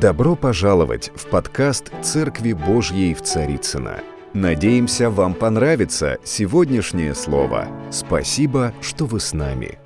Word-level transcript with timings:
Добро 0.00 0.36
пожаловать 0.36 1.10
в 1.14 1.26
подкаст 1.30 1.84
«Церкви 2.02 2.52
Божьей 2.52 3.14
в 3.14 3.22
Царицына. 3.22 4.02
Надеемся, 4.34 5.08
вам 5.08 5.32
понравится 5.32 6.18
сегодняшнее 6.22 7.14
слово. 7.14 7.66
Спасибо, 7.90 8.74
что 8.82 9.06
вы 9.06 9.20
с 9.20 9.32
нами. 9.32 9.78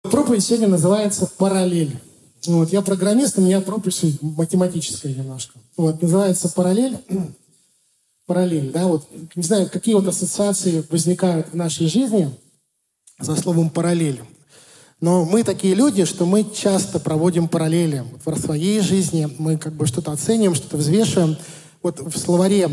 Проповедь 0.00 0.42
сегодня 0.42 0.68
называется 0.68 1.30
«Параллель». 1.36 1.94
Вот, 2.46 2.72
я 2.72 2.80
программист, 2.80 3.36
у 3.36 3.42
меня 3.42 3.60
проповедь 3.60 4.18
математическая 4.22 5.12
немножко. 5.12 5.58
Вот, 5.76 6.00
называется 6.00 6.48
«Параллель». 6.48 6.96
Параллель, 8.26 8.70
да, 8.72 8.86
вот, 8.86 9.06
не 9.34 9.42
знаю, 9.42 9.68
какие 9.68 9.94
вот 9.94 10.08
ассоциации 10.08 10.82
возникают 10.88 11.50
в 11.50 11.54
нашей 11.54 11.86
жизни 11.86 12.30
за 13.18 13.36
словом 13.36 13.68
«параллель». 13.68 14.22
Но 15.00 15.24
мы 15.24 15.44
такие 15.44 15.74
люди, 15.74 16.04
что 16.04 16.26
мы 16.26 16.44
часто 16.44 17.00
проводим 17.00 17.48
параллели 17.48 18.04
в 18.24 18.38
своей 18.38 18.80
жизни. 18.80 19.28
Мы 19.38 19.56
как 19.56 19.72
бы 19.72 19.86
что-то 19.86 20.12
оцениваем, 20.12 20.54
что-то 20.54 20.76
взвешиваем. 20.76 21.36
Вот 21.82 22.00
в 22.00 22.18
словаре 22.18 22.68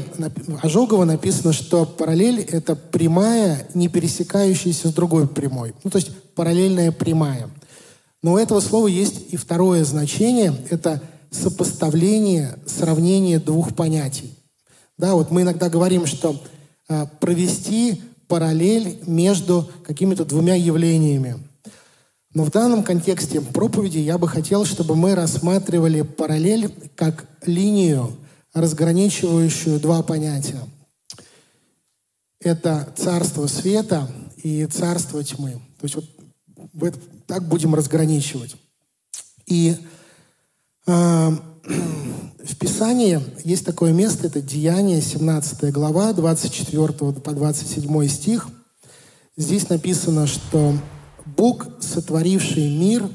Ожогова 0.62 1.06
написано, 1.06 1.54
что 1.54 1.86
параллель— 1.86 2.42
это 2.52 2.76
прямая, 2.76 3.70
не 3.74 3.88
пересекающаяся 3.88 4.90
с 4.90 4.94
другой 4.94 5.30
прямой. 5.30 5.74
Ну, 5.86 5.90
то 5.90 5.98
есть 5.98 6.12
параллельная 6.36 6.92
прямая. 6.92 7.50
Но 8.22 8.34
у 8.34 8.38
этого 8.38 8.60
слова 8.60 8.88
есть 8.88 9.32
и 9.32 9.38
второе 9.38 9.86
значение— 9.86 10.54
это 10.70 11.02
сопоставление, 11.32 12.60
сравнение 12.66 13.40
двух 13.40 13.74
понятий. 13.74 14.34
Да, 14.98 15.14
вот 15.14 15.32
мы 15.32 15.44
иногда 15.44 15.70
говорим, 15.70 16.06
что 16.06 16.42
э, 16.90 17.06
провести 17.22 18.02
параллель 18.28 19.00
между 19.06 19.70
какими-то 19.86 20.26
двумя 20.26 20.56
явлениями. 20.56 21.47
Но 22.34 22.44
в 22.44 22.52
данном 22.52 22.84
контексте 22.84 23.42
проповеди 23.42 24.00
я 24.00 24.18
бы 24.18 24.28
хотел, 24.28 24.66
чтобы 24.66 24.96
мы 24.96 25.16
рассматривали 25.16 26.02
параллель 26.02 26.74
как 26.96 27.26
линию, 27.46 28.16
разграничивающую 28.54 29.80
два 29.80 30.04
понятия. 30.04 30.62
Это 32.40 32.94
царство 32.96 33.48
света 33.48 34.10
и 34.44 34.66
царство 34.66 35.24
тьмы. 35.24 35.54
То 35.80 35.86
есть 35.86 35.96
вот 36.74 37.00
так 37.26 37.48
будем 37.48 37.76
разграничивать. 37.76 38.56
И 39.48 39.76
э, 40.86 41.30
в 42.48 42.56
Писании 42.60 43.22
есть 43.44 43.66
такое 43.66 43.94
место, 43.94 44.28
это 44.28 44.42
Деяние, 44.42 45.02
17 45.02 45.72
глава, 45.72 46.14
24 46.14 46.88
по 46.94 47.32
27 47.32 48.08
стих. 48.08 48.50
Здесь 49.36 49.70
написано, 49.70 50.28
что 50.28 50.74
Бог, 51.36 51.68
сотворивший 51.82 52.70
мир, 52.70 53.10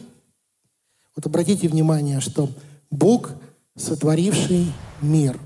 вот 1.14 1.26
обратите 1.26 1.68
внимание, 1.68 2.20
что 2.20 2.48
Бог, 2.90 3.30
сотворивший 3.76 4.72
мир. 5.00 5.38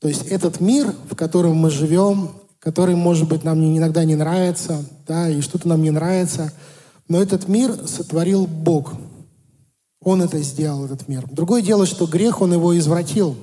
То 0.00 0.08
есть 0.08 0.26
этот 0.26 0.60
мир, 0.60 0.94
в 1.10 1.14
котором 1.14 1.56
мы 1.56 1.70
живем, 1.70 2.30
который, 2.58 2.96
может 2.96 3.28
быть, 3.28 3.44
нам 3.44 3.62
иногда 3.62 4.04
не 4.04 4.16
нравится, 4.16 4.84
да, 5.06 5.28
и 5.28 5.40
что-то 5.40 5.68
нам 5.68 5.82
не 5.82 5.90
нравится, 5.90 6.52
но 7.08 7.20
этот 7.20 7.48
мир 7.48 7.86
сотворил 7.86 8.46
Бог. 8.46 8.94
Он 10.02 10.22
это 10.22 10.38
сделал, 10.42 10.84
этот 10.84 11.08
мир. 11.08 11.26
Другое 11.30 11.62
дело, 11.62 11.86
что 11.86 12.06
грех, 12.06 12.40
он 12.40 12.52
его 12.52 12.76
извратил. 12.76 13.36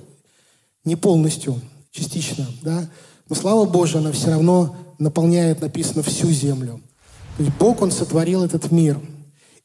Не 0.86 0.96
полностью, 0.96 1.60
частично, 1.92 2.46
да. 2.62 2.90
Но 3.30 3.36
слава 3.36 3.66
Божия, 3.66 4.02
она 4.02 4.12
все 4.12 4.30
равно 4.30 4.76
наполняет, 5.00 5.62
написано, 5.62 6.04
всю 6.04 6.30
землю. 6.30 6.82
То 7.38 7.44
есть 7.44 7.56
Бог, 7.58 7.82
Он 7.82 7.92
сотворил 7.92 8.44
этот 8.44 8.72
мир. 8.72 9.00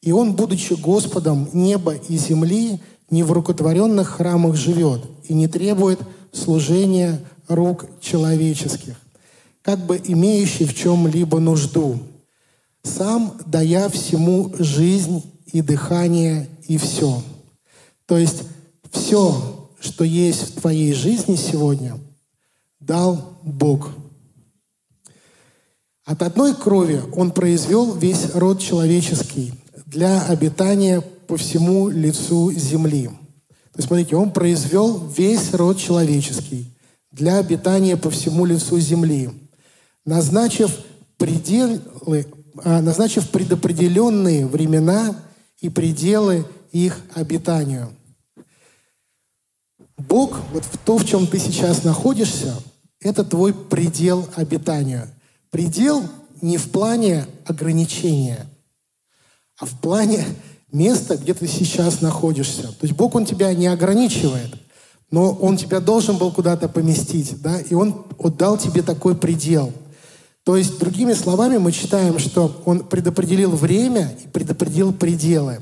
И 0.01 0.11
Он, 0.11 0.33
будучи 0.33 0.73
Господом 0.73 1.49
неба 1.53 1.93
и 1.93 2.17
земли, 2.17 2.79
не 3.09 3.23
в 3.23 3.31
рукотворенных 3.31 4.07
храмах 4.07 4.55
живет 4.55 5.01
и 5.27 5.33
не 5.33 5.47
требует 5.47 5.99
служения 6.31 7.19
рук 7.47 7.85
человеческих, 7.99 8.95
как 9.61 9.79
бы 9.79 9.99
имеющий 10.03 10.65
в 10.65 10.75
чем-либо 10.75 11.39
нужду, 11.39 11.99
сам 12.83 13.35
дая 13.45 13.89
всему 13.89 14.53
жизнь 14.59 15.23
и 15.47 15.61
дыхание 15.61 16.47
и 16.67 16.77
все. 16.77 17.21
То 18.05 18.17
есть 18.17 18.43
все, 18.91 19.69
что 19.79 20.03
есть 20.03 20.41
в 20.41 20.61
твоей 20.61 20.93
жизни 20.93 21.35
сегодня, 21.35 21.97
дал 22.79 23.39
Бог– 23.43 23.89
от 26.09 26.23
одной 26.23 26.55
крови 26.55 27.03
он 27.15 27.29
произвел 27.29 27.93
весь 27.93 28.33
род 28.33 28.59
человеческий 28.59 29.53
для 29.85 30.25
обитания 30.25 31.01
по 31.01 31.37
всему 31.37 31.87
лицу 31.87 32.51
земли. 32.51 33.09
То 33.09 33.77
есть, 33.77 33.87
смотрите, 33.87 34.15
он 34.15 34.33
произвел 34.33 35.05
весь 35.15 35.53
род 35.53 35.77
человеческий 35.77 36.75
для 37.11 37.37
обитания 37.37 37.95
по 37.95 38.09
всему 38.09 38.45
лицу 38.45 38.79
земли, 38.79 39.29
назначив 40.03 40.79
пределы, 41.17 42.25
а, 42.63 42.81
назначив 42.81 43.29
предопределенные 43.29 44.47
времена 44.47 45.15
и 45.61 45.69
пределы 45.69 46.43
их 46.71 46.99
обитанию. 47.13 47.93
Бог, 49.95 50.39
вот 50.53 50.65
в 50.65 50.75
то, 50.79 50.97
в 50.97 51.05
чем 51.05 51.27
ты 51.27 51.37
сейчас 51.37 51.83
находишься, 51.83 52.55
это 52.99 53.23
твой 53.23 53.53
предел 53.53 54.27
обитания– 54.35 55.07
Предел 55.51 56.03
не 56.41 56.57
в 56.57 56.69
плане 56.71 57.25
ограничения, 57.45 58.45
а 59.57 59.65
в 59.65 59.79
плане 59.79 60.23
места, 60.71 61.17
где 61.17 61.33
ты 61.33 61.47
сейчас 61.47 62.01
находишься. 62.01 62.63
То 62.63 62.83
есть 62.83 62.93
Бог, 62.93 63.15
Он 63.15 63.25
тебя 63.25 63.53
не 63.53 63.67
ограничивает, 63.67 64.53
но 65.11 65.31
Он 65.31 65.57
тебя 65.57 65.79
должен 65.79 66.17
был 66.17 66.31
куда-то 66.31 66.69
поместить, 66.69 67.41
да, 67.41 67.59
и 67.59 67.73
Он 67.73 68.05
отдал 68.19 68.57
тебе 68.57 68.83
такой 68.83 69.15
предел. 69.15 69.73
То 70.43 70.55
есть, 70.55 70.79
другими 70.79 71.13
словами, 71.13 71.57
мы 71.57 71.71
читаем, 71.71 72.17
что 72.19 72.61
Он 72.65 72.79
предопределил 72.79 73.51
время 73.51 74.15
и 74.23 74.27
предопределил 74.27 74.93
пределы. 74.93 75.61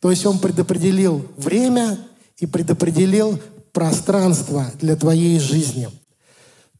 То 0.00 0.10
есть 0.10 0.26
Он 0.26 0.38
предопределил 0.38 1.24
время 1.36 1.98
и 2.38 2.46
предопределил 2.46 3.38
пространство 3.72 4.70
для 4.80 4.96
твоей 4.96 5.38
жизни. 5.38 5.88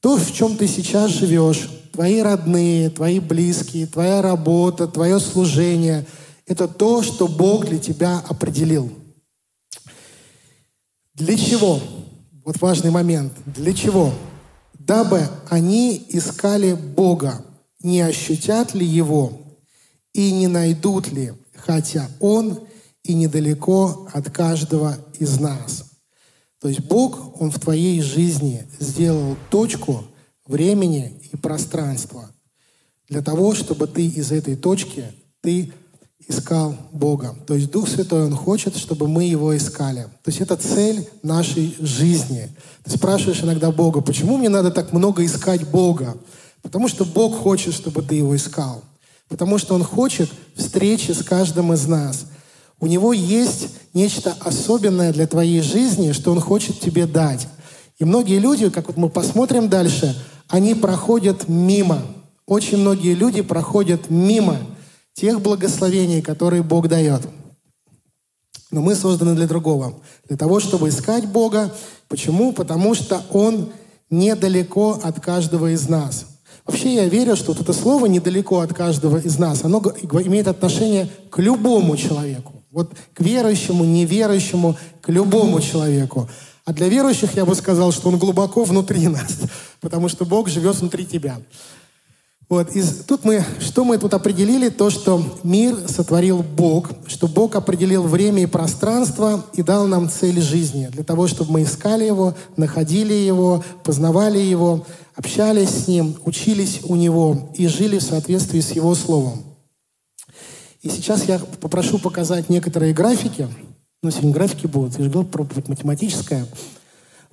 То, 0.00 0.16
в 0.16 0.32
чем 0.32 0.56
ты 0.56 0.66
сейчас 0.68 1.10
живешь, 1.10 1.70
твои 1.96 2.20
родные, 2.20 2.90
твои 2.90 3.20
близкие, 3.20 3.86
твоя 3.86 4.20
работа, 4.20 4.86
твое 4.86 5.18
служение– 5.18 6.06
это 6.46 6.68
то, 6.68 7.02
что 7.02 7.26
Бог 7.26 7.64
для 7.64 7.78
тебя 7.78 8.22
определил. 8.28 8.92
Для 11.14 11.38
чего? 11.38 11.80
Вот 12.44 12.60
важный 12.60 12.90
момент. 12.90 13.32
Для 13.46 13.72
чего? 13.72 14.12
Дабы 14.78 15.22
они 15.48 16.04
искали 16.10 16.74
Бога, 16.74 17.42
не 17.82 18.02
ощутят 18.02 18.74
ли 18.74 18.84
Его 18.84 19.32
и 20.12 20.30
не 20.32 20.48
найдут 20.48 21.10
ли, 21.10 21.32
хотя 21.54 22.10
Он 22.20 22.60
и 23.04 23.14
недалеко 23.14 24.06
от 24.12 24.30
каждого 24.30 24.98
из 25.18 25.40
нас. 25.40 25.84
То 26.60 26.68
есть 26.68 26.80
Бог, 26.80 27.40
Он 27.40 27.50
в 27.50 27.58
твоей 27.58 28.02
жизни 28.02 28.66
сделал 28.78 29.38
точку 29.48 30.04
времени 30.46 31.20
и 31.32 31.36
пространства 31.36 32.30
для 33.08 33.22
того, 33.22 33.54
чтобы 33.54 33.86
ты 33.86 34.06
из 34.06 34.32
этой 34.32 34.56
точки, 34.56 35.04
ты 35.40 35.72
искал 36.28 36.76
Бога. 36.92 37.36
То 37.46 37.54
есть 37.54 37.70
Дух 37.70 37.88
Святой, 37.88 38.24
Он 38.24 38.34
хочет, 38.34 38.76
чтобы 38.76 39.06
мы 39.06 39.24
Его 39.24 39.56
искали. 39.56 40.02
То 40.22 40.30
есть 40.30 40.40
это 40.40 40.56
цель 40.56 41.08
нашей 41.22 41.76
жизни. 41.78 42.48
Ты 42.84 42.90
спрашиваешь 42.96 43.42
иногда 43.42 43.70
Бога, 43.70 44.00
почему 44.00 44.36
мне 44.36 44.48
надо 44.48 44.70
так 44.70 44.92
много 44.92 45.24
искать 45.24 45.68
Бога? 45.68 46.16
Потому 46.62 46.88
что 46.88 47.04
Бог 47.04 47.36
хочет, 47.36 47.74
чтобы 47.74 48.02
ты 48.02 48.16
Его 48.16 48.34
искал. 48.34 48.82
Потому 49.28 49.58
что 49.58 49.74
Он 49.74 49.84
хочет 49.84 50.28
встречи 50.56 51.12
с 51.12 51.22
каждым 51.22 51.72
из 51.72 51.86
нас. 51.86 52.26
У 52.80 52.86
Него 52.86 53.12
есть 53.12 53.68
нечто 53.94 54.36
особенное 54.40 55.12
для 55.12 55.26
твоей 55.26 55.60
жизни, 55.60 56.12
что 56.12 56.32
Он 56.32 56.40
хочет 56.40 56.80
тебе 56.80 57.06
дать. 57.06 57.46
И 57.98 58.04
многие 58.04 58.38
люди, 58.38 58.68
как 58.68 58.88
вот 58.88 58.96
мы 58.96 59.08
посмотрим 59.08 59.68
дальше, 59.68 60.16
они 60.48 60.74
проходят 60.74 61.48
мимо. 61.48 62.02
Очень 62.46 62.78
многие 62.78 63.14
люди 63.14 63.42
проходят 63.42 64.10
мимо 64.10 64.58
тех 65.14 65.40
благословений, 65.40 66.22
которые 66.22 66.62
Бог 66.62 66.88
дает. 66.88 67.22
Но 68.70 68.80
мы 68.80 68.94
созданы 68.94 69.34
для 69.34 69.46
другого. 69.46 69.94
Для 70.28 70.36
того, 70.36 70.60
чтобы 70.60 70.88
искать 70.88 71.26
Бога. 71.26 71.74
Почему? 72.08 72.52
Потому 72.52 72.94
что 72.94 73.22
Он 73.30 73.70
недалеко 74.10 75.00
от 75.02 75.20
каждого 75.20 75.72
из 75.72 75.88
нас. 75.88 76.26
Вообще 76.66 76.94
я 76.94 77.06
верю, 77.06 77.36
что 77.36 77.52
вот 77.52 77.60
это 77.60 77.72
слово 77.72 78.06
«недалеко 78.06 78.58
от 78.58 78.74
каждого 78.74 79.18
из 79.18 79.38
нас», 79.38 79.64
оно 79.64 79.80
имеет 80.24 80.48
отношение 80.48 81.08
к 81.30 81.38
любому 81.38 81.96
человеку. 81.96 82.64
Вот 82.72 82.90
к 83.14 83.20
верующему, 83.20 83.84
неверующему, 83.84 84.76
к 85.00 85.08
любому 85.08 85.60
человеку. 85.60 86.28
А 86.66 86.72
для 86.72 86.88
верующих 86.88 87.36
я 87.36 87.44
бы 87.44 87.54
сказал, 87.54 87.92
что 87.92 88.08
он 88.08 88.18
глубоко 88.18 88.64
внутри 88.64 89.06
нас, 89.06 89.38
потому 89.80 90.08
что 90.08 90.24
Бог 90.24 90.48
живет 90.48 90.74
внутри 90.74 91.06
тебя. 91.06 91.40
Вот, 92.48 92.74
и 92.74 92.82
тут 93.06 93.24
мы, 93.24 93.44
что 93.60 93.84
мы 93.84 93.98
тут 93.98 94.14
определили? 94.14 94.68
То, 94.68 94.90
что 94.90 95.22
мир 95.44 95.76
сотворил 95.88 96.42
Бог, 96.42 96.90
что 97.06 97.28
Бог 97.28 97.54
определил 97.54 98.02
время 98.02 98.42
и 98.42 98.46
пространство 98.46 99.46
и 99.54 99.62
дал 99.62 99.86
нам 99.86 100.10
цель 100.10 100.40
жизни, 100.40 100.88
для 100.92 101.04
того, 101.04 101.28
чтобы 101.28 101.52
мы 101.52 101.62
искали 101.62 102.04
Его, 102.04 102.34
находили 102.56 103.14
Его, 103.14 103.64
познавали 103.84 104.38
Его, 104.38 104.84
общались 105.14 105.70
с 105.70 105.88
Ним, 105.88 106.16
учились 106.24 106.80
у 106.82 106.96
Него 106.96 107.50
и 107.54 107.68
жили 107.68 107.98
в 107.98 108.02
соответствии 108.02 108.60
с 108.60 108.72
Его 108.72 108.94
Словом. 108.96 109.44
И 110.82 110.88
сейчас 110.88 111.24
я 111.24 111.38
попрошу 111.38 111.98
показать 111.98 112.48
некоторые 112.48 112.92
графики. 112.92 113.48
Ну, 114.06 114.12
сегодня 114.12 114.34
графики 114.34 114.68
будут. 114.68 114.96
Я 114.98 115.02
же 115.02 115.10
говорил, 115.10 115.28
проповедь 115.28 115.68
математическая. 115.68 116.46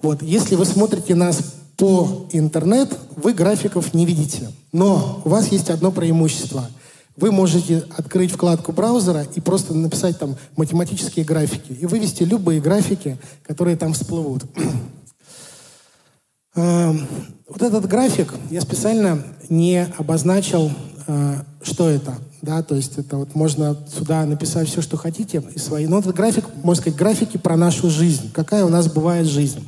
Вот, 0.01 0.23
если 0.23 0.55
вы 0.55 0.65
смотрите 0.65 1.13
нас 1.13 1.53
по 1.77 2.25
интернет, 2.31 2.97
вы 3.15 3.33
графиков 3.33 3.93
не 3.93 4.07
видите. 4.07 4.51
Но 4.71 5.21
у 5.23 5.29
вас 5.29 5.49
есть 5.49 5.69
одно 5.69 5.91
преимущество. 5.91 6.67
Вы 7.15 7.31
можете 7.31 7.83
открыть 7.95 8.31
вкладку 8.31 8.71
браузера 8.71 9.23
и 9.35 9.39
просто 9.39 9.75
написать 9.75 10.17
там 10.17 10.35
математические 10.57 11.25
графики 11.25 11.73
и 11.73 11.85
вывести 11.85 12.23
любые 12.23 12.59
графики, 12.59 13.19
которые 13.43 13.77
там 13.77 13.93
всплывут. 13.93 14.43
Эм, 16.55 17.07
вот 17.47 17.61
этот 17.61 17.85
график 17.85 18.33
я 18.49 18.61
специально 18.61 19.23
не 19.47 19.85
обозначил, 19.99 20.71
э, 21.05 21.35
что 21.61 21.87
это. 21.87 22.17
Да, 22.43 22.61
то 22.61 22.75
есть 22.75 22.97
это 22.97 23.15
вот 23.15 23.35
можно 23.35 23.77
сюда 23.87 24.25
написать 24.25 24.67
все, 24.67 24.81
что 24.81 24.97
хотите, 24.97 25.41
и 25.55 25.57
свои. 25.57 25.87
Но 25.87 25.99
этот 25.99 26.13
график, 26.13 26.43
можно 26.61 26.81
сказать, 26.81 26.99
графики 26.99 27.37
про 27.37 27.55
нашу 27.55 27.89
жизнь. 27.89 28.33
Какая 28.33 28.65
у 28.65 28.69
нас 28.69 28.91
бывает 28.91 29.27
жизнь. 29.27 29.65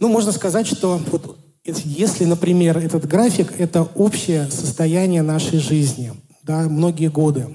Ну, 0.00 0.08
можно 0.08 0.32
сказать, 0.32 0.66
что 0.66 1.00
вот 1.12 1.38
если, 1.64 2.24
например, 2.24 2.78
этот 2.78 3.06
график— 3.06 3.52
это 3.58 3.84
общее 3.94 4.50
состояние 4.50 5.22
нашей 5.22 5.60
жизни, 5.60 6.14
да, 6.42 6.62
многие 6.62 7.10
годы, 7.10 7.46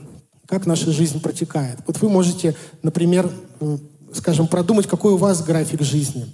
как 0.48 0.66
наша 0.66 0.94
жизнь 0.94 1.20
протекает. 1.20 1.80
Вот 1.86 2.02
вы 2.02 2.08
можете, 2.08 2.56
например, 2.82 3.30
э, 3.60 3.78
скажем, 4.14 4.48
продумать, 4.48 4.88
какой 4.88 5.12
у 5.12 5.18
вас 5.18 5.44
график 5.44 5.82
жизни. 5.82 6.34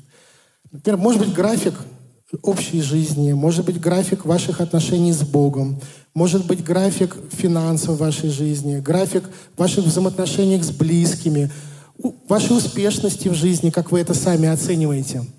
Например, 0.72 1.00
может 1.00 1.22
быть 1.22 1.34
график 1.34 1.74
общей 2.44 2.84
жизни, 2.84 3.34
может 3.34 3.66
быть 3.66 3.82
график 3.82 4.26
ваших 4.26 4.62
отношений 4.62 5.12
с 5.12 5.22
Богом, 5.22 5.82
может 6.14 6.46
быть 6.48 6.64
график 6.64 7.16
финансов 7.32 7.96
в 7.96 8.00
вашей 8.00 8.30
жизни, 8.30 8.80
график 8.80 9.24
ваших 9.58 9.86
взаимоотношений 9.86 10.62
с 10.62 10.72
близкими, 10.72 11.52
вашей 12.28 12.58
успешности 12.58 13.28
в 13.28 13.34
жизни, 13.34 13.70
как 13.70 13.92
вы 13.92 14.00
это 14.00 14.14
сами 14.14 14.48
оцениваете– 14.48 15.24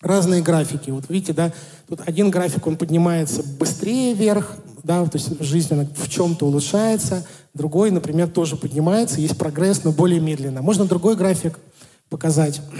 разные 0.00 0.42
графики. 0.42 0.90
Вот 0.90 1.04
видите, 1.08 1.32
да, 1.32 1.52
тут 1.88 2.00
один 2.06 2.30
график, 2.30 2.66
он 2.66 2.76
поднимается 2.76 3.42
быстрее 3.42 4.14
вверх, 4.14 4.56
да, 4.82 5.04
то 5.06 5.18
есть 5.18 5.40
жизнь 5.40 5.72
она 5.72 5.86
в 5.96 6.08
чем-то 6.08 6.46
улучшается, 6.46 7.26
другой, 7.54 7.90
например, 7.90 8.28
тоже 8.28 8.56
поднимается, 8.56 9.20
есть 9.20 9.36
прогресс, 9.36 9.84
но 9.84 9.92
более 9.92 10.20
медленно. 10.20 10.62
Можно 10.62 10.84
другой 10.84 11.16
график 11.16 11.58
показать. 12.08 12.60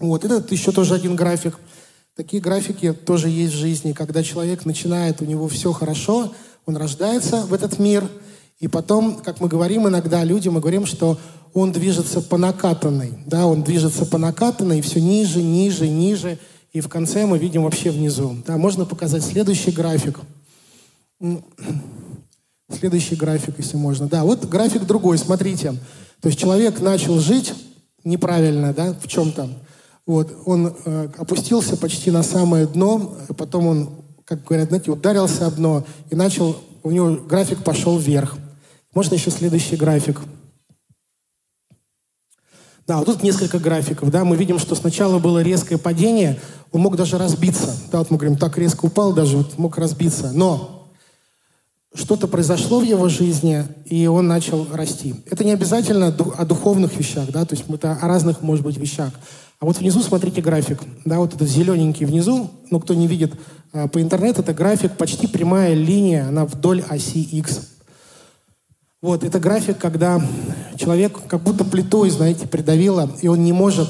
Вот, 0.00 0.24
этот 0.24 0.50
еще 0.50 0.72
тоже 0.72 0.96
один 0.96 1.14
график. 1.14 1.56
Такие 2.16 2.40
графики 2.40 2.92
тоже 2.92 3.28
есть 3.28 3.54
в 3.54 3.58
жизни, 3.58 3.92
когда 3.92 4.22
человек 4.22 4.64
начинает, 4.64 5.20
у 5.20 5.24
него 5.24 5.48
все 5.48 5.72
хорошо, 5.72 6.32
он 6.64 6.76
рождается 6.76 7.44
в 7.44 7.52
этот 7.52 7.80
мир, 7.80 8.08
и 8.60 8.68
потом, 8.68 9.16
как 9.16 9.40
мы 9.40 9.48
говорим 9.48 9.88
иногда 9.88 10.22
людям, 10.22 10.54
мы 10.54 10.60
говорим, 10.60 10.86
что 10.86 11.18
он 11.54 11.72
движется 11.72 12.20
по 12.20 12.38
накатанной, 12.38 13.14
да, 13.26 13.46
он 13.46 13.64
движется 13.64 14.06
по 14.06 14.16
накатанной, 14.16 14.80
все 14.80 15.00
ниже, 15.00 15.42
ниже, 15.42 15.88
ниже, 15.88 16.38
и 16.72 16.80
в 16.80 16.88
конце 16.88 17.26
мы 17.26 17.36
видим 17.36 17.64
вообще 17.64 17.90
внизу. 17.90 18.36
Да, 18.46 18.58
можно 18.58 18.84
показать 18.84 19.24
следующий 19.24 19.72
график. 19.72 20.20
Следующий 22.70 23.14
график, 23.14 23.56
если 23.58 23.76
можно. 23.76 24.08
Да, 24.08 24.24
вот 24.24 24.46
график 24.46 24.84
другой, 24.84 25.18
смотрите. 25.18 25.74
То 26.20 26.28
есть 26.28 26.40
человек 26.40 26.80
начал 26.80 27.20
жить 27.20 27.52
неправильно, 28.02 28.72
да, 28.72 28.94
в 28.94 29.06
чем-то. 29.06 29.50
Вот, 30.06 30.36
он 30.44 30.74
э, 30.84 31.08
опустился 31.16 31.76
почти 31.76 32.10
на 32.10 32.22
самое 32.22 32.66
дно, 32.66 33.16
потом 33.38 33.66
он, 33.66 33.90
как 34.26 34.44
говорят, 34.44 34.68
знаете, 34.68 34.90
ударился 34.90 35.46
об 35.46 35.54
дно 35.54 35.84
и 36.10 36.14
начал, 36.14 36.56
у 36.82 36.90
него 36.90 37.12
график 37.12 37.64
пошел 37.64 37.98
вверх. 37.98 38.36
Можно 38.94 39.14
еще 39.14 39.30
следующий 39.30 39.76
график. 39.76 40.20
Да, 42.86 42.98
вот 42.98 43.06
тут 43.06 43.22
несколько 43.22 43.58
графиков, 43.58 44.10
да, 44.10 44.24
мы 44.26 44.36
видим, 44.36 44.58
что 44.58 44.74
сначала 44.74 45.18
было 45.18 45.42
резкое 45.42 45.78
падение, 45.78 46.38
он 46.70 46.82
мог 46.82 46.96
даже 46.96 47.16
разбиться, 47.16 47.74
да, 47.90 47.98
вот 48.00 48.10
мы 48.10 48.18
говорим, 48.18 48.36
так 48.36 48.58
резко 48.58 48.84
упал 48.84 49.14
даже, 49.14 49.38
вот 49.38 49.56
мог 49.56 49.78
разбиться, 49.78 50.32
но 50.34 50.83
что-то 51.94 52.26
произошло 52.26 52.80
в 52.80 52.82
его 52.82 53.08
жизни, 53.08 53.64
и 53.84 54.06
он 54.06 54.26
начал 54.26 54.66
расти. 54.72 55.14
Это 55.30 55.44
не 55.44 55.52
обязательно 55.52 56.08
о 56.08 56.44
духовных 56.44 56.96
вещах, 56.96 57.30
да, 57.30 57.44
то 57.44 57.54
есть 57.54 57.64
это 57.68 57.92
о 57.92 58.08
разных, 58.08 58.42
может 58.42 58.64
быть, 58.64 58.76
вещах. 58.76 59.12
А 59.60 59.66
вот 59.66 59.78
внизу 59.78 60.02
смотрите 60.02 60.42
график, 60.42 60.80
да, 61.04 61.18
вот 61.20 61.34
этот 61.34 61.48
зелененький 61.48 62.04
внизу, 62.04 62.50
ну, 62.70 62.80
кто 62.80 62.94
не 62.94 63.06
видит 63.06 63.32
а, 63.72 63.86
по 63.86 64.02
интернету, 64.02 64.42
это 64.42 64.52
график, 64.52 64.96
почти 64.96 65.28
прямая 65.28 65.74
линия, 65.74 66.26
она 66.26 66.44
вдоль 66.44 66.82
оси 66.82 67.22
X. 67.22 67.70
Вот, 69.00 69.22
это 69.22 69.38
график, 69.38 69.78
когда 69.78 70.20
человек 70.76 71.18
как 71.28 71.42
будто 71.42 71.64
плитой, 71.64 72.10
знаете, 72.10 72.48
придавило, 72.48 73.10
и 73.22 73.28
он 73.28 73.44
не 73.44 73.52
может 73.52 73.88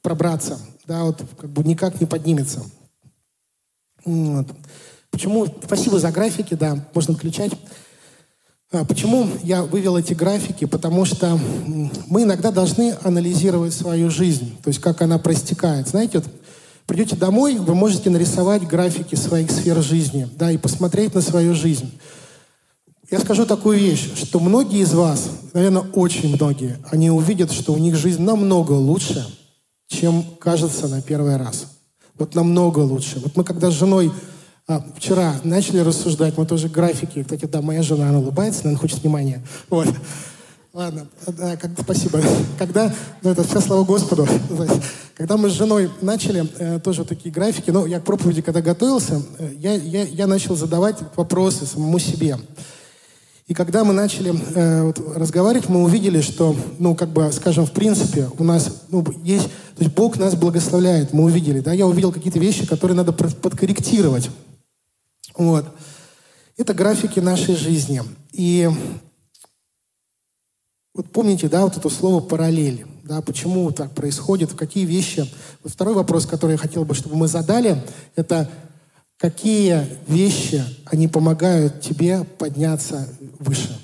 пробраться, 0.00 0.58
да, 0.86 1.04
вот 1.04 1.22
как 1.38 1.50
бы 1.50 1.62
никак 1.64 2.00
не 2.00 2.06
поднимется. 2.06 2.64
Вот. 4.04 4.48
Почему? 5.12 5.46
Спасибо 5.64 6.00
за 6.00 6.10
графики, 6.10 6.54
да, 6.54 6.84
можно 6.94 7.14
включать. 7.14 7.52
А, 8.72 8.84
почему 8.86 9.28
я 9.42 9.62
вывел 9.62 9.98
эти 9.98 10.14
графики? 10.14 10.64
Потому 10.64 11.04
что 11.04 11.38
мы 12.06 12.22
иногда 12.22 12.50
должны 12.50 12.96
анализировать 13.02 13.74
свою 13.74 14.10
жизнь, 14.10 14.56
то 14.64 14.68
есть 14.68 14.80
как 14.80 15.02
она 15.02 15.18
проистекает. 15.18 15.86
Знаете, 15.86 16.18
вот 16.18 16.28
придете 16.86 17.14
домой, 17.14 17.56
вы 17.56 17.74
можете 17.74 18.08
нарисовать 18.08 18.66
графики 18.66 19.14
своих 19.14 19.50
сфер 19.50 19.82
жизни, 19.82 20.26
да, 20.36 20.50
и 20.50 20.56
посмотреть 20.56 21.14
на 21.14 21.20
свою 21.20 21.54
жизнь. 21.54 21.92
Я 23.10 23.20
скажу 23.20 23.44
такую 23.44 23.78
вещь, 23.78 24.10
что 24.16 24.40
многие 24.40 24.80
из 24.80 24.94
вас, 24.94 25.28
наверное, 25.52 25.84
очень 25.92 26.34
многие, 26.34 26.78
они 26.90 27.10
увидят, 27.10 27.52
что 27.52 27.74
у 27.74 27.76
них 27.76 27.94
жизнь 27.96 28.22
намного 28.22 28.72
лучше, 28.72 29.26
чем 29.88 30.24
кажется 30.40 30.88
на 30.88 31.02
первый 31.02 31.36
раз. 31.36 31.66
Вот 32.18 32.34
намного 32.34 32.78
лучше. 32.78 33.20
Вот 33.20 33.36
мы 33.36 33.44
когда 33.44 33.70
с 33.70 33.74
женой 33.74 34.10
а, 34.68 34.84
вчера 34.96 35.34
начали 35.44 35.80
рассуждать, 35.80 36.38
мы 36.38 36.46
тоже 36.46 36.68
графики, 36.68 37.22
кстати, 37.22 37.46
да, 37.46 37.60
моя 37.60 37.82
жена, 37.82 38.08
она 38.08 38.18
улыбается, 38.18 38.68
она 38.68 38.76
хочет 38.76 39.02
внимания. 39.02 39.42
Вот. 39.68 39.88
Ладно, 40.72 41.06
да, 41.26 41.56
как, 41.56 41.72
спасибо. 41.78 42.20
Когда, 42.58 42.94
ну 43.22 43.30
это 43.30 43.44
все 43.44 43.60
слава 43.60 43.84
Господу. 43.84 44.26
Когда 45.14 45.36
мы 45.36 45.50
с 45.50 45.52
женой 45.52 45.90
начали 46.00 46.48
э, 46.58 46.80
тоже 46.80 47.04
такие 47.04 47.30
графики, 47.30 47.70
ну 47.70 47.84
я 47.84 48.00
к 48.00 48.04
проповеди 48.04 48.40
когда 48.40 48.62
готовился, 48.62 49.22
э, 49.38 49.50
я, 49.58 49.74
я, 49.74 50.04
я 50.04 50.26
начал 50.26 50.56
задавать 50.56 50.96
вопросы 51.14 51.66
самому 51.66 51.98
себе. 51.98 52.38
И 53.48 53.54
когда 53.54 53.84
мы 53.84 53.92
начали 53.92 54.32
э, 54.54 54.82
вот, 54.84 54.98
разговаривать, 55.14 55.68
мы 55.68 55.82
увидели, 55.82 56.22
что, 56.22 56.56
ну, 56.78 56.94
как 56.94 57.10
бы, 57.10 57.30
скажем, 57.32 57.66
в 57.66 57.72
принципе, 57.72 58.30
у 58.38 58.44
нас 58.44 58.84
ну, 58.88 59.04
есть, 59.22 59.48
то 59.76 59.84
есть 59.84 59.94
Бог 59.94 60.16
нас 60.16 60.34
благословляет, 60.36 61.12
мы 61.12 61.24
увидели, 61.24 61.60
да, 61.60 61.74
я 61.74 61.86
увидел 61.86 62.12
какие-то 62.12 62.38
вещи, 62.38 62.66
которые 62.66 62.96
надо 62.96 63.12
подкорректировать. 63.12 64.30
Вот. 65.36 65.66
Это 66.56 66.74
графики 66.74 67.20
нашей 67.20 67.56
жизни. 67.56 68.02
И 68.32 68.68
вот 70.94 71.10
помните, 71.10 71.48
да, 71.48 71.62
вот 71.62 71.76
это 71.76 71.88
слово 71.88 72.20
параллель, 72.20 72.86
да, 73.04 73.22
почему 73.22 73.70
так 73.72 73.92
происходит, 73.92 74.52
какие 74.52 74.84
вещи. 74.84 75.26
Вот 75.62 75.72
второй 75.72 75.94
вопрос, 75.94 76.26
который 76.26 76.52
я 76.52 76.58
хотел 76.58 76.84
бы, 76.84 76.94
чтобы 76.94 77.16
мы 77.16 77.28
задали, 77.28 77.82
это 78.14 78.50
какие 79.16 79.86
вещи, 80.06 80.64
они 80.84 81.08
помогают 81.08 81.80
тебе 81.80 82.24
подняться 82.24 83.08
выше. 83.38 83.78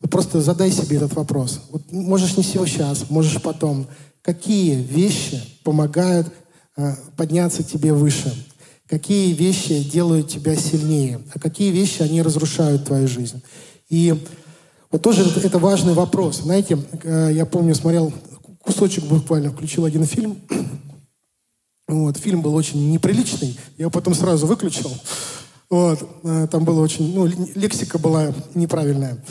Вот 0.00 0.10
просто 0.10 0.40
задай 0.40 0.70
себе 0.70 0.96
этот 0.96 1.14
вопрос. 1.14 1.60
Вот 1.70 1.90
можешь 1.90 2.36
не 2.36 2.42
сейчас, 2.42 3.10
можешь 3.10 3.40
потом. 3.40 3.86
Какие 4.20 4.74
вещи 4.74 5.40
помогают 5.64 6.32
э, 6.76 6.94
подняться 7.16 7.62
тебе 7.62 7.92
выше? 7.92 8.32
Какие 8.88 9.32
вещи 9.32 9.82
делают 9.82 10.28
тебя 10.28 10.56
сильнее? 10.56 11.20
А 11.34 11.38
какие 11.38 11.70
вещи, 11.70 12.02
они 12.02 12.22
разрушают 12.22 12.84
твою 12.84 13.08
жизнь? 13.08 13.42
И 13.88 14.14
вот 14.90 15.02
тоже 15.02 15.24
это, 15.42 15.58
важный 15.58 15.94
вопрос. 15.94 16.42
Знаете, 16.42 16.78
э, 17.02 17.30
я 17.32 17.46
помню, 17.46 17.74
смотрел 17.74 18.12
кусочек 18.60 19.04
буквально, 19.04 19.50
включил 19.50 19.84
один 19.84 20.04
фильм, 20.04 20.38
вот, 21.88 22.18
фильм 22.18 22.42
был 22.42 22.54
очень 22.54 22.92
неприличный, 22.92 23.56
я 23.78 23.84
его 23.84 23.90
потом 23.90 24.14
сразу 24.14 24.46
выключил. 24.46 24.92
Вот, 25.70 26.06
э, 26.24 26.46
там 26.50 26.64
было 26.64 26.80
очень, 26.80 27.14
ну, 27.14 27.26
лексика 27.54 27.98
была 27.98 28.34
неправильная. 28.54 29.22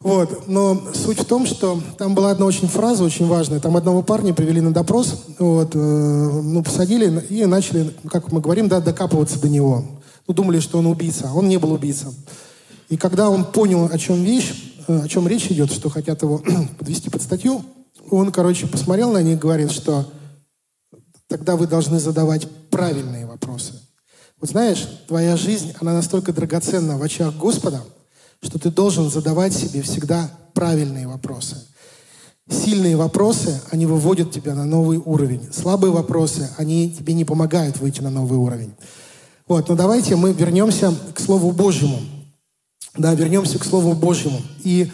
Вот, 0.00 0.46
но 0.46 0.92
суть 0.94 1.20
в 1.20 1.24
том, 1.24 1.46
что 1.46 1.80
там 1.98 2.14
была 2.14 2.30
одна 2.30 2.46
очень 2.46 2.68
фраза 2.68 3.02
очень 3.02 3.26
важная. 3.26 3.60
Там 3.60 3.76
одного 3.76 4.02
парня 4.02 4.34
привели 4.34 4.60
на 4.60 4.72
допрос, 4.72 5.24
вот, 5.38 5.74
э, 5.74 5.78
ну, 5.78 6.62
посадили 6.62 7.20
и 7.28 7.46
начали, 7.46 7.94
как 8.10 8.30
мы 8.30 8.40
говорим, 8.40 8.68
да, 8.68 8.80
докапываться 8.80 9.40
до 9.40 9.48
него. 9.48 9.84
Ну, 10.28 10.34
думали, 10.34 10.60
что 10.60 10.78
он 10.78 10.86
убийца, 10.86 11.30
а 11.30 11.34
он 11.34 11.48
не 11.48 11.58
был 11.58 11.72
убийцем. 11.72 12.14
И 12.88 12.96
когда 12.96 13.30
он 13.30 13.44
понял, 13.44 13.88
о 13.90 13.98
чем 13.98 14.22
вещь, 14.22 14.74
э, 14.86 15.00
о 15.04 15.08
чем 15.08 15.26
речь 15.26 15.46
идет, 15.50 15.72
что 15.72 15.88
хотят 15.88 16.22
его 16.22 16.42
подвести 16.78 17.08
под 17.08 17.22
статью, 17.22 17.64
он, 18.10 18.30
короче, 18.32 18.66
посмотрел 18.66 19.12
на 19.12 19.22
них 19.22 19.38
и 19.38 19.40
говорит, 19.40 19.72
что 19.72 20.06
тогда 21.26 21.56
вы 21.56 21.66
должны 21.66 21.98
задавать 21.98 22.48
правильные 22.70 23.26
вопросы. 23.26 23.72
Вот 24.40 24.50
знаешь, 24.50 24.86
твоя 25.08 25.36
жизнь, 25.36 25.72
она 25.80 25.94
настолько 25.94 26.32
драгоценна 26.32 26.98
в 26.98 27.02
очах 27.02 27.34
Господа, 27.36 27.82
что 28.42 28.58
ты 28.58 28.70
должен 28.70 29.10
задавать 29.10 29.54
себе 29.54 29.82
всегда 29.82 30.30
правильные 30.54 31.06
вопросы. 31.06 31.56
Сильные 32.48 32.96
вопросы, 32.96 33.60
они 33.70 33.86
выводят 33.86 34.30
тебя 34.30 34.54
на 34.54 34.64
новый 34.64 34.98
уровень. 34.98 35.42
Слабые 35.52 35.92
вопросы, 35.92 36.48
они 36.56 36.90
тебе 36.90 37.12
не 37.12 37.24
помогают 37.24 37.78
выйти 37.78 38.00
на 38.00 38.10
новый 38.10 38.38
уровень. 38.38 38.72
Вот, 39.48 39.68
но 39.68 39.74
давайте 39.74 40.16
мы 40.16 40.32
вернемся 40.32 40.94
к 41.14 41.20
Слову 41.20 41.50
Божьему. 41.50 41.98
Да, 42.96 43.14
вернемся 43.14 43.58
к 43.58 43.64
Слову 43.64 43.94
Божьему. 43.94 44.40
И 44.62 44.90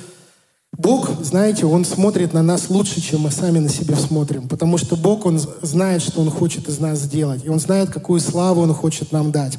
Бог, 0.76 1.22
знаете, 1.22 1.66
Он 1.66 1.84
смотрит 1.84 2.32
на 2.32 2.42
нас 2.42 2.70
лучше, 2.70 3.02
чем 3.02 3.20
мы 3.22 3.30
сами 3.30 3.58
на 3.58 3.68
себя 3.68 3.96
смотрим. 3.96 4.48
Потому 4.48 4.78
что 4.78 4.96
Бог, 4.96 5.26
Он 5.26 5.38
знает, 5.60 6.00
что 6.00 6.22
Он 6.22 6.30
хочет 6.30 6.68
из 6.68 6.78
нас 6.80 7.00
сделать. 7.00 7.44
И 7.44 7.50
Он 7.50 7.60
знает, 7.60 7.90
какую 7.90 8.20
славу 8.20 8.62
Он 8.62 8.72
хочет 8.72 9.12
нам 9.12 9.30
дать. 9.30 9.58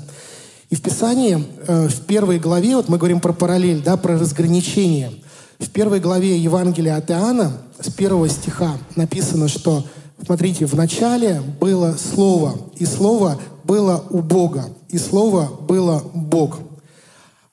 И 0.74 0.76
в 0.76 0.82
Писании, 0.82 1.38
э, 1.68 1.88
в 1.88 2.02
первой 2.08 2.40
главе, 2.40 2.76
вот 2.76 2.90
мы 2.90 2.98
говорим 2.98 3.20
про 3.20 3.32
параллель, 3.32 3.84
да, 3.84 3.96
про 3.96 4.18
разграничение. 4.18 5.12
В 5.60 5.70
первой 5.70 6.00
главе 6.00 6.36
Евангелия 6.36 6.98
от 6.98 7.12
Иоанна, 7.12 7.52
с 7.80 7.92
первого 7.92 8.28
стиха, 8.28 8.80
написано, 8.96 9.50
что, 9.50 9.86
смотрите, 10.26 10.66
в 10.66 10.74
начале 10.74 11.44
было 11.62 11.96
Слово, 11.96 12.56
и 12.80 12.88
Слово 12.88 13.40
было 13.64 14.04
у 14.10 14.24
Бога, 14.24 14.66
и 14.90 14.98
Слово 14.98 15.46
было 15.62 16.02
Бог. 16.12 16.58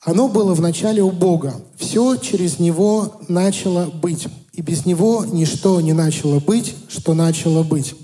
Оно 0.00 0.29
было 0.29 0.55
в 0.55 0.62
начале 0.62 1.03
у 1.03 1.11
Бога. 1.11 1.53
Все 1.77 2.17
через 2.17 2.59
Него 2.59 3.21
начало 3.29 3.85
быть. 3.85 4.29
И 4.55 4.62
без 4.62 4.87
Него 4.87 5.27
ничто 5.27 5.83
не 5.83 5.93
начало 5.93 6.41
быть, 6.41 6.75
что 6.89 7.12
начало 7.12 7.65
быть. 7.65 7.95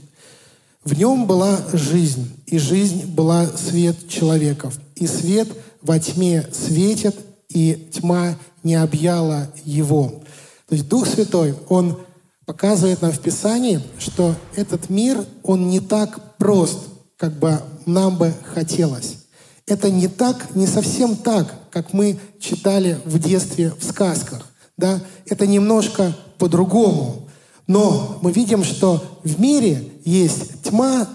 В 0.85 0.92
нем 0.99 1.26
была 1.26 1.58
жизнь, 1.73 2.30
и 2.44 2.58
жизнь 2.58 3.06
была 3.06 3.46
свет 3.46 4.11
человеков. 4.11 4.78
И 4.96 5.06
свет 5.06 5.48
во 5.82 5.98
тьме 5.98 6.44
светит, 6.52 7.16
и 7.48 7.88
тьма 7.92 8.36
не 8.64 8.74
объяла 8.74 9.48
его. 9.64 10.22
То 10.68 10.74
есть 10.74 10.88
Дух 10.88 11.06
Святой, 11.06 11.54
Он 11.68 11.98
показывает 12.46 13.02
нам 13.02 13.12
в 13.12 13.20
Писании, 13.20 13.80
что 13.98 14.34
этот 14.54 14.88
мир, 14.88 15.24
он 15.42 15.68
не 15.68 15.80
так 15.80 16.36
прост, 16.38 16.78
как 17.16 17.32
бы 17.32 17.60
нам 17.84 18.16
бы 18.16 18.32
хотелось. 18.54 19.18
Это 19.66 19.90
не 19.90 20.06
так, 20.06 20.54
не 20.54 20.66
совсем 20.66 21.16
так, 21.16 21.52
как 21.70 21.92
мы 21.92 22.18
читали 22.38 22.98
в 23.04 23.18
детстве 23.18 23.72
в 23.78 23.84
сказках. 23.84 24.46
Да? 24.76 25.00
Это 25.26 25.46
немножко 25.46 26.16
по-другому. 26.38 27.28
Но 27.66 28.18
мы 28.22 28.30
видим, 28.30 28.62
что 28.62 29.04
в 29.24 29.40
мире 29.40 29.90
есть 30.04 30.62
тьма 30.62 31.08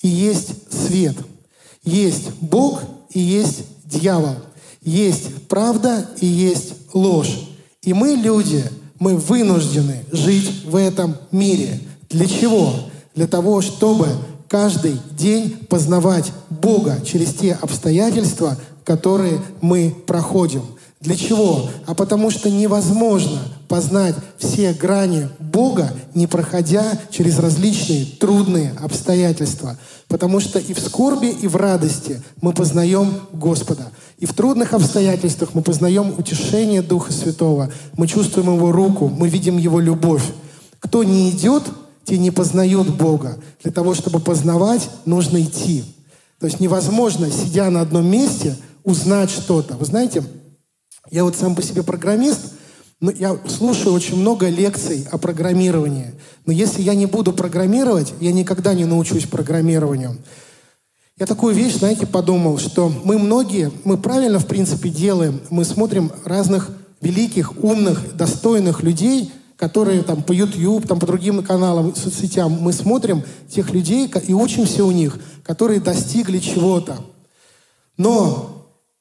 и 0.00 0.08
есть 0.08 0.72
свет. 0.72 1.16
Есть 1.84 2.30
Бог 2.40 2.82
и 3.12 3.20
есть 3.20 3.64
дьявол. 3.84 4.36
Есть 4.82 5.46
правда 5.48 6.08
и 6.20 6.26
есть 6.26 6.74
ложь. 6.92 7.48
И 7.82 7.92
мы, 7.92 8.14
люди, 8.14 8.64
мы 8.98 9.16
вынуждены 9.16 10.04
жить 10.10 10.64
в 10.64 10.76
этом 10.76 11.16
мире. 11.30 11.80
Для 12.08 12.26
чего? 12.26 12.72
Для 13.14 13.26
того, 13.26 13.60
чтобы 13.60 14.08
каждый 14.48 14.96
день 15.16 15.56
познавать 15.68 16.32
Бога 16.50 17.00
через 17.04 17.34
те 17.34 17.54
обстоятельства, 17.54 18.58
которые 18.84 19.40
мы 19.60 19.94
проходим. 20.06 20.62
Для 21.02 21.16
чего? 21.16 21.68
А 21.86 21.94
потому 21.94 22.30
что 22.30 22.48
невозможно 22.48 23.40
познать 23.68 24.14
все 24.38 24.72
грани 24.72 25.28
Бога, 25.38 25.92
не 26.14 26.26
проходя 26.26 26.84
через 27.10 27.38
различные 27.38 28.06
трудные 28.06 28.72
обстоятельства. 28.80 29.76
Потому 30.08 30.40
что 30.40 30.58
и 30.58 30.72
в 30.72 30.78
скорби, 30.78 31.26
и 31.26 31.48
в 31.48 31.56
радости 31.56 32.22
мы 32.40 32.52
познаем 32.52 33.14
Господа. 33.32 33.90
И 34.18 34.26
в 34.26 34.32
трудных 34.32 34.74
обстоятельствах 34.74 35.50
мы 35.54 35.62
познаем 35.62 36.14
утешение 36.16 36.82
Духа 36.82 37.12
Святого. 37.12 37.70
Мы 37.96 38.06
чувствуем 38.06 38.54
Его 38.54 38.70
руку, 38.70 39.08
мы 39.08 39.28
видим 39.28 39.58
Его 39.58 39.80
любовь. 39.80 40.24
Кто 40.78 41.02
не 41.02 41.30
идет 41.30 41.64
те 42.04 42.18
не 42.18 42.30
познают 42.30 42.88
Бога. 42.88 43.38
Для 43.62 43.72
того, 43.72 43.94
чтобы 43.94 44.20
познавать, 44.20 44.88
нужно 45.04 45.42
идти. 45.42 45.84
То 46.40 46.46
есть 46.46 46.60
невозможно, 46.60 47.30
сидя 47.30 47.70
на 47.70 47.80
одном 47.80 48.06
месте, 48.06 48.56
узнать 48.84 49.30
что-то. 49.30 49.74
Вы 49.74 49.84
знаете, 49.84 50.24
я 51.10 51.24
вот 51.24 51.36
сам 51.36 51.54
по 51.54 51.62
себе 51.62 51.82
программист, 51.82 52.54
но 53.00 53.10
я 53.10 53.36
слушаю 53.48 53.94
очень 53.94 54.16
много 54.16 54.48
лекций 54.48 55.06
о 55.10 55.18
программировании. 55.18 56.14
Но 56.46 56.52
если 56.52 56.82
я 56.82 56.94
не 56.94 57.06
буду 57.06 57.32
программировать, 57.32 58.14
я 58.20 58.32
никогда 58.32 58.74
не 58.74 58.84
научусь 58.84 59.26
программированию. 59.26 60.16
Я 61.18 61.26
такую 61.26 61.54
вещь, 61.54 61.76
знаете, 61.76 62.06
подумал, 62.06 62.58
что 62.58 62.92
мы 63.04 63.18
многие, 63.18 63.70
мы 63.84 63.96
правильно, 63.96 64.38
в 64.38 64.46
принципе, 64.46 64.88
делаем. 64.88 65.40
Мы 65.50 65.64
смотрим 65.64 66.10
разных 66.24 66.70
великих, 67.00 67.62
умных, 67.62 68.16
достойных 68.16 68.82
людей– 68.82 69.32
которые 69.62 70.02
там 70.02 70.24
по 70.24 70.32
YouTube, 70.32 70.88
там 70.88 70.98
по 70.98 71.06
другим 71.06 71.40
каналам, 71.40 71.94
соцсетям, 71.94 72.50
мы 72.50 72.72
смотрим 72.72 73.22
тех 73.48 73.72
людей 73.72 74.10
и 74.26 74.34
учимся 74.34 74.84
у 74.84 74.90
них, 74.90 75.20
которые 75.44 75.78
достигли 75.78 76.40
чего-то. 76.40 76.96
Но 77.96 78.51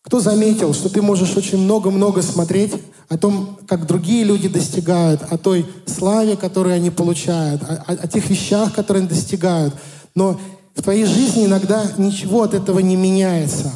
кто 0.04 0.20
заметил, 0.20 0.74
что 0.74 0.90
ты 0.90 1.02
можешь 1.02 1.36
очень 1.38 1.60
много-много 1.60 2.22
смотреть 2.22 2.74
о 3.08 3.18
том, 3.18 3.60
как 3.68 3.86
другие 3.86 4.24
люди 4.24 4.48
достигают, 4.48 5.22
о 5.30 5.38
той 5.38 5.66
славе, 5.86 6.36
которую 6.36 6.76
они 6.76 6.90
получают, 6.90 7.62
о, 7.64 7.84
о, 7.88 7.94
о 7.94 8.08
тех 8.08 8.30
вещах, 8.30 8.74
которые 8.74 9.02
они 9.02 9.10
достигают. 9.10 9.76
Но 10.16 10.40
в 10.76 10.82
твоей 10.82 11.06
жизни 11.06 11.46
иногда 11.46 11.86
ничего 11.98 12.44
от 12.44 12.54
этого 12.54 12.80
не 12.80 12.96
меняется. 12.96 13.72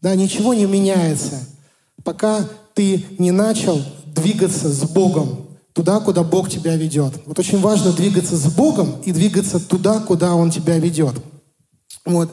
Да, 0.00 0.14
ничего 0.14 0.54
не 0.54 0.64
меняется, 0.64 1.40
пока 2.04 2.48
ты 2.74 3.04
не 3.18 3.32
начал 3.32 3.80
двигаться 4.14 4.68
с 4.68 4.82
Богом 4.84 5.48
туда, 5.72 6.00
куда 6.00 6.22
Бог 6.22 6.48
тебя 6.48 6.76
ведет. 6.76 7.14
Вот 7.26 7.38
очень 7.38 7.60
важно 7.60 7.92
двигаться 7.92 8.36
с 8.36 8.52
Богом 8.52 9.00
и 9.04 9.12
двигаться 9.12 9.60
туда, 9.60 10.00
куда 10.00 10.34
Он 10.34 10.50
тебя 10.50 10.78
ведет. 10.78 11.14
Вот. 12.04 12.32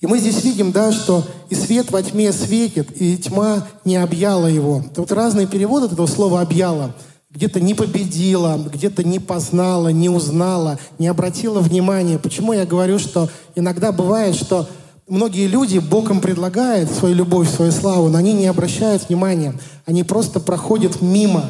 И 0.00 0.06
мы 0.06 0.18
здесь 0.18 0.44
видим, 0.44 0.70
да, 0.70 0.92
что 0.92 1.24
и 1.50 1.54
свет 1.54 1.90
во 1.90 2.02
тьме 2.02 2.32
светит, 2.32 2.90
и 3.00 3.16
тьма 3.16 3.66
не 3.84 3.96
объяла 3.96 4.46
его. 4.46 4.84
Вот 4.96 5.10
разные 5.12 5.46
переводы 5.46 5.86
этого 5.86 6.06
слова 6.06 6.40
«объяла». 6.40 6.94
Где-то 7.30 7.60
не 7.60 7.74
победила, 7.74 8.58
где-то 8.72 9.04
не 9.04 9.18
познала, 9.18 9.88
не 9.88 10.08
узнала, 10.08 10.78
не 10.98 11.08
обратила 11.08 11.60
внимания. 11.60 12.18
Почему 12.18 12.54
я 12.54 12.64
говорю, 12.64 12.98
что 12.98 13.28
иногда 13.54 13.92
бывает, 13.92 14.34
что 14.34 14.66
многие 15.06 15.46
люди 15.46 15.78
Богом 15.78 16.20
предлагают 16.20 16.90
свою 16.90 17.14
любовь, 17.14 17.54
свою 17.54 17.70
славу, 17.70 18.08
но 18.08 18.16
они 18.16 18.32
не 18.32 18.46
обращают 18.46 19.08
внимания. 19.08 19.54
Они 19.84 20.04
просто 20.04 20.40
проходят 20.40 21.02
мимо 21.02 21.44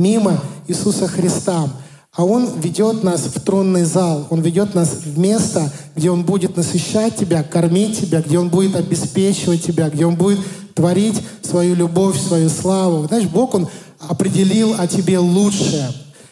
мимо 0.00 0.40
Иисуса 0.66 1.06
Христа. 1.06 1.68
А 2.14 2.24
Он 2.24 2.60
ведет 2.60 3.04
нас 3.04 3.20
в 3.22 3.40
тронный 3.40 3.84
зал, 3.84 4.26
Он 4.30 4.40
ведет 4.40 4.74
нас 4.74 4.88
в 5.04 5.18
место, 5.18 5.70
где 5.94 6.10
Он 6.10 6.24
будет 6.24 6.56
насыщать 6.56 7.16
тебя, 7.16 7.42
кормить 7.44 8.00
тебя, 8.00 8.20
где 8.20 8.38
Он 8.38 8.48
будет 8.48 8.74
обеспечивать 8.74 9.64
тебя, 9.64 9.88
где 9.90 10.06
Он 10.06 10.16
будет 10.16 10.40
творить 10.74 11.22
свою 11.42 11.76
любовь, 11.76 12.20
свою 12.20 12.48
славу. 12.48 13.06
Знаешь, 13.06 13.26
Бог, 13.26 13.54
Он 13.54 13.68
определил 14.08 14.74
о 14.78 14.88
тебе 14.88 15.18
лучшее. 15.18 15.88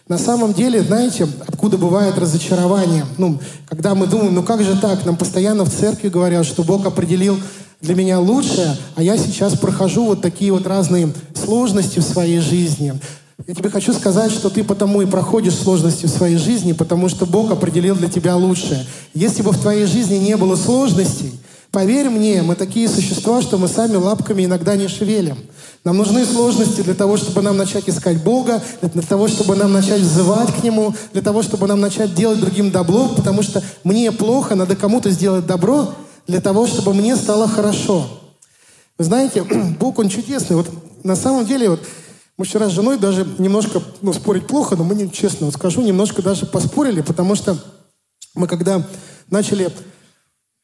На 0.09 0.19
самом 0.19 0.55
деле, 0.55 0.83
знаете, 0.83 1.29
откуда 1.47 1.77
бывает 1.77 2.19
разочарование? 2.19 3.05
Ну, 3.19 3.39
когда 3.69 3.95
мы 3.95 4.07
думаем, 4.07 4.35
ну 4.35 4.43
как 4.43 4.63
же 4.63 4.75
так? 4.81 5.05
Нам 5.05 5.17
постоянно 5.17 5.65
в 5.65 5.71
церкви 5.71 6.09
говорят, 6.09 6.47
что 6.47 6.65
Бог 6.65 6.87
определил 6.87 7.39
для 7.81 7.95
меня 7.95 8.19
лучшее, 8.19 8.77
а 8.97 9.03
я 9.03 9.17
сейчас 9.19 9.57
прохожу 9.57 10.07
вот 10.07 10.23
такие 10.23 10.51
вот 10.51 10.67
разные 10.67 11.13
сложности 11.35 11.99
в 11.99 12.05
своей 12.05 12.41
жизни. 12.41 12.99
Я 13.47 13.55
тебе 13.55 13.71
хочу 13.71 13.93
сказать, 13.93 14.33
что 14.33 14.51
ты 14.51 14.65
потому 14.65 15.01
и 15.01 15.07
проходишь 15.07 15.55
сложности 15.55 16.07
в 16.07 16.11
своей 16.11 16.37
жизни, 16.37 16.73
потому 16.73 17.09
что 17.09 17.25
Бог 17.25 17.53
определил 17.53 17.95
для 17.95 18.09
тебя 18.09 18.35
лучшее. 18.35 18.85
Если 19.15 19.43
бы 19.43 19.53
в 19.53 19.61
твоей 19.61 19.87
жизни 19.87 20.17
не 20.17 20.37
было 20.37 20.57
сложностей, 20.57 21.39
поверь 21.71 22.11
мне, 22.11 22.43
мы 22.43 22.57
такие 22.57 22.89
существа, 22.89 23.41
что 23.41 23.57
мы 23.57 23.69
сами 23.69 23.95
лапками 23.95 24.45
иногда 24.45 24.75
не 24.75 24.89
шевелим. 24.89 25.37
Нам 25.85 25.99
нужны 25.99 26.27
сложности 26.27 26.81
для 26.81 26.95
того, 26.95 27.17
чтобы 27.17 27.41
нам 27.43 27.57
начать 27.57 27.89
искать 27.89 28.23
Бога, 28.25 28.61
для 28.83 29.03
того, 29.03 29.29
чтобы 29.29 29.55
нам 29.55 29.73
начать 29.73 30.01
взывать 30.01 30.53
к 30.53 30.65
Нему, 30.65 30.93
для 31.13 31.23
того, 31.23 31.43
чтобы 31.43 31.69
нам 31.69 31.81
начать 31.81 32.15
делать 32.15 32.41
другим 32.41 32.73
добро, 32.73 33.09
потому 33.09 33.43
что 33.43 33.63
мне 33.85 34.11
плохо, 34.11 34.57
надо 34.57 34.75
кому-то 34.75 35.11
сделать 35.11 35.47
добро 35.47 35.95
для 36.27 36.41
того, 36.41 36.67
чтобы 36.67 36.93
мне 36.93 37.15
стало 37.15 37.47
хорошо. 37.47 38.05
Вы 38.99 39.05
знаете, 39.05 39.45
Бог, 39.79 40.01
Он 40.01 40.09
чудесный. 40.09 40.57
Вот 40.57 40.67
на 41.05 41.15
самом 41.15 41.47
деле, 41.47 41.71
вот 41.71 41.81
мы 42.39 42.45
вчера 42.45 42.69
с 42.69 42.73
женой 42.73 42.99
даже 42.99 43.27
немножко, 43.39 43.83
ну, 44.01 44.13
спорить 44.13 44.47
плохо, 44.47 44.77
но 44.77 44.85
мы, 44.85 44.95
не, 44.95 45.11
честно 45.11 45.47
вот 45.47 45.55
скажу, 45.55 45.83
немножко 45.83 46.23
даже 46.23 46.47
поспорили, 46.47 47.01
потому 47.03 47.35
что 47.35 47.59
мы 48.35 48.47
когда 48.47 48.87
начали 49.29 49.71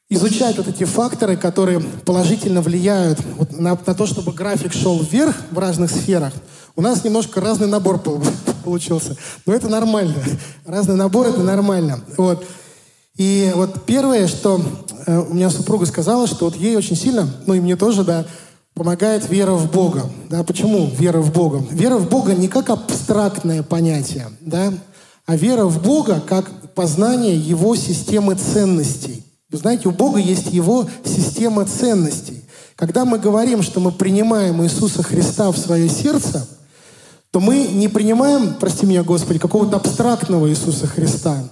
изучать 0.08 0.56
вот 0.56 0.68
эти 0.68 0.84
факторы, 0.84 1.36
которые 1.36 1.80
положительно 1.80 2.62
влияют 2.62 3.18
вот 3.36 3.52
на, 3.58 3.70
на 3.86 3.94
то, 3.94 4.06
чтобы 4.06 4.32
график 4.32 4.72
шел 4.72 5.00
вверх 5.00 5.34
в 5.50 5.58
разных 5.58 5.90
сферах, 5.90 6.32
у 6.76 6.80
нас 6.80 7.02
немножко 7.02 7.40
разный 7.40 7.66
набор 7.66 8.00
получился. 8.64 9.16
Но 9.44 9.52
это 9.52 9.68
нормально. 9.68 10.22
Разный 10.64 10.94
набор— 10.94 11.26
это 11.28 11.40
нормально. 11.40 12.00
Вот. 12.16 12.46
И 13.16 13.52
вот 13.54 13.84
первое, 13.84 14.28
что 14.28 14.60
э, 15.06 15.18
у 15.18 15.34
меня 15.34 15.50
супруга 15.50 15.86
сказала, 15.86 16.28
что 16.28 16.44
вот 16.46 16.56
ей 16.56 16.76
очень 16.76 16.96
сильно, 16.96 17.28
ну 17.46 17.54
и 17.54 17.60
мне 17.60 17.76
тоже, 17.76 18.04
да, 18.04 18.26
помогает 18.74 19.28
вера 19.28 19.52
в 19.52 19.70
Бога. 19.70 20.10
Да, 20.28 20.42
почему 20.42 20.90
вера 20.98 21.20
в 21.20 21.32
Бога? 21.32 21.64
Вера 21.70 21.96
в 21.96 22.08
Бога 22.08 22.34
не 22.34 22.48
как 22.48 22.70
абстрактное 22.70 23.62
понятие, 23.62 24.26
да, 24.40 24.72
а 25.26 25.36
вера 25.36 25.64
в 25.64 25.82
Бога 25.82 26.20
как 26.20 26.50
познание 26.74 27.36
Его 27.36 27.76
системы 27.76 28.34
ценностей. 28.34 29.24
Вы 29.50 29.58
знаете, 29.58 29.88
у 29.88 29.92
Бога 29.92 30.18
есть 30.18 30.52
Его 30.52 30.86
система 31.04 31.64
ценностей. 31.64 32.44
Когда 32.74 33.04
мы 33.04 33.18
говорим, 33.18 33.62
что 33.62 33.78
мы 33.78 33.92
принимаем 33.92 34.62
Иисуса 34.64 35.02
Христа 35.04 35.52
в 35.52 35.56
свое 35.56 35.88
сердце, 35.88 36.46
то 37.30 37.38
мы 37.40 37.68
не 37.68 37.88
принимаем, 37.88 38.54
прости 38.58 38.84
меня, 38.84 39.04
Господи, 39.04 39.38
какого-то 39.38 39.76
абстрактного 39.76 40.50
Иисуса 40.50 40.88
Христа. 40.88 41.44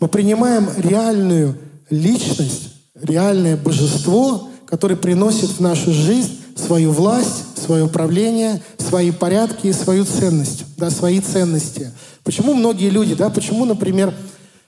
Мы 0.00 0.08
принимаем 0.08 0.68
реальную 0.76 1.58
личность, 1.90 2.74
реальное 2.94 3.56
божество, 3.56 4.48
которое 4.66 4.96
приносит 4.96 5.50
в 5.50 5.60
нашу 5.60 5.92
жизнь 5.92 6.37
свою 6.58 6.92
власть, 6.92 7.44
свое 7.64 7.84
управление, 7.84 8.60
свои 8.78 9.10
порядки 9.10 9.68
и 9.68 9.72
свою 9.72 10.04
ценность, 10.04 10.64
да, 10.76 10.90
свои 10.90 11.20
ценности. 11.20 11.92
Почему 12.24 12.54
многие 12.54 12.90
люди, 12.90 13.14
да, 13.14 13.30
почему, 13.30 13.64
например, 13.64 14.14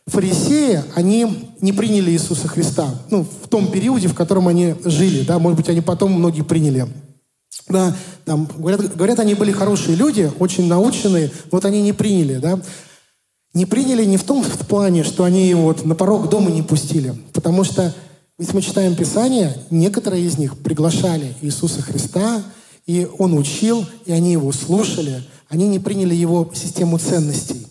фарисеи, 0.07 0.83
они 0.95 1.51
не 1.61 1.73
приняли 1.73 2.11
Иисуса 2.11 2.49
Христа, 2.49 2.89
ну, 3.11 3.25
в 3.25 3.49
том 3.49 3.71
периоде, 3.71 4.09
в 4.09 4.15
котором 4.15 4.49
они 4.49 4.75
жили, 4.85 5.23
да, 5.23 5.39
может 5.39 5.57
быть, 5.57 5.69
они 5.69 5.81
потом 5.81 6.13
многие 6.13 6.43
приняли. 6.43 6.87
Да, 7.69 7.95
там, 8.25 8.49
говорят, 8.57 8.97
говорят, 8.97 9.21
они 9.21 9.35
были 9.35 9.53
хорошие 9.53 9.97
люди, 9.97 10.31
очень 10.39 10.67
наученные, 10.67 11.31
вот 11.51 11.65
они 11.65 11.83
не 11.83 11.93
приняли, 11.93 12.37
да. 12.37 12.61
Не 13.53 13.67
приняли 13.67 14.05
не 14.05 14.17
в 14.17 14.25
том 14.25 14.43
в 14.43 14.67
плане, 14.67 15.03
что 15.03 15.25
они 15.25 15.49
его 15.49 15.63
вот 15.63 15.85
на 15.85 15.95
порог 15.95 16.29
дома 16.29 16.51
не 16.51 16.63
пустили, 16.63 17.15
потому 17.33 17.65
что, 17.65 17.95
если 18.41 18.55
мы 18.55 18.63
читаем 18.63 18.97
Писание, 18.97 19.55
некоторые 19.71 20.25
из 20.25 20.39
них 20.39 20.57
приглашали 20.57 21.35
Иисуса 21.43 21.83
Христа, 21.83 22.43
и 22.87 23.07
Он 23.19 23.35
учил, 23.35 23.87
и 24.07 24.13
они 24.13 24.33
Его 24.33 24.51
слушали, 24.51 25.23
они 25.51 25.69
не 25.69 25.79
приняли 25.79 26.15
Его 26.15 26.51
систему 26.55 26.99
ценностей. 26.99 27.67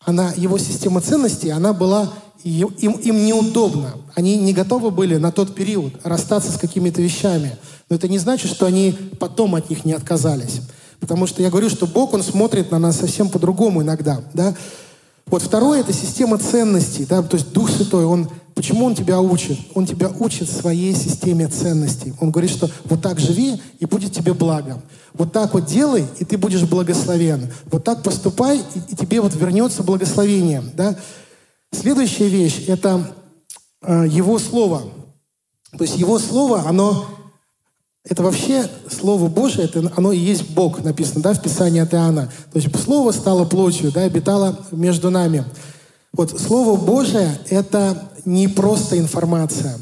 Она, 0.00 0.32
его 0.36 0.58
система 0.58 1.00
ценностей, 1.02 1.50
она 1.50 1.72
была 1.72 2.12
им, 2.42 2.68
им 2.92 3.24
неудобно. 3.24 3.96
Они 4.14 4.36
не 4.36 4.52
готовы 4.52 4.90
были 4.90 5.16
на 5.16 5.30
тот 5.30 5.54
период 5.54 5.94
расстаться 6.04 6.52
с 6.52 6.58
какими-то 6.58 7.00
вещами. 7.00 7.56
Но 7.90 7.96
это 7.96 8.08
не 8.08 8.18
значит, 8.18 8.50
что 8.50 8.66
они 8.66 8.96
потом 9.18 9.54
от 9.54 9.68
них 9.70 9.84
не 9.84 9.92
отказались. 9.92 10.60
Потому 11.00 11.26
что 11.26 11.42
я 11.42 11.50
говорю, 11.50 11.68
что 11.68 11.86
Бог, 11.86 12.14
Он 12.14 12.22
смотрит 12.22 12.70
на 12.70 12.78
нас 12.78 12.98
совсем 12.98 13.28
по-другому 13.28 13.82
иногда. 13.82 14.22
Да? 14.32 14.54
Вот 15.26 15.42
второе– 15.42 15.80
это 15.82 15.92
система 15.92 16.38
ценностей. 16.38 17.06
Да? 17.06 17.22
То 17.22 17.36
есть 17.36 17.52
Дух 17.52 17.70
Святой, 17.70 18.04
Он, 18.04 18.28
почему 18.54 18.86
Он 18.86 18.94
тебя 18.94 19.20
учит? 19.20 19.58
Он 19.74 19.86
тебя 19.86 20.08
учит 20.08 20.48
своей 20.50 20.94
системе 20.94 21.48
ценностей. 21.48 22.14
Он 22.20 22.30
говорит, 22.30 22.50
что 22.50 22.70
вот 22.84 23.02
так 23.02 23.18
живи, 23.18 23.60
и 23.78 23.86
будет 23.86 24.12
тебе 24.12 24.34
благо. 24.34 24.82
Вот 25.12 25.32
так 25.32 25.54
вот 25.54 25.66
делай, 25.66 26.06
и 26.18 26.24
ты 26.24 26.38
будешь 26.38 26.62
благословен. 26.62 27.52
Вот 27.66 27.84
так 27.84 28.02
поступай, 28.02 28.58
и, 28.58 28.92
и 28.92 28.96
тебе 28.96 29.20
вот 29.20 29.34
вернется 29.34 29.82
благословение. 29.82 30.62
Да? 30.74 30.96
Следующая 31.72 32.28
вещь– 32.28 32.64
это 32.68 33.14
э, 33.82 34.06
Его 34.08 34.38
Слово. 34.38 34.82
То 35.76 35.84
есть 35.84 35.96
Его 35.96 36.18
Слово, 36.18 36.64
оно 36.66 37.06
это 38.06 38.22
вообще 38.22 38.68
Слово 38.90 39.28
Божие, 39.28 39.64
это, 39.64 39.90
оно 39.96 40.12
и 40.12 40.18
есть 40.18 40.50
Бог, 40.50 40.84
написано 40.84 41.22
да, 41.22 41.32
в 41.32 41.42
Писании 41.42 41.80
от 41.80 41.94
Иоанна. 41.94 42.30
То 42.52 42.58
есть 42.58 42.68
Слово 42.78 43.12
стало 43.12 43.46
плотью, 43.46 43.90
да, 43.92 44.02
обитало 44.02 44.58
между 44.72 45.10
нами. 45.10 45.44
Вот 46.12 46.38
Слово 46.38 46.76
Божие— 46.76 47.38
это 47.48 48.10
не 48.24 48.48
просто 48.48 48.98
информация. 48.98 49.78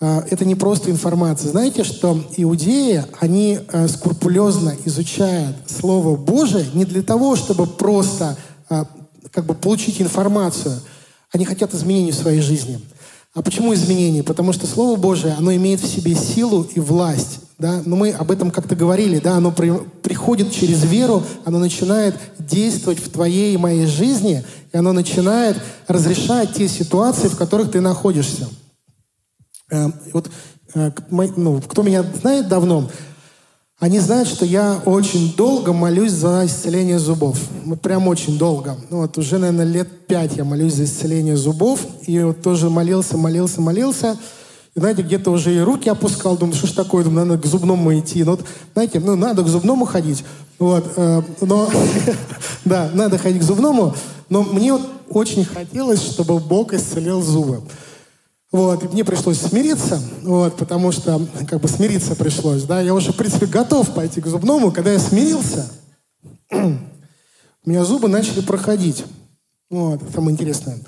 А, 0.00 0.24
это 0.30 0.44
не 0.44 0.54
просто 0.54 0.90
информация. 0.90 1.50
Знаете, 1.50 1.84
что 1.84 2.18
иудеи, 2.36 3.04
они 3.20 3.58
а, 3.72 3.86
скрупулезно 3.88 4.74
изучают 4.84 5.56
Слово 5.66 6.16
Божие 6.16 6.66
не 6.72 6.84
для 6.84 7.02
того, 7.02 7.36
чтобы 7.36 7.66
просто 7.66 8.36
а, 8.68 8.86
как 9.30 9.44
бы 9.44 9.54
получить 9.54 10.00
информацию. 10.00 10.80
Они 11.32 11.44
хотят 11.44 11.74
изменений 11.74 12.12
в 12.12 12.16
своей 12.16 12.40
жизни. 12.40 12.80
А 13.34 13.42
почему 13.42 13.72
изменения? 13.74 14.24
Потому 14.24 14.52
что 14.52 14.66
Слово 14.66 14.96
Божие, 14.96 15.34
оно 15.34 15.54
имеет 15.54 15.80
в 15.80 15.86
себе 15.86 16.14
силу 16.14 16.66
и 16.74 16.80
власть. 16.80 17.40
Да? 17.60 17.82
Но 17.84 17.94
мы 17.94 18.10
об 18.10 18.30
этом 18.30 18.50
как-то 18.50 18.74
говорили. 18.74 19.18
Да? 19.18 19.36
Оно 19.36 19.52
при, 19.52 19.72
приходит 20.02 20.50
через 20.50 20.82
веру, 20.84 21.22
оно 21.44 21.58
начинает 21.58 22.16
действовать 22.38 22.98
в 22.98 23.10
твоей 23.10 23.54
и 23.54 23.58
моей 23.58 23.86
жизни, 23.86 24.44
и 24.72 24.76
оно 24.76 24.92
начинает 24.92 25.56
разрешать 25.86 26.54
те 26.54 26.66
ситуации, 26.68 27.28
в 27.28 27.36
которых 27.36 27.70
ты 27.70 27.80
находишься. 27.80 28.48
Э, 29.70 29.88
вот, 30.12 30.30
э, 30.74 30.90
ну, 31.10 31.60
кто 31.60 31.82
меня 31.82 32.02
знает 32.02 32.48
давно, 32.48 32.90
они 33.78 33.98
знают, 33.98 34.28
что 34.28 34.44
я 34.44 34.80
очень 34.84 35.34
долго 35.36 35.72
молюсь 35.72 36.12
за 36.12 36.44
исцеление 36.44 36.98
зубов. 36.98 37.38
Прям 37.82 38.08
очень 38.08 38.38
долго. 38.38 38.76
Ну, 38.90 38.98
вот 38.98 39.16
уже, 39.16 39.38
наверное, 39.38 39.64
лет 39.64 40.06
пять 40.06 40.36
я 40.36 40.44
молюсь 40.44 40.74
за 40.74 40.84
исцеление 40.84 41.36
зубов. 41.36 41.80
И 42.06 42.18
вот 42.20 42.42
тоже 42.42 42.68
молился, 42.68 43.16
молился, 43.16 43.62
молился. 43.62 44.18
И, 44.74 44.78
знаете, 44.80 45.02
где-то 45.02 45.30
уже 45.30 45.54
и 45.54 45.60
руки 45.60 45.88
опускал. 45.88 46.36
Думаю, 46.36 46.56
что 46.56 46.66
ж 46.66 46.72
такое? 46.72 47.04
Думаю, 47.04 47.26
надо 47.26 47.42
к 47.42 47.46
зубному 47.46 47.98
идти. 47.98 48.22
Ну, 48.22 48.32
вот, 48.32 48.46
знаете, 48.72 49.00
ну, 49.00 49.16
надо 49.16 49.42
к 49.42 49.48
зубному 49.48 49.84
ходить. 49.84 50.24
Вот, 50.58 50.92
э, 50.96 51.22
но, 51.40 51.68
да, 52.64 52.90
надо 52.94 53.18
ходить 53.18 53.40
к 53.40 53.44
зубному. 53.44 53.94
Но 54.28 54.42
мне 54.42 54.72
вот 54.72 54.82
очень 55.08 55.44
хотелось, 55.44 56.02
чтобы 56.02 56.38
Бог 56.38 56.72
исцелил 56.72 57.20
зубы. 57.20 57.62
Вот, 58.52 58.82
и 58.84 58.88
мне 58.88 59.04
пришлось 59.04 59.40
смириться, 59.40 60.00
вот, 60.22 60.56
потому 60.56 60.90
что 60.90 61.24
как 61.48 61.60
бы 61.60 61.68
смириться 61.68 62.16
пришлось, 62.16 62.64
да. 62.64 62.80
Я 62.80 62.94
уже, 62.94 63.12
в 63.12 63.16
принципе, 63.16 63.46
готов 63.46 63.94
пойти 63.94 64.20
к 64.20 64.26
зубному. 64.26 64.72
Когда 64.72 64.92
я 64.92 64.98
смирился, 64.98 65.70
у 66.52 66.56
меня 67.64 67.84
зубы 67.84 68.08
начали 68.08 68.40
проходить. 68.40 69.04
Вот, 69.68 70.00
самое 70.12 70.32
интересное. 70.32 70.80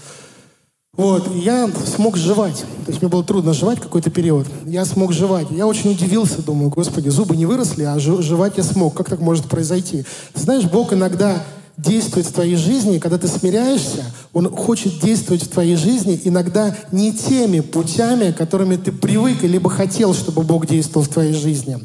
Вот, 0.94 1.35
я 1.35 1.70
смог 1.87 2.18
жевать. 2.18 2.66
То 2.85 2.90
есть 2.90 3.00
мне 3.00 3.09
было 3.11 3.24
трудно 3.24 3.55
жевать 3.55 3.81
какой-то 3.81 4.11
период. 4.11 4.46
Я 4.66 4.85
смог 4.85 5.14
жевать. 5.14 5.46
Я 5.50 5.66
очень 5.66 5.92
удивился, 5.92 6.42
думаю, 6.42 6.68
господи, 6.68 7.09
зубы 7.09 7.35
не 7.35 7.46
выросли, 7.46 7.85
а 7.85 7.98
жевать 7.98 8.59
я 8.59 8.62
смог. 8.62 8.94
Как 8.94 9.09
так 9.09 9.20
может 9.20 9.46
произойти? 9.46 10.05
Знаешь, 10.35 10.64
Бог 10.64 10.92
иногда 10.92 11.42
действует 11.78 12.26
в 12.26 12.33
твоей 12.33 12.57
жизни, 12.57 12.98
когда 12.98 13.16
ты 13.16 13.26
смиряешься, 13.26 14.05
Он 14.35 14.55
хочет 14.55 15.00
действовать 15.00 15.44
в 15.44 15.48
твоей 15.48 15.76
жизни 15.76 16.20
иногда 16.24 16.76
не 16.92 17.14
теми 17.14 17.61
путями, 17.61 18.31
которыми 18.31 18.76
ты 18.76 18.92
привык, 18.92 19.42
либо 19.42 19.70
хотел, 19.70 20.12
чтобы 20.12 20.42
Бог 20.42 20.66
действовал 20.66 21.07
в 21.07 21.09
твоей 21.09 21.33
жизни. 21.33 21.78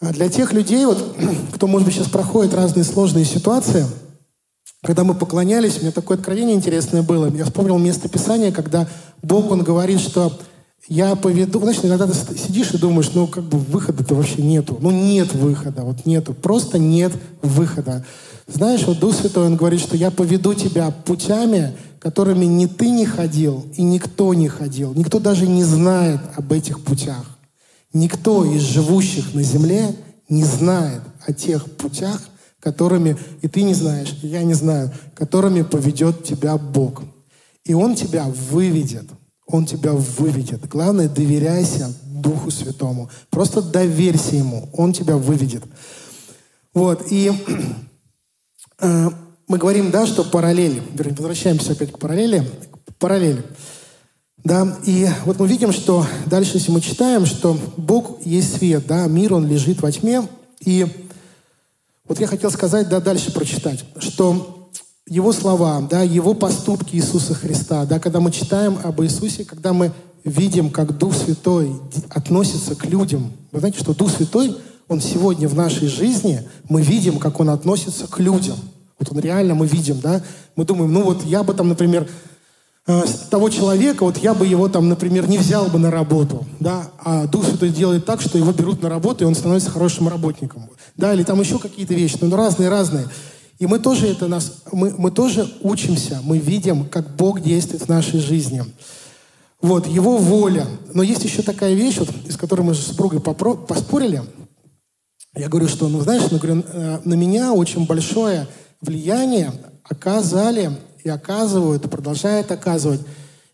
А 0.00 0.12
для 0.12 0.28
тех 0.28 0.52
людей, 0.52 0.84
вот, 0.84 1.16
кто, 1.54 1.66
может 1.66 1.86
быть, 1.86 1.96
сейчас 1.96 2.08
проходит 2.08 2.52
разные 2.52 2.84
сложные 2.84 3.24
ситуации, 3.24 3.86
когда 4.82 5.04
мы 5.04 5.14
поклонялись, 5.14 5.78
у 5.78 5.82
меня 5.82 5.92
такое 5.92 6.16
откровение 6.16 6.54
интересное 6.54 7.02
было. 7.02 7.30
Я 7.34 7.44
вспомнил 7.44 7.78
место 7.78 8.08
Писания, 8.08 8.52
когда 8.52 8.88
Бог, 9.22 9.50
Он 9.50 9.62
говорит, 9.62 10.00
что 10.00 10.32
я 10.86 11.16
поведу... 11.16 11.60
Знаешь, 11.60 11.80
иногда 11.82 12.06
ты 12.06 12.38
сидишь 12.38 12.72
и 12.72 12.78
думаешь, 12.78 13.10
ну, 13.12 13.26
как 13.26 13.44
бы 13.44 13.58
выхода-то 13.58 14.14
вообще 14.14 14.42
нету. 14.42 14.78
Ну, 14.80 14.90
нет 14.90 15.34
выхода, 15.34 15.82
вот 15.82 16.06
нету. 16.06 16.32
Просто 16.32 16.78
нет 16.78 17.12
выхода. 17.42 18.06
Знаешь, 18.46 18.84
вот 18.86 19.00
Дух 19.00 19.14
Святой, 19.14 19.46
Он 19.46 19.56
говорит, 19.56 19.80
что 19.80 19.96
я 19.96 20.10
поведу 20.10 20.54
тебя 20.54 20.90
путями, 20.90 21.74
которыми 21.98 22.44
ни 22.44 22.66
ты 22.66 22.88
не 22.90 23.04
ходил, 23.04 23.66
и 23.76 23.82
никто 23.82 24.32
не 24.32 24.48
ходил. 24.48 24.94
Никто 24.94 25.18
даже 25.18 25.46
не 25.46 25.64
знает 25.64 26.20
об 26.36 26.52
этих 26.52 26.80
путях. 26.80 27.24
Никто 27.92 28.44
из 28.44 28.62
живущих 28.62 29.34
на 29.34 29.42
земле 29.42 29.94
не 30.28 30.44
знает 30.44 31.02
о 31.26 31.32
тех 31.32 31.70
путях, 31.72 32.20
которыми, 32.72 33.16
и 33.42 33.48
ты 33.48 33.62
не 33.62 33.74
знаешь, 33.74 34.14
и 34.22 34.28
я 34.28 34.42
не 34.42 34.54
знаю, 34.54 34.92
которыми 35.14 35.62
поведет 35.62 36.24
тебя 36.24 36.56
Бог. 36.56 37.02
И 37.64 37.74
Он 37.74 37.94
тебя 37.94 38.26
выведет. 38.50 39.04
Он 39.46 39.66
тебя 39.66 39.92
выведет. 39.92 40.68
Главное, 40.68 41.08
доверяйся 41.08 41.92
Духу 42.04 42.50
Святому. 42.50 43.10
Просто 43.30 43.62
доверься 43.62 44.36
Ему. 44.36 44.68
Он 44.72 44.92
тебя 44.92 45.16
выведет. 45.16 45.64
Вот. 46.74 47.06
И 47.10 47.32
Э, 48.80 49.08
мы 49.46 49.58
говорим, 49.58 49.90
да, 49.90 50.06
что 50.06 50.24
параллель, 50.24 50.82
возвращаемся 50.94 51.72
опять 51.72 51.92
к 51.92 51.98
параллели, 51.98 52.48
параллели. 52.98 53.42
Да, 54.44 54.78
и 54.84 55.08
вот 55.24 55.40
мы 55.40 55.48
видим, 55.48 55.72
что 55.72 56.06
дальше, 56.26 56.58
если 56.58 56.70
мы 56.70 56.80
читаем, 56.80 57.26
что 57.26 57.58
Бог 57.76 58.24
есть 58.24 58.58
свет, 58.58 58.86
да, 58.86 59.06
мир, 59.06 59.34
он 59.34 59.46
лежит 59.46 59.82
во 59.82 59.90
тьме. 59.90 60.22
И 60.60 60.86
вот 62.08 62.20
я 62.20 62.26
хотел 62.26 62.50
сказать, 62.50 62.88
да, 62.88 63.00
дальше 63.00 63.32
прочитать, 63.32 63.84
что 63.98 64.70
его 65.06 65.32
слова, 65.32 65.86
да, 65.88 66.02
его 66.02 66.34
поступки 66.34 66.96
Иисуса 66.96 67.34
Христа, 67.34 67.84
да, 67.84 67.98
когда 67.98 68.20
мы 68.20 68.30
читаем 68.30 68.78
об 68.82 69.00
Иисусе, 69.02 69.44
когда 69.44 69.72
мы 69.72 69.92
видим, 70.24 70.70
как 70.70 70.96
Дух 70.98 71.14
Святой 71.14 71.72
относится 72.10 72.74
к 72.74 72.84
людям. 72.84 73.32
Вы 73.52 73.60
знаете, 73.60 73.78
что 73.78 73.94
Дух 73.94 74.10
Святой, 74.10 74.56
Он 74.88 75.00
сегодня 75.00 75.48
в 75.48 75.54
нашей 75.54 75.88
жизни, 75.88 76.46
мы 76.68 76.82
видим, 76.82 77.18
как 77.18 77.40
Он 77.40 77.50
относится 77.50 78.06
к 78.06 78.18
людям. 78.18 78.56
Вот 78.98 79.12
Он 79.12 79.20
реально 79.20 79.54
мы 79.54 79.66
видим, 79.66 80.00
да? 80.00 80.22
Мы 80.56 80.64
думаем, 80.64 80.92
ну 80.92 81.04
вот 81.04 81.24
я 81.24 81.42
бы 81.42 81.54
там, 81.54 81.68
например, 81.68 82.08
э, 82.88 83.04
того 83.30 83.50
человека, 83.50 84.02
вот 84.02 84.18
я 84.18 84.34
бы 84.34 84.46
его 84.46 84.68
там, 84.68 84.88
например, 84.88 85.28
не 85.28 85.38
взял 85.38 85.66
бы 85.66 85.78
на 85.78 85.90
работу, 85.90 86.44
да, 86.58 86.90
а 86.98 87.26
Дух 87.26 87.44
Святой 87.44 87.68
делает 87.68 88.04
так, 88.04 88.20
что 88.20 88.38
его 88.38 88.50
берут 88.50 88.82
на 88.82 88.88
работу, 88.88 89.22
и 89.22 89.26
он 89.26 89.36
становится 89.36 89.70
хорошим 89.70 90.08
работником, 90.08 90.68
да, 90.96 91.14
или 91.14 91.22
там 91.22 91.40
еще 91.40 91.60
какие-то 91.60 91.94
вещи, 91.94 92.18
ну 92.20 92.34
разные-разные. 92.34 93.06
И 93.58 93.66
мы 93.66 93.78
тоже 93.78 94.06
это 94.06 94.26
нас, 94.28 94.62
мы, 94.72 94.94
мы 94.96 95.10
тоже 95.10 95.52
учимся, 95.62 96.20
мы 96.22 96.38
видим, 96.38 96.88
как 96.88 97.14
Бог 97.16 97.40
действует 97.40 97.82
в 97.82 97.88
нашей 97.88 98.20
жизни. 98.20 98.64
Вот, 99.60 99.88
Его 99.88 100.16
воля. 100.16 100.66
Но 100.94 101.02
есть 101.02 101.24
еще 101.24 101.42
такая 101.42 101.74
вещь, 101.74 101.98
вот, 101.98 102.08
из 102.26 102.36
которой 102.36 102.62
мы 102.62 102.74
с 102.74 102.78
супругой 102.78 103.18
попро- 103.18 103.56
поспорили. 103.56 104.22
Я 105.34 105.48
говорю, 105.48 105.66
что, 105.66 105.88
ну, 105.88 106.00
знаешь, 106.00 106.22
ну, 106.30 106.38
говорю, 106.38 106.64
э, 106.72 107.00
на 107.04 107.14
меня 107.14 107.52
очень 107.52 107.84
большое 107.84 108.46
влияние 108.80 109.52
оказали 109.82 110.70
и 111.04 111.08
оказывают, 111.08 111.84
и 111.84 111.88
продолжают 111.88 112.50
оказывать 112.50 113.00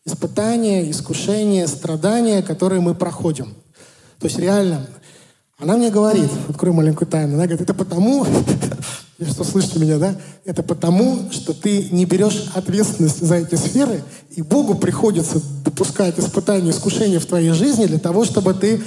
испытания, 0.04 0.90
искушения, 0.90 1.66
страдания, 1.66 2.42
которые 2.42 2.80
мы 2.80 2.94
проходим. 2.94 3.54
То 4.18 4.26
есть 4.26 4.38
реально, 4.38 4.86
она 5.58 5.76
мне 5.76 5.90
говорит, 5.90 6.30
открою 6.48 6.74
маленькую 6.74 7.08
тайну, 7.08 7.34
она 7.34 7.44
говорит, 7.46 7.60
это 7.60 7.74
потому, 7.74 8.26
что 9.20 9.44
слышите 9.44 9.78
меня, 9.78 9.98
да? 9.98 10.16
Это 10.44 10.62
потому, 10.62 11.30
что 11.30 11.54
ты 11.54 11.88
не 11.90 12.04
берешь 12.04 12.50
ответственность 12.54 13.24
за 13.24 13.36
эти 13.36 13.54
сферы, 13.54 14.02
и 14.30 14.42
Богу 14.42 14.74
приходится 14.74 15.40
допускать 15.64 16.18
испытания, 16.18 16.70
искушения 16.70 17.20
в 17.20 17.26
твоей 17.26 17.50
жизни 17.50 17.86
для 17.86 17.98
того, 17.98 18.24
чтобы 18.24 18.54
ты 18.54 18.82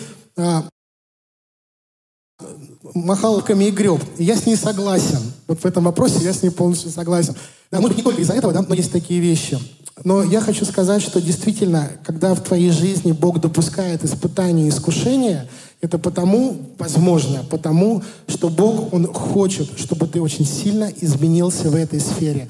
махалками 3.06 3.66
и 3.66 3.72
греб. 3.72 4.02
И 4.18 4.24
я 4.24 4.36
с 4.36 4.46
ней 4.46 4.56
согласен. 4.56 5.20
Вот 5.48 5.60
в 5.60 5.66
этом 5.66 5.84
вопросе 5.84 6.20
я 6.22 6.34
с 6.34 6.44
ней 6.44 6.50
полностью 6.50 6.92
согласен. 6.92 7.36
Да, 7.72 7.82
может 7.82 7.98
не 7.98 8.04
только 8.04 8.22
из-за 8.22 8.34
этого, 8.34 8.54
да, 8.54 8.66
но 8.68 8.74
есть 8.76 8.92
такие 8.92 9.20
вещи. 9.20 9.60
Но 10.04 10.24
я 10.24 10.42
хочу 10.42 10.64
сказать, 10.64 11.02
что 11.02 11.22
действительно, 11.22 11.90
когда 12.06 12.34
в 12.36 12.42
твоей 12.42 12.70
жизни 12.70 13.12
Бог 13.12 13.42
допускает 13.42 14.06
испытания 14.06 14.68
и 14.68 14.70
искушения, 14.70 15.50
это 15.82 15.98
потому, 15.98 16.58
возможно, 16.78 17.44
потому, 17.50 18.04
что 18.28 18.50
Бог, 18.50 18.94
Он 18.94 19.12
хочет, 19.12 19.78
чтобы 19.78 20.08
ты 20.08 20.22
очень 20.22 20.46
сильно 20.46 20.92
изменился 21.02 21.70
в 21.70 21.76
этой 21.76 22.00
сфере. 22.00 22.50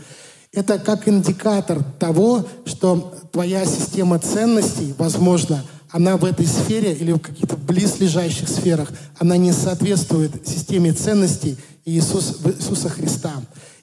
Это 0.53 0.79
как 0.79 1.07
индикатор 1.07 1.83
того, 1.99 2.45
что 2.65 3.13
твоя 3.31 3.65
система 3.65 4.19
ценностей, 4.19 4.93
возможно, 4.97 5.63
она 5.91 6.17
в 6.17 6.25
этой 6.25 6.45
сфере 6.45 6.93
или 6.93 7.11
в 7.11 7.19
каких-то 7.19 7.55
близлежащих 7.55 8.49
сферах, 8.49 8.91
она 9.17 9.37
не 9.37 9.53
соответствует 9.53 10.47
системе 10.47 10.93
ценностей 10.93 11.57
Иисус, 11.85 12.39
Иисуса 12.43 12.89
Христа. 12.89 13.33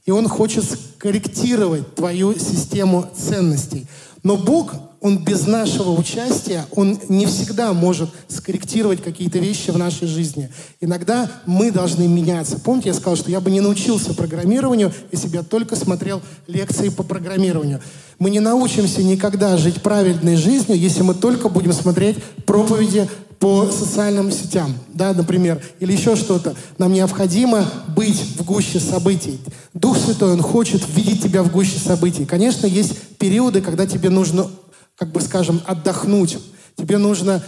И 0.05 0.11
Он 0.11 0.29
хочет 0.29 0.65
корректировать 0.99 1.95
твою 1.95 2.35
систему 2.39 3.11
ценностей. 3.17 3.87
Но 4.23 4.37
Бог, 4.37 4.73
Он 5.05 5.19
без 5.19 5.47
нашего 5.47 5.91
участия, 5.91 6.65
Он 6.75 6.99
не 7.11 7.27
всегда 7.27 7.75
может 7.75 8.09
скорректировать 8.27 9.03
какие-то 9.03 9.39
вещи 9.39 9.71
в 9.71 9.77
нашей 9.77 10.09
жизни. 10.09 10.49
Иногда 10.81 11.31
мы 11.45 11.71
должны 11.71 12.09
меняться. 12.09 12.59
Помните, 12.59 12.89
я 12.89 12.95
сказал, 12.95 13.17
что 13.17 13.31
я 13.31 13.43
бы 13.43 13.51
не 13.51 13.61
научился 13.61 14.15
программированию, 14.15 14.95
если 15.13 15.29
бы 15.29 15.37
я 15.37 15.43
только 15.43 15.77
смотрел 15.77 16.23
лекции 16.47 16.89
по 16.89 17.03
программированию. 17.03 17.83
Мы 18.19 18.31
не 18.31 18.41
научимся 18.41 19.03
никогда 19.03 19.59
жить 19.59 19.83
правильной 19.83 20.37
жизнью, 20.37 20.79
если 20.79 21.03
мы 21.03 21.13
только 21.13 21.51
будем 21.51 21.75
смотреть 21.75 22.17
проповеди 22.47 23.07
по 23.39 23.67
социальным 23.67 24.33
сетям, 24.33 24.73
да, 24.95 25.13
например, 25.13 25.61
или 25.81 25.93
еще 25.93 26.17
что-то. 26.17 26.55
Нам 26.79 26.95
необходимо 26.95 27.67
быть 27.95 28.19
в 28.39 28.43
гуще 28.43 28.81
событий. 28.81 29.39
Дух 29.75 29.99
Святой, 29.99 30.33
Он 30.33 30.41
хочет 30.41 30.83
видеть 30.97 31.23
тебя 31.23 31.43
в 31.43 31.53
гуще 31.53 31.79
событий. 31.79 32.25
Конечно, 32.25 32.67
есть 32.67 32.97
периоды, 33.19 33.61
когда 33.61 33.87
тебе 33.87 34.09
нужно, 34.09 34.47
как 34.97 35.11
бы 35.13 35.21
скажем, 35.21 35.61
отдохнуть. 35.67 36.39
Тебе 36.77 36.99
нужно 36.99 37.43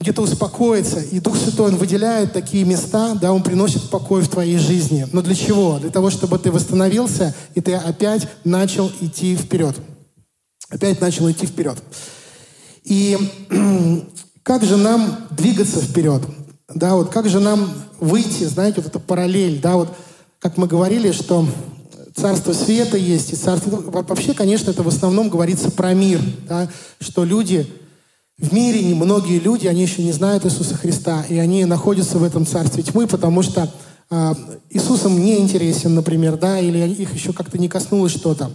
где-то 0.00 0.22
успокоиться. 0.22 1.00
И 1.00 1.20
Дух 1.20 1.36
Святой, 1.36 1.68
Он 1.68 1.76
выделяет 1.76 2.32
такие 2.32 2.64
места, 2.64 3.14
да, 3.14 3.32
Он 3.32 3.42
приносит 3.42 3.90
покой 3.90 4.22
в 4.22 4.28
твоей 4.28 4.58
жизни. 4.58 5.06
Но 5.12 5.22
для 5.22 5.34
чего? 5.34 5.78
Для 5.78 5.90
того, 5.90 6.10
чтобы 6.10 6.38
ты 6.38 6.50
восстановился, 6.50 7.34
и 7.54 7.60
ты 7.60 7.74
опять 7.74 8.26
начал 8.44 8.90
идти 9.00 9.36
вперед. 9.36 9.76
Опять 10.70 11.00
начал 11.00 11.30
идти 11.30 11.46
вперед. 11.46 11.82
И 12.84 13.18
как 14.42 14.64
же 14.64 14.76
нам 14.76 15.26
двигаться 15.30 15.80
вперед? 15.80 16.22
Да, 16.74 16.94
вот 16.94 17.10
как 17.10 17.28
же 17.28 17.40
нам 17.40 17.70
выйти, 17.98 18.44
знаете, 18.44 18.80
вот 18.80 18.86
эта 18.86 19.00
параллель, 19.00 19.60
да, 19.60 19.76
вот 19.76 19.94
как 20.38 20.56
мы 20.56 20.66
говорили, 20.66 21.12
что 21.12 21.46
царство 22.14 22.52
света 22.52 22.96
есть, 22.96 23.32
и 23.32 23.36
царство... 23.36 23.70
Вообще, 23.70 24.34
конечно, 24.34 24.70
это 24.70 24.82
в 24.82 24.88
основном 24.88 25.28
говорится 25.28 25.70
про 25.70 25.94
мир, 25.94 26.20
да, 26.48 26.68
что 27.00 27.24
люди 27.24 27.66
в 28.38 28.52
мире, 28.54 28.94
многие 28.94 29.38
люди, 29.38 29.66
они 29.66 29.82
еще 29.82 30.02
не 30.02 30.12
знают 30.12 30.46
Иисуса 30.46 30.74
Христа, 30.74 31.24
и 31.28 31.36
они 31.36 31.66
находятся 31.66 32.18
в 32.18 32.24
этом 32.24 32.46
царстве 32.46 32.82
тьмы, 32.82 33.06
потому 33.06 33.42
что 33.42 33.70
э, 34.10 34.34
Иисусом 34.70 35.20
не 35.20 35.38
интересен, 35.38 35.94
например, 35.94 36.38
да, 36.38 36.58
или 36.58 36.78
их 36.78 37.12
еще 37.14 37.34
как-то 37.34 37.58
не 37.58 37.68
коснулось 37.68 38.12
что-то. 38.12 38.50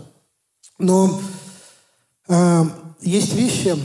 Но 0.79 1.21
э, 2.27 2.63
есть 3.01 3.35
вещи, 3.35 3.75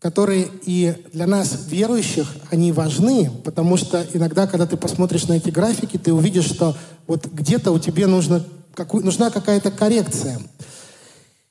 которые 0.00 0.48
и 0.64 0.94
для 1.12 1.26
нас, 1.26 1.66
верующих, 1.68 2.36
они 2.50 2.70
важны, 2.70 3.30
потому 3.42 3.76
что 3.76 4.06
иногда, 4.12 4.46
когда 4.46 4.66
ты 4.66 4.76
посмотришь 4.76 5.26
на 5.28 5.34
эти 5.34 5.50
графики, 5.50 5.96
ты 5.96 6.12
увидишь, 6.12 6.44
что 6.44 6.76
вот 7.06 7.26
где-то 7.26 7.72
у 7.72 7.78
тебя 7.78 8.06
нужно, 8.06 8.44
какую, 8.78 9.04
нужна 9.04 9.30
какая-то 9.30 9.72
коррекция. 9.72 10.38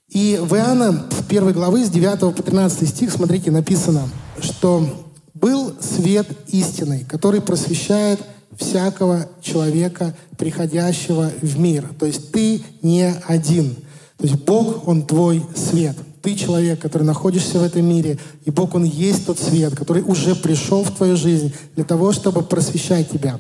И 0.07 0.39
в 0.41 0.55
Иоанна, 0.55 0.93
в 1.11 1.27
первой 1.27 1.51
главы, 1.51 1.83
с 1.83 1.89
9 1.89 2.33
по 2.33 2.41
13 2.41 2.87
стих, 2.87 3.11
смотрите, 3.11 3.51
написано, 3.51 4.07
что 4.39 5.05
«был 5.33 5.75
свет 5.81 6.25
истинный, 6.47 7.03
который 7.03 7.41
просвещает 7.41 8.21
всякого 8.57 9.27
человека, 9.41 10.15
приходящего 10.37 11.29
в 11.41 11.59
мир». 11.59 11.89
То 11.99 12.05
есть 12.05 12.31
ты 12.31 12.63
не 12.81 13.13
один. 13.27 13.75
То 14.17 14.25
есть 14.25 14.39
Бог, 14.45 14.87
Он 14.87 15.05
твой 15.05 15.45
свет 15.53 15.97
ты 16.21 16.35
человек, 16.35 16.79
который 16.79 17.03
находишься 17.03 17.59
в 17.59 17.63
этом 17.63 17.85
мире, 17.85 18.17
и 18.45 18.51
Бог, 18.51 18.75
Он 18.75 18.83
есть 18.83 19.25
тот 19.25 19.39
свет, 19.39 19.75
который 19.75 20.03
уже 20.03 20.35
пришел 20.35 20.83
в 20.83 20.91
твою 20.91 21.17
жизнь 21.17 21.53
для 21.75 21.83
того, 21.83 22.11
чтобы 22.11 22.41
просвещать 22.41 23.09
тебя. 23.09 23.39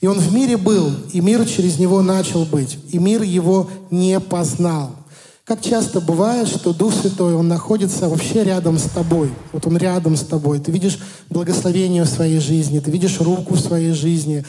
И 0.00 0.06
Он 0.06 0.18
в 0.18 0.32
мире 0.32 0.56
был, 0.56 0.90
и 1.12 1.20
мир 1.20 1.46
через 1.46 1.78
Него 1.78 2.02
начал 2.02 2.44
быть, 2.44 2.78
и 2.90 2.98
мир 2.98 3.22
Его 3.22 3.68
не 3.90 4.18
познал. 4.20 4.96
Как 5.44 5.60
часто 5.60 6.00
бывает, 6.00 6.48
что 6.48 6.72
Дух 6.72 6.94
Святой, 6.94 7.34
Он 7.34 7.48
находится 7.48 8.08
вообще 8.08 8.44
рядом 8.44 8.78
с 8.78 8.84
тобой. 8.84 9.30
Вот 9.52 9.66
Он 9.66 9.76
рядом 9.76 10.16
с 10.16 10.22
тобой. 10.22 10.58
Ты 10.58 10.72
видишь 10.72 10.98
благословение 11.28 12.04
в 12.04 12.08
своей 12.08 12.40
жизни, 12.40 12.80
ты 12.80 12.90
видишь 12.90 13.20
руку 13.20 13.54
в 13.54 13.60
своей 13.60 13.92
жизни. 13.92 14.44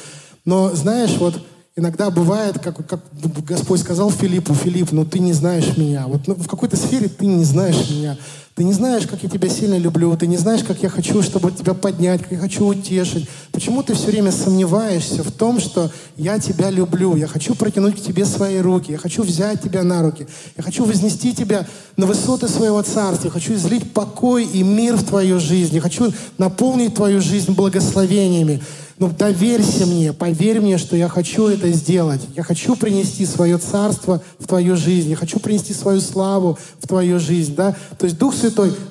Но 0.45 0.73
знаешь, 0.73 1.17
вот 1.19 1.35
Иногда 1.77 2.09
бывает, 2.09 2.57
как, 2.59 2.87
как 2.87 3.01
Господь 3.45 3.81
сказал 3.81 4.09
Филиппу, 4.09 4.53
Филипп, 4.53 4.93
ну 4.93 5.03
ты 5.03 5.19
не 5.19 5.33
знаешь 5.33 5.75
меня. 5.75 6.07
Вот 6.07 6.25
ну, 6.25 6.35
в 6.35 6.47
какой-то 6.47 6.77
сфере 6.77 7.09
ты 7.09 7.25
не 7.25 7.43
знаешь 7.43 7.89
меня. 7.89 8.17
Ты 8.55 8.63
не 8.63 8.71
знаешь, 8.71 9.05
как 9.05 9.21
я 9.21 9.27
тебя 9.27 9.49
сильно 9.49 9.77
люблю. 9.77 10.15
Ты 10.15 10.27
не 10.27 10.37
знаешь, 10.37 10.63
как 10.63 10.81
я 10.81 10.87
хочу, 10.87 11.21
чтобы 11.21 11.51
тебя 11.51 11.73
поднять, 11.73 12.21
как 12.21 12.31
я 12.31 12.37
хочу 12.37 12.65
утешить. 12.65 13.27
Почему 13.51 13.83
ты 13.83 13.95
все 13.95 14.07
время 14.07 14.31
сомневаешься 14.31 15.23
в 15.23 15.31
том, 15.33 15.59
что 15.59 15.91
я 16.15 16.39
тебя 16.39 16.69
люблю? 16.69 17.17
Я 17.17 17.27
хочу 17.27 17.53
протянуть 17.53 17.99
к 17.99 18.01
тебе 18.01 18.23
свои 18.23 18.59
руки. 18.59 18.93
Я 18.93 18.97
хочу 18.97 19.23
взять 19.23 19.61
тебя 19.61 19.83
на 19.83 20.01
руки. 20.01 20.25
Я 20.55 20.63
хочу 20.63 20.85
вознести 20.85 21.35
тебя 21.35 21.67
на 21.97 22.05
высоты 22.05 22.47
своего 22.47 22.81
царства. 22.81 23.27
Я 23.27 23.31
хочу 23.31 23.55
излить 23.55 23.91
покой 23.91 24.45
и 24.45 24.63
мир 24.63 24.95
в 24.95 25.03
твою 25.03 25.41
жизнь. 25.41 25.75
Я 25.75 25.81
хочу 25.81 26.13
наполнить 26.37 26.95
твою 26.95 27.19
жизнь 27.19 27.51
благословениями. 27.51 28.61
Ну, 28.97 29.09
доверься 29.09 29.85
мне, 29.85 30.13
поверь 30.13 30.61
мне, 30.61 30.77
что 30.77 30.95
я 30.95 31.09
хочу 31.09 31.47
это 31.49 31.69
сделать. 31.73 32.21
Я 32.33 32.43
хочу 32.43 32.77
принести 32.77 33.25
свое 33.25 33.57
царство 33.57 34.21
в 34.39 34.47
твою 34.47 34.77
жизнь. 34.77 35.09
Я 35.09 35.17
хочу 35.17 35.37
принести 35.39 35.73
свою 35.73 35.99
славу 35.99 36.57
в 36.79 36.87
твою 36.87 37.19
жизнь. 37.19 37.55
Да? 37.55 37.75
То 37.99 38.05
есть 38.05 38.17
Дух 38.17 38.33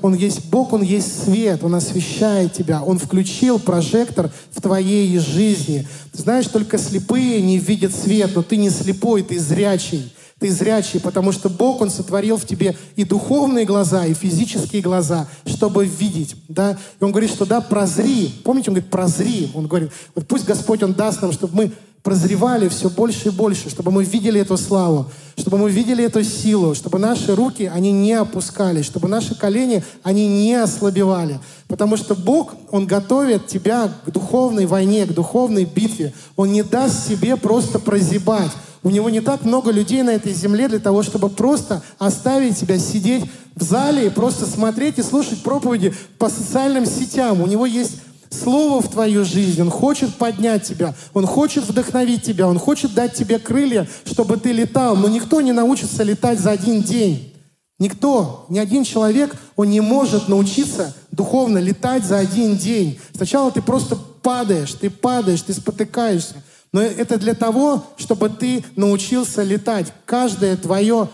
Он 0.03 0.15
есть 0.15 0.47
Бог, 0.51 0.73
Он 0.73 0.83
есть 0.83 1.25
свет, 1.25 1.63
Он 1.63 1.75
освещает 1.75 2.53
тебя. 2.53 2.83
Он 2.83 2.99
включил 2.99 3.59
прожектор 3.59 4.31
в 4.51 4.61
твоей 4.61 5.19
жизни. 5.19 5.87
Ты 6.13 6.23
знаешь, 6.23 6.47
только 6.47 6.79
слепые 6.79 7.41
не 7.43 7.59
видят 7.59 7.95
свет, 7.95 8.33
но 8.35 8.43
ты 8.43 8.57
не 8.57 8.71
слепой, 8.71 9.23
ты 9.23 9.39
зрячий 9.39 10.13
ты 10.45 10.51
зрячий, 10.51 11.01
потому 11.01 11.33
что 11.33 11.49
Бог, 11.49 11.81
Он 11.81 11.89
сотворил 11.89 12.37
в 12.37 12.45
тебе 12.45 12.77
и 12.97 13.05
духовные 13.05 13.65
глаза, 13.65 14.05
и 14.05 14.13
физические 14.13 14.83
глаза, 14.83 15.27
чтобы 15.47 15.87
видеть, 15.87 16.37
да. 16.49 16.77
И 17.01 17.05
Он 17.05 17.13
говорит, 17.13 17.31
что 17.31 17.47
да, 17.47 17.63
прозри. 17.63 18.31
Помните, 18.45 18.71
Он 18.71 18.75
говорит, 18.75 18.91
прозри. 18.91 19.51
Он 19.55 19.67
говорит, 19.67 19.91
вот 20.15 20.27
пусть 20.27 20.45
Господь, 20.45 20.83
Он 20.83 20.93
даст 20.93 21.23
нам, 21.23 21.33
чтобы 21.33 21.57
мы 21.57 21.73
прозревали 22.03 22.69
все 22.69 22.91
больше 22.91 23.29
и 23.29 23.31
больше, 23.31 23.71
чтобы 23.71 23.91
мы 23.91 24.05
видели 24.05 24.39
эту 24.39 24.59
славу, 24.59 25.11
чтобы 25.55 25.67
мы 25.67 25.71
видели 25.71 26.03
эту 26.03 26.25
силу, 26.25 26.75
чтобы 26.75 26.99
наши 26.99 27.33
руки, 27.33 27.71
они 27.73 27.93
не 27.93 28.15
опускались, 28.15 28.87
чтобы 28.87 29.07
наши 29.07 29.37
колени, 29.37 29.85
они 30.03 30.27
не 30.27 30.55
ослабевали. 30.55 31.39
Потому 31.69 31.97
что 31.97 32.17
Бог, 32.17 32.57
Он 32.73 32.87
готовит 32.87 33.47
тебя 33.47 33.89
к 34.05 34.11
духовной 34.11 34.67
войне, 34.67 35.07
к 35.07 35.15
духовной 35.15 35.65
битве. 35.65 36.13
Он 36.35 36.51
не 36.51 36.65
даст 36.65 37.07
тебе 37.07 37.37
просто 37.37 37.79
прозябать. 37.79 38.51
У 38.83 38.91
него 38.91 39.09
не 39.11 39.21
так 39.21 39.45
много 39.45 39.71
людей 39.71 40.03
на 40.03 40.11
этой 40.11 40.33
земле 40.33 40.67
для 40.67 40.81
того, 40.81 41.05
чтобы 41.05 41.29
просто 41.29 41.85
оставить 42.01 42.59
тебя 42.59 42.77
сидеть 42.77 43.25
в 43.55 43.63
зале 43.63 44.09
и 44.09 44.11
просто 44.11 44.47
смотреть 44.47 44.99
и 44.99 45.05
слушать 45.05 45.45
проповеди 45.45 45.95
по 46.19 46.29
социальным 46.29 46.85
сетям. 46.85 47.41
У 47.41 47.47
него 47.47 47.65
есть 47.65 47.93
Слово 48.43 48.83
в 48.83 48.91
твою 48.91 49.25
жизнь. 49.25 49.61
Он 49.61 49.71
хочет 49.71 50.15
поднять 50.17 50.65
тебя. 50.65 50.95
Он 51.13 51.27
хочет 51.27 51.65
вдохновить 51.65 52.23
тебя. 52.23 52.49
Он 52.49 52.59
хочет 52.59 52.95
дать 52.95 53.15
тебе 53.15 53.39
крылья, 53.39 53.89
чтобы 54.05 54.37
ты 54.37 54.53
летал. 54.53 54.97
Но 54.97 55.09
никто 55.09 55.41
не 55.41 55.53
научится 55.53 56.03
летать 56.03 56.41
за 56.41 56.51
один 56.51 56.83
день. 56.83 57.35
Никто, 57.79 58.47
ни 58.49 58.59
один 58.59 58.85
человек, 58.85 59.35
он 59.57 59.69
не 59.69 59.81
может 59.81 60.29
научиться 60.29 60.95
духовно 61.11 61.59
летать 61.59 62.05
за 62.05 62.19
один 62.19 62.57
день. 62.57 62.99
Сначала 63.15 63.51
ты 63.51 63.63
просто 63.63 63.97
падаешь, 63.97 64.73
ты 64.73 64.91
падаешь, 64.91 65.43
ты 65.43 65.53
спотыкаешься. 65.53 66.37
Но 66.73 66.81
это 66.81 67.19
для 67.19 67.35
того, 67.35 67.85
чтобы 67.97 68.29
ты 68.29 68.65
научился 68.77 69.43
летать. 69.43 69.93
Каждое 70.05 70.57
твое 70.57 71.09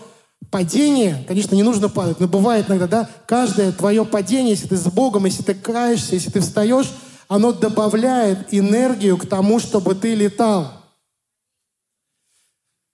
падение, 0.49 1.23
конечно, 1.27 1.55
не 1.55 1.63
нужно 1.63 1.89
падать, 1.89 2.19
но 2.19 2.27
бывает 2.27 2.65
иногда, 2.67 2.87
да, 2.87 3.09
каждое 3.25 3.71
твое 3.71 4.05
падение, 4.05 4.51
если 4.51 4.67
ты 4.67 4.77
с 4.77 4.83
Богом, 4.85 5.25
если 5.25 5.43
ты 5.43 5.53
каешься, 5.53 6.15
если 6.15 6.29
ты 6.29 6.41
встаешь, 6.41 6.91
оно 7.31 7.53
добавляет 7.53 8.53
энергию 8.53 9.17
к 9.17 9.25
тому, 9.25 9.57
чтобы 9.59 9.95
ты 9.95 10.15
летал. 10.15 10.69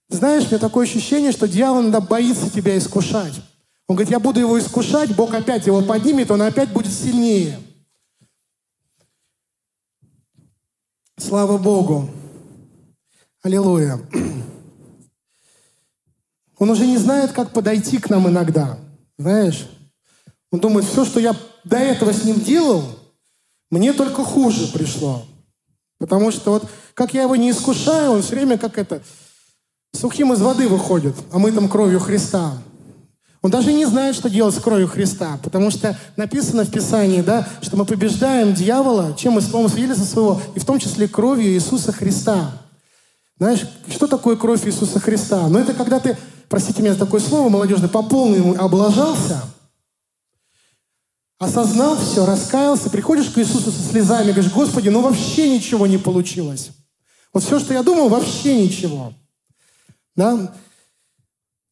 Знаешь, 0.10 0.44
у 0.44 0.50
меня 0.50 0.60
такое 0.60 0.86
ощущение, 0.86 1.32
что 1.32 1.48
дьявол 1.48 1.82
иногда 1.82 2.02
боится 2.02 2.48
тебя 2.48 2.78
искушать. 2.78 3.34
Он 3.88 3.96
говорит, 3.96 4.12
я 4.12 4.20
буду 4.20 4.40
его 4.40 4.60
искушать, 4.60 5.16
Бог 5.16 5.34
опять 5.34 5.66
его 5.66 5.82
поднимет, 5.82 6.30
он 6.30 6.44
опять 6.44 6.72
будет 6.72 6.94
сильнее. 6.94 7.60
Слава 11.18 11.58
Богу. 11.58 12.08
Аллилуйя. 13.42 14.00
Он 16.60 16.70
уже 16.70 16.86
не 16.86 16.98
знает, 16.98 17.32
как 17.32 17.54
подойти 17.54 17.98
к 17.98 18.12
нам 18.12 18.30
иногда. 18.30 18.78
Знаешь? 19.18 19.68
Он 20.52 20.60
думает, 20.60 20.86
все, 20.86 21.06
что 21.06 21.20
я 21.20 21.36
до 21.64 21.78
этого 21.78 22.14
с 22.14 22.24
ним 22.24 22.40
делал, 22.40 22.97
мне 23.70 23.94
только 23.94 24.24
хуже 24.24 24.68
пришло. 24.68 25.26
Потому 26.00 26.32
что 26.32 26.52
вот 26.52 26.66
как 26.94 27.14
я 27.14 27.24
его 27.24 27.36
не 27.36 27.52
искушаю, 27.52 28.12
он 28.12 28.22
все 28.22 28.36
время 28.36 28.58
как 28.58 28.78
это, 28.78 29.02
сухим 29.94 30.34
из 30.34 30.42
воды 30.42 30.68
выходит, 30.68 31.16
а 31.32 31.40
мы 31.40 31.52
там 31.52 31.68
кровью 31.70 32.00
Христа. 32.00 32.54
Он 33.42 33.52
даже 33.52 33.72
не 33.72 33.86
знает, 33.86 34.16
что 34.16 34.30
делать 34.30 34.56
с 34.56 34.60
кровью 34.60 34.88
Христа, 34.88 35.40
потому 35.44 35.70
что 35.72 35.98
написано 36.16 36.66
в 36.66 36.72
Писании, 36.72 37.22
да, 37.22 37.48
что 37.62 37.78
мы 37.78 37.86
побеждаем 37.86 38.54
дьявола, 38.54 39.16
чем 39.18 39.34
мы 39.34 39.42
словом 39.42 39.70
свидетельства 39.70 40.06
своего, 40.06 40.42
и 40.56 40.60
в 40.60 40.66
том 40.66 40.80
числе 40.80 41.08
кровью 41.08 41.54
Иисуса 41.54 41.92
Христа. 41.92 42.52
Знаешь, 43.38 43.62
что 43.90 44.08
такое 44.08 44.36
кровь 44.36 44.66
Иисуса 44.66 45.00
Христа? 45.00 45.48
Ну, 45.48 45.60
это 45.60 45.74
когда 45.74 46.00
ты, 46.00 46.18
простите 46.50 46.82
меня 46.82 46.94
за 46.94 47.00
такое 47.00 47.22
слово 47.22 47.50
молодежное, 47.50 47.90
по 47.90 48.02
полному 48.02 48.56
облажался– 48.60 49.44
осознал 51.40 51.98
все, 51.98 52.26
раскаялся, 52.26 52.90
приходишь 52.90 53.30
к 53.30 53.38
Иисусу 53.38 53.72
со 53.72 53.82
слезами, 53.82 54.32
говоришь, 54.32 54.52
Господи, 54.52 54.90
ну 54.90 55.02
вообще 55.02 55.54
ничего 55.54 55.86
не 55.86 55.98
получилось. 55.98 56.72
Вот 57.34 57.44
все, 57.44 57.60
что 57.60 57.74
я 57.74 57.84
думал, 57.84 58.10
вообще 58.10 58.64
ничего. 58.64 59.14
Да? 60.16 60.56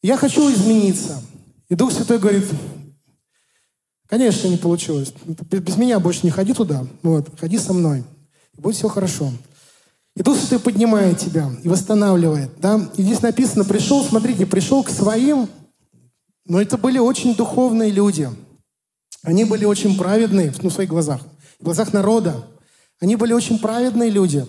Я 0.03 0.17
хочу 0.17 0.51
измениться. 0.53 1.21
И 1.67 1.75
Дух 1.75 1.91
Святой 1.91 2.19
говорит, 2.19 2.45
конечно, 4.07 4.47
не 4.47 4.57
получилось. 4.57 5.13
Без 5.25 5.77
меня 5.77 5.99
больше 5.99 6.21
не 6.23 6.29
ходи 6.29 6.53
туда. 6.53 6.85
Вот, 7.01 7.27
ходи 7.39 7.57
со 7.57 7.73
мной. 7.73 8.03
И 8.55 8.61
будет 8.61 8.75
все 8.75 8.87
хорошо. 8.87 9.31
И 10.15 10.21
Дух 10.21 10.37
Святой 10.37 10.59
поднимает 10.59 11.17
тебя 11.17 11.51
и 11.63 11.67
восстанавливает. 11.67 12.51
Да? 12.59 12.87
И 12.97 13.01
здесь 13.01 13.23
написано, 13.23 13.65
пришел, 13.65 14.03
смотрите, 14.03 14.45
пришел 14.45 14.83
к 14.83 14.91
своим, 14.91 15.49
но 16.45 16.61
это 16.61 16.77
были 16.77 16.99
очень 16.99 17.33
духовные 17.33 17.89
люди– 17.89 18.29
они 19.25 19.43
были 19.43 19.65
очень 19.65 19.97
праведные, 19.97 20.53
ну, 20.61 20.69
в 20.69 20.73
своих 20.73 20.89
глазах, 20.89 21.21
в 21.59 21.63
глазах 21.63 21.93
народа. 21.93 22.45
Они 22.99 23.15
были 23.15 23.33
очень 23.33 23.59
праведные 23.59 24.09
люди. 24.09 24.45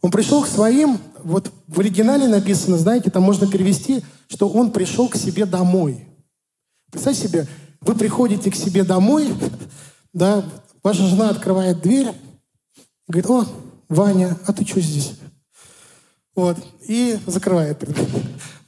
Он 0.00 0.10
пришел 0.10 0.42
к 0.42 0.48
своим, 0.48 0.98
вот 1.24 1.52
в 1.66 1.80
оригинале 1.80 2.28
написано, 2.28 2.78
знаете, 2.78 3.10
там 3.10 3.24
можно 3.24 3.50
перевести, 3.50 4.04
что 4.28 4.48
он 4.48 4.70
пришел 4.70 5.08
к 5.08 5.16
себе 5.16 5.44
домой. 5.44 6.06
Представьте 6.90 7.28
себе, 7.28 7.46
вы 7.80 7.94
приходите 7.94 8.50
к 8.50 8.54
себе 8.54 8.84
домой, 8.84 9.34
да, 10.12 10.44
ваша 10.82 11.02
жена 11.06 11.30
открывает 11.30 11.82
дверь, 11.82 12.12
говорит, 13.08 13.30
о, 13.30 13.46
Ваня, 13.88 14.38
а 14.46 14.52
ты 14.52 14.64
что 14.64 14.80
здесь? 14.80 15.14
Вот, 16.36 16.56
и 16.86 17.18
закрывает. 17.26 17.82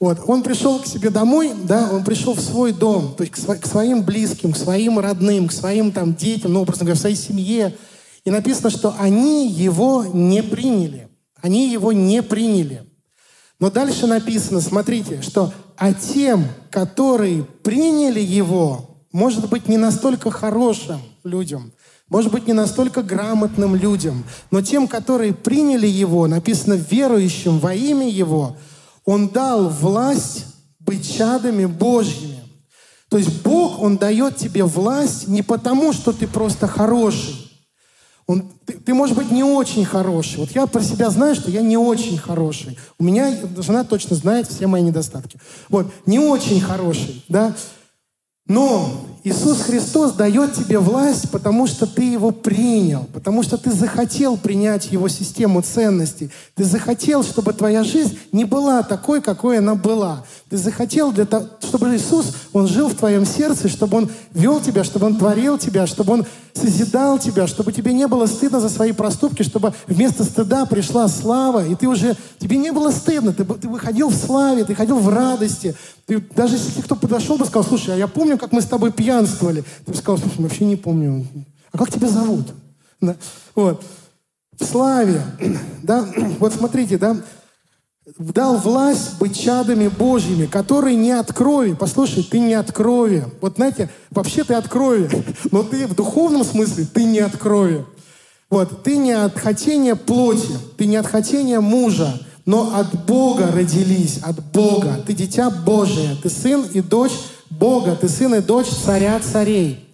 Вот. 0.01 0.19
Он 0.25 0.41
пришел 0.41 0.79
к 0.79 0.87
себе 0.87 1.11
домой, 1.11 1.53
да, 1.63 1.87
он 1.93 2.03
пришел 2.03 2.33
в 2.33 2.41
свой 2.41 2.73
дом, 2.73 3.13
то 3.15 3.23
есть 3.23 3.35
к, 3.35 3.59
к 3.59 3.67
своим 3.67 4.01
близким, 4.01 4.51
к 4.51 4.57
своим 4.57 4.97
родным, 4.97 5.47
к 5.47 5.51
своим 5.51 5.91
там 5.91 6.15
детям, 6.15 6.53
ну, 6.53 6.61
образно 6.61 6.85
говоря, 6.85 6.97
в 6.97 6.99
своей 6.99 7.15
семье. 7.15 7.77
И 8.25 8.31
написано, 8.31 8.71
что 8.71 8.95
они 8.97 9.47
его 9.47 10.03
не 10.11 10.41
приняли. 10.41 11.07
Они 11.39 11.71
его 11.71 11.91
не 11.91 12.23
приняли. 12.23 12.83
Но 13.59 13.69
дальше 13.69 14.07
написано, 14.07 14.59
смотрите, 14.59 15.21
что 15.21 15.53
а 15.77 15.93
тем, 15.93 16.45
которые 16.71 17.43
приняли 17.43 18.21
его, 18.21 19.03
может 19.11 19.49
быть, 19.49 19.67
не 19.67 19.77
настолько 19.77 20.31
хорошим 20.31 20.99
людям, 21.23 21.73
может 22.09 22.31
быть, 22.31 22.47
не 22.47 22.53
настолько 22.53 23.03
грамотным 23.03 23.75
людям, 23.75 24.23
но 24.49 24.63
тем, 24.63 24.87
которые 24.87 25.33
приняли 25.33 25.87
Его, 25.87 26.27
написано 26.27 26.73
верующим 26.73 27.59
во 27.59 27.73
имя 27.73 28.09
Его, 28.09 28.57
Он 29.05 29.29
дал 29.29 29.69
власть 29.69 30.45
быть 30.79 31.17
чадами 31.17 31.65
Божьими. 31.65 32.41
То 33.09 33.17
есть 33.17 33.41
Бог, 33.43 33.81
Он 33.81 33.97
дает 33.97 34.37
тебе 34.37 34.63
власть 34.63 35.27
не 35.27 35.41
потому, 35.41 35.93
что 35.93 36.11
ты 36.11 36.27
просто 36.27 36.67
хороший. 36.67 37.51
Он, 38.27 38.49
ты, 38.65 38.73
ты, 38.73 38.93
может 38.93 39.17
быть, 39.17 39.31
не 39.31 39.43
очень 39.43 39.83
хороший. 39.83 40.37
Вот 40.37 40.51
я 40.51 40.65
про 40.65 40.81
себя 40.81 41.09
знаю, 41.09 41.35
что 41.35 41.51
я 41.51 41.61
не 41.61 41.77
очень 41.77 42.17
хороший. 42.17 42.77
У 42.97 43.03
меня 43.03 43.37
жена 43.57 43.83
точно 43.83 44.15
знает 44.15 44.47
все 44.47 44.67
мои 44.67 44.81
недостатки. 44.81 45.39
Вот, 45.67 45.91
не 46.05 46.19
очень 46.19 46.61
хороший, 46.61 47.25
да. 47.27 47.53
Но 48.47 49.05
Иисус 49.23 49.61
Христос 49.61 50.13
дает 50.13 50.53
тебе 50.53 50.79
власть, 50.79 51.29
потому 51.29 51.67
что 51.67 51.85
ты 51.85 52.01
его 52.01 52.31
принял, 52.31 53.07
потому 53.13 53.43
что 53.43 53.57
ты 53.57 53.71
захотел 53.71 54.35
принять 54.35 54.91
его 54.91 55.07
систему 55.09 55.61
ценностей. 55.61 56.31
Ты 56.55 56.63
захотел, 56.63 57.23
чтобы 57.23 57.53
твоя 57.53 57.83
жизнь 57.83 58.17
не 58.31 58.45
была 58.45 58.81
такой, 58.81 59.21
какой 59.21 59.59
она 59.59 59.75
была. 59.75 60.25
Ты 60.49 60.57
захотел, 60.57 61.11
для 61.11 61.25
того, 61.25 61.45
чтобы 61.61 61.95
Иисус, 61.95 62.33
Он 62.51 62.67
жил 62.67 62.87
в 62.87 62.95
твоем 62.95 63.25
сердце, 63.27 63.69
чтобы 63.69 63.97
Он 63.97 64.09
вел 64.33 64.59
тебя, 64.59 64.83
чтобы 64.83 65.05
Он 65.05 65.15
творил 65.15 65.59
тебя, 65.59 65.85
чтобы 65.85 66.13
Он 66.13 66.25
созидал 66.53 67.19
тебя, 67.19 67.47
чтобы 67.47 67.71
тебе 67.71 67.93
не 67.93 68.07
было 68.07 68.25
стыдно 68.25 68.59
за 68.59 68.69
свои 68.69 68.91
проступки, 68.91 69.43
чтобы 69.43 69.73
вместо 69.87 70.23
стыда 70.23 70.65
пришла 70.65 71.07
слава, 71.07 71.65
и 71.65 71.75
ты 71.75 71.87
уже, 71.87 72.15
тебе 72.39 72.57
не 72.57 72.71
было 72.71 72.91
стыдно, 72.91 73.33
ты, 73.33 73.45
ты 73.45 73.69
выходил 73.69 74.09
в 74.09 74.15
славе, 74.15 74.65
ты 74.65 74.75
ходил 74.75 74.97
в 74.97 75.09
радости. 75.09 75.75
Ты, 76.11 76.19
даже 76.35 76.55
если 76.55 76.81
кто 76.81 76.97
подошел 76.97 77.37
бы 77.37 77.45
сказал, 77.45 77.63
слушай, 77.63 77.95
а 77.95 77.97
я 77.97 78.05
помню, 78.05 78.37
как 78.37 78.51
мы 78.51 78.61
с 78.61 78.65
тобой 78.65 78.91
пьянствовали. 78.91 79.63
Ты 79.85 79.93
бы 79.93 79.97
сказал, 79.97 80.17
слушай, 80.17 80.41
вообще 80.41 80.65
не 80.65 80.75
помню. 80.75 81.25
А 81.71 81.77
как 81.77 81.89
тебя 81.89 82.09
зовут? 82.09 82.47
Да. 82.99 83.15
Вот. 83.55 83.81
В 84.59 84.65
славе. 84.65 85.23
Да? 85.83 86.05
Вот 86.39 86.53
смотрите, 86.53 86.97
да, 86.97 87.15
дал 88.17 88.57
власть 88.57 89.19
быть 89.19 89.39
чадами 89.39 89.87
Божьими, 89.87 90.47
которые 90.47 90.97
не 90.97 91.11
от 91.11 91.31
крови. 91.31 91.77
Послушай, 91.79 92.23
ты 92.29 92.39
не 92.39 92.55
от 92.55 92.73
крови. 92.73 93.23
Вот 93.39 93.55
знаете, 93.55 93.89
вообще 94.09 94.43
ты 94.43 94.55
от 94.55 94.67
крови, 94.67 95.09
но 95.51 95.63
ты 95.63 95.87
в 95.87 95.95
духовном 95.95 96.43
смысле 96.43 96.87
ты 96.93 97.05
не 97.05 97.19
от 97.19 97.37
крови. 97.37 97.85
Вот, 98.49 98.83
ты 98.83 98.97
не 98.97 99.13
от 99.13 99.39
хотения 99.39 99.95
плоти, 99.95 100.57
ты 100.77 100.87
не 100.87 100.97
от 100.97 101.07
хотения 101.07 101.61
мужа, 101.61 102.19
но 102.45 102.75
от 102.75 103.05
Бога 103.05 103.51
родились, 103.51 104.19
от 104.23 104.43
Бога. 104.51 105.03
Ты 105.05 105.13
дитя 105.13 105.49
Божие, 105.49 106.15
ты 106.21 106.29
сын 106.29 106.65
и 106.73 106.81
дочь 106.81 107.13
Бога, 107.49 107.95
ты 107.95 108.09
сын 108.09 108.35
и 108.35 108.41
дочь 108.41 108.69
царя 108.69 109.19
царей. 109.19 109.87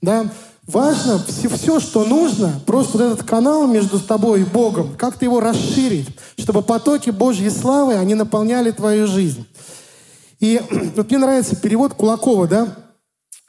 Да? 0.00 0.30
Важно 0.66 1.22
все, 1.26 1.48
все, 1.48 1.80
что 1.80 2.04
нужно, 2.04 2.60
просто 2.66 2.96
вот 2.96 3.04
этот 3.04 3.26
канал 3.26 3.66
между 3.66 3.98
тобой 3.98 4.42
и 4.42 4.44
Богом, 4.44 4.94
как-то 4.96 5.24
его 5.24 5.40
расширить, 5.40 6.08
чтобы 6.38 6.62
потоки 6.62 7.10
Божьей 7.10 7.50
славы, 7.50 7.94
они 7.94 8.14
наполняли 8.14 8.70
твою 8.70 9.08
жизнь. 9.08 9.44
И 10.38 10.60
вот 10.96 11.10
мне 11.10 11.18
нравится 11.18 11.56
перевод 11.56 11.94
Кулакова, 11.94 12.46
да? 12.46 12.68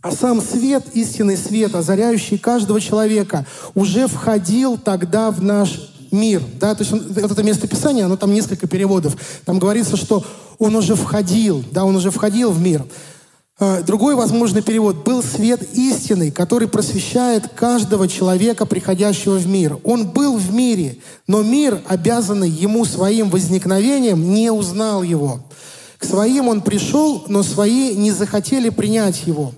А 0.01 0.11
сам 0.11 0.41
свет, 0.41 0.85
истинный 0.95 1.37
свет, 1.37 1.75
озаряющий 1.75 2.37
каждого 2.37 2.81
человека, 2.81 3.45
уже 3.73 4.07
входил 4.07 4.77
тогда 4.77 5.31
в 5.31 5.41
наш 5.41 5.92
мир. 6.13 6.41
Да? 6.59 6.75
То 6.75 6.83
есть 6.83 6.93
он, 6.93 7.05
вот 7.09 7.31
это 7.31 7.43
местописание, 7.43 8.05
оно 8.05 8.15
там 8.15 8.33
несколько 8.33 8.67
переводов. 8.67 9.17
Там 9.45 9.59
говорится, 9.59 9.97
что 9.97 10.23
он 10.59 10.75
уже 10.75 10.95
входил, 10.95 11.63
да, 11.71 11.83
он 11.83 11.95
уже 11.95 12.11
входил 12.11 12.51
в 12.51 12.61
мир. 12.61 12.85
А, 13.59 13.81
другой 13.81 14.15
возможный 14.15 14.61
перевод 14.61 15.03
«был 15.03 15.21
свет 15.21 15.61
истины, 15.73 16.31
который 16.31 16.67
просвещает 16.67 17.49
каждого 17.49 18.07
человека, 18.07 18.65
приходящего 18.65 19.35
в 19.35 19.47
мир». 19.47 19.77
Он 19.83 20.07
был 20.07 20.37
в 20.37 20.53
мире, 20.53 20.97
но 21.27 21.43
мир, 21.43 21.81
обязанный 21.87 22.49
ему 22.49 22.83
своим 22.85 23.29
возникновением, 23.29 24.33
не 24.33 24.51
узнал 24.51 25.03
его. 25.03 25.41
К 25.97 26.05
своим 26.05 26.47
он 26.47 26.61
пришел, 26.61 27.23
но 27.27 27.43
свои 27.43 27.95
не 27.95 28.11
захотели 28.11 28.69
принять 28.69 29.25
его. 29.25 29.53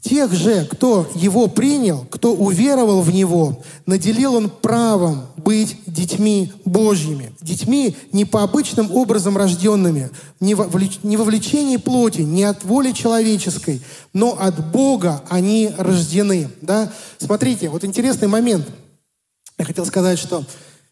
Тех 0.00 0.32
же, 0.32 0.64
кто 0.70 1.08
его 1.16 1.48
принял, 1.48 2.06
кто 2.08 2.32
уверовал 2.32 3.02
в 3.02 3.12
него, 3.12 3.62
наделил 3.84 4.36
он 4.36 4.48
правом 4.48 5.26
быть 5.36 5.76
детьми 5.86 6.52
Божьими. 6.64 7.32
Детьми 7.40 7.96
не 8.12 8.24
по 8.24 8.44
обычным 8.44 8.92
образом 8.92 9.36
рожденными, 9.36 10.10
не 10.38 10.54
во, 10.54 10.64
влечении 10.64 11.78
плоти, 11.78 12.20
не 12.20 12.44
от 12.44 12.64
воли 12.64 12.92
человеческой, 12.92 13.82
но 14.12 14.36
от 14.38 14.70
Бога 14.70 15.24
они 15.28 15.72
рождены. 15.76 16.48
Да? 16.62 16.92
Смотрите, 17.18 17.68
вот 17.68 17.84
интересный 17.84 18.28
момент. 18.28 18.68
Я 19.58 19.64
хотел 19.64 19.84
сказать, 19.84 20.20
что 20.20 20.44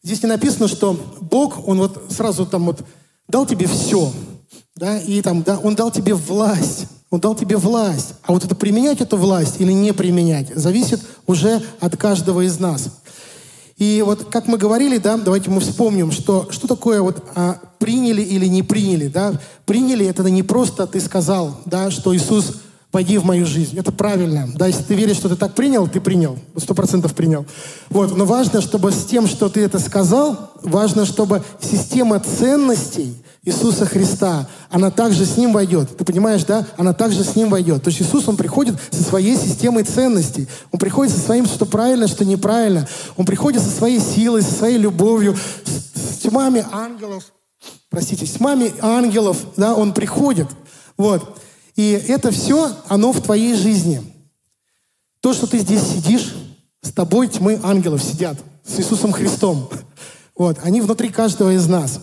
здесь 0.03 0.23
не 0.25 0.29
написано, 0.29 0.67
что 0.67 0.99
Бог, 1.21 1.69
Он 1.69 1.79
вот 1.79 2.07
сразу 2.11 2.45
там 2.45 2.67
вот 2.67 2.85
дал 3.29 3.47
тебе 3.47 3.69
все, 3.69 4.13
да, 4.75 4.99
и 4.99 5.23
там, 5.23 5.45
да, 5.45 5.59
Он 5.59 5.77
дал 5.77 5.93
тебе 5.93 6.15
власть, 6.15 6.87
он 7.11 7.21
дал 7.21 7.35
тебе 7.35 7.57
власть. 7.57 8.15
А 8.23 8.33
вот 8.33 8.45
это 8.45 8.55
применять 8.55 9.01
эту 9.01 9.17
власть 9.17 9.57
или 9.61 9.73
не 9.73 9.93
применять, 9.93 10.55
зависит 10.55 11.01
уже 11.27 11.63
от 11.81 11.97
каждого 11.97 12.43
из 12.43 12.59
нас. 12.59 12.89
И 13.77 14.03
вот 14.05 14.31
как 14.31 14.49
мы 14.49 14.57
говорили, 14.57 14.97
да, 14.97 15.19
давайте 15.19 15.51
мы 15.51 15.61
вспомним, 15.61 16.11
что, 16.11 16.49
что 16.51 16.67
такое 16.67 17.03
вот 17.03 17.23
а, 17.35 17.59
приняли 17.79 18.23
или 18.23 18.47
не 18.47 18.63
приняли, 18.63 19.09
да. 19.09 19.39
Приняли 19.67 20.07
это 20.07 20.23
не 20.31 20.43
просто 20.43 20.87
ты 20.87 20.99
сказал, 20.99 21.61
да, 21.67 21.91
что 21.91 22.17
Иисус 22.17 22.55
пойди 22.91 23.19
в 23.19 23.25
мою 23.25 23.47
жизнь. 23.47 23.79
Это 23.79 23.93
правильно. 23.93 24.49
Да, 24.55 24.67
если 24.67 24.83
ты 24.83 24.95
веришь, 24.95 25.17
что 25.17 25.29
ты 25.29 25.37
так 25.37 25.55
принял, 25.55 25.87
ты 25.87 26.01
принял. 26.01 26.39
Сто 26.57 26.75
процентов 26.75 27.15
принял. 27.15 27.45
Вот. 27.91 28.17
Но 28.17 28.25
важно, 28.25 28.61
чтобы 28.61 28.93
с 28.93 29.05
тем, 29.05 29.27
что 29.27 29.49
ты 29.49 29.61
это 29.61 29.79
сказал, 29.79 30.53
важно, 30.63 31.05
чтобы 31.05 31.43
система 31.61 32.21
ценностей 32.21 33.17
Иисуса 33.43 33.87
Христа, 33.87 34.49
она 34.71 34.91
также 34.91 35.25
с 35.25 35.37
ним 35.37 35.53
войдет. 35.53 35.97
Ты 35.97 36.05
понимаешь, 36.05 36.45
да? 36.45 36.67
Она 36.77 36.93
также 36.93 37.23
с 37.23 37.37
ним 37.37 37.49
войдет. 37.49 37.83
То 37.83 37.91
есть 37.91 38.03
Иисус, 38.03 38.27
Он 38.27 38.37
приходит 38.37 38.77
со 38.91 39.03
своей 39.05 39.37
системой 39.37 39.85
ценностей. 39.85 40.49
Он 40.73 40.81
приходит 40.81 41.15
со 41.15 41.21
своим, 41.21 41.47
что 41.47 41.65
правильно, 41.65 42.09
что 42.09 42.25
неправильно. 42.25 42.89
Он 43.17 43.25
приходит 43.25 43.63
со 43.63 43.71
своей 43.71 44.01
силой, 44.01 44.43
со 44.43 44.53
своей 44.53 44.79
любовью, 44.79 45.37
с, 45.65 46.15
с 46.15 46.19
тьмами 46.19 46.67
ангелов. 46.73 47.25
Простите, 47.89 48.27
с 48.27 48.33
тьмами 48.33 48.73
ангелов, 48.81 49.39
да, 49.57 49.75
Он 49.75 49.93
приходит. 49.93 50.49
Вот. 50.97 51.39
И 51.77 51.91
это 52.09 52.31
все, 52.31 52.75
оно 52.89 53.13
в 53.13 53.21
твоей 53.21 53.55
жизни. 53.55 54.03
То, 55.21 55.35
что 55.35 55.47
ты 55.47 55.59
здесь 55.59 55.83
сидишь, 55.83 56.35
с 56.83 56.93
тобой 56.93 57.29
тьмы 57.29 57.61
ангелов 57.63 58.03
сидят, 58.03 58.39
с 58.65 58.79
Иисусом 58.79 59.13
Христом. 59.13 59.69
Вот, 60.35 60.59
они 60.63 60.81
внутри 60.81 61.11
каждого 61.11 61.55
из 61.55 61.69
нас. 61.69 62.01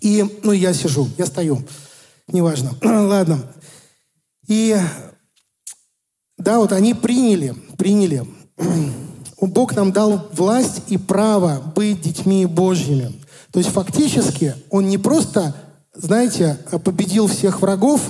И, 0.00 0.24
ну, 0.42 0.52
я 0.52 0.72
сижу, 0.74 1.08
я 1.16 1.26
стою, 1.26 1.62
неважно. 2.28 2.72
Ладно. 2.82 3.38
И, 4.48 4.76
да, 6.36 6.58
вот 6.58 6.72
они 6.72 6.94
приняли, 6.94 7.54
приняли. 7.78 8.26
Бог 9.40 9.76
нам 9.76 9.92
дал 9.92 10.28
власть 10.32 10.82
и 10.88 10.96
право 10.96 11.60
быть 11.74 12.00
детьми 12.00 12.46
Божьими. 12.46 13.12
То 13.52 13.58
есть 13.58 13.70
фактически 13.70 14.54
Он 14.70 14.88
не 14.88 14.98
просто, 14.98 15.54
знаете, 15.94 16.58
победил 16.84 17.26
всех 17.26 17.60
врагов, 17.60 18.00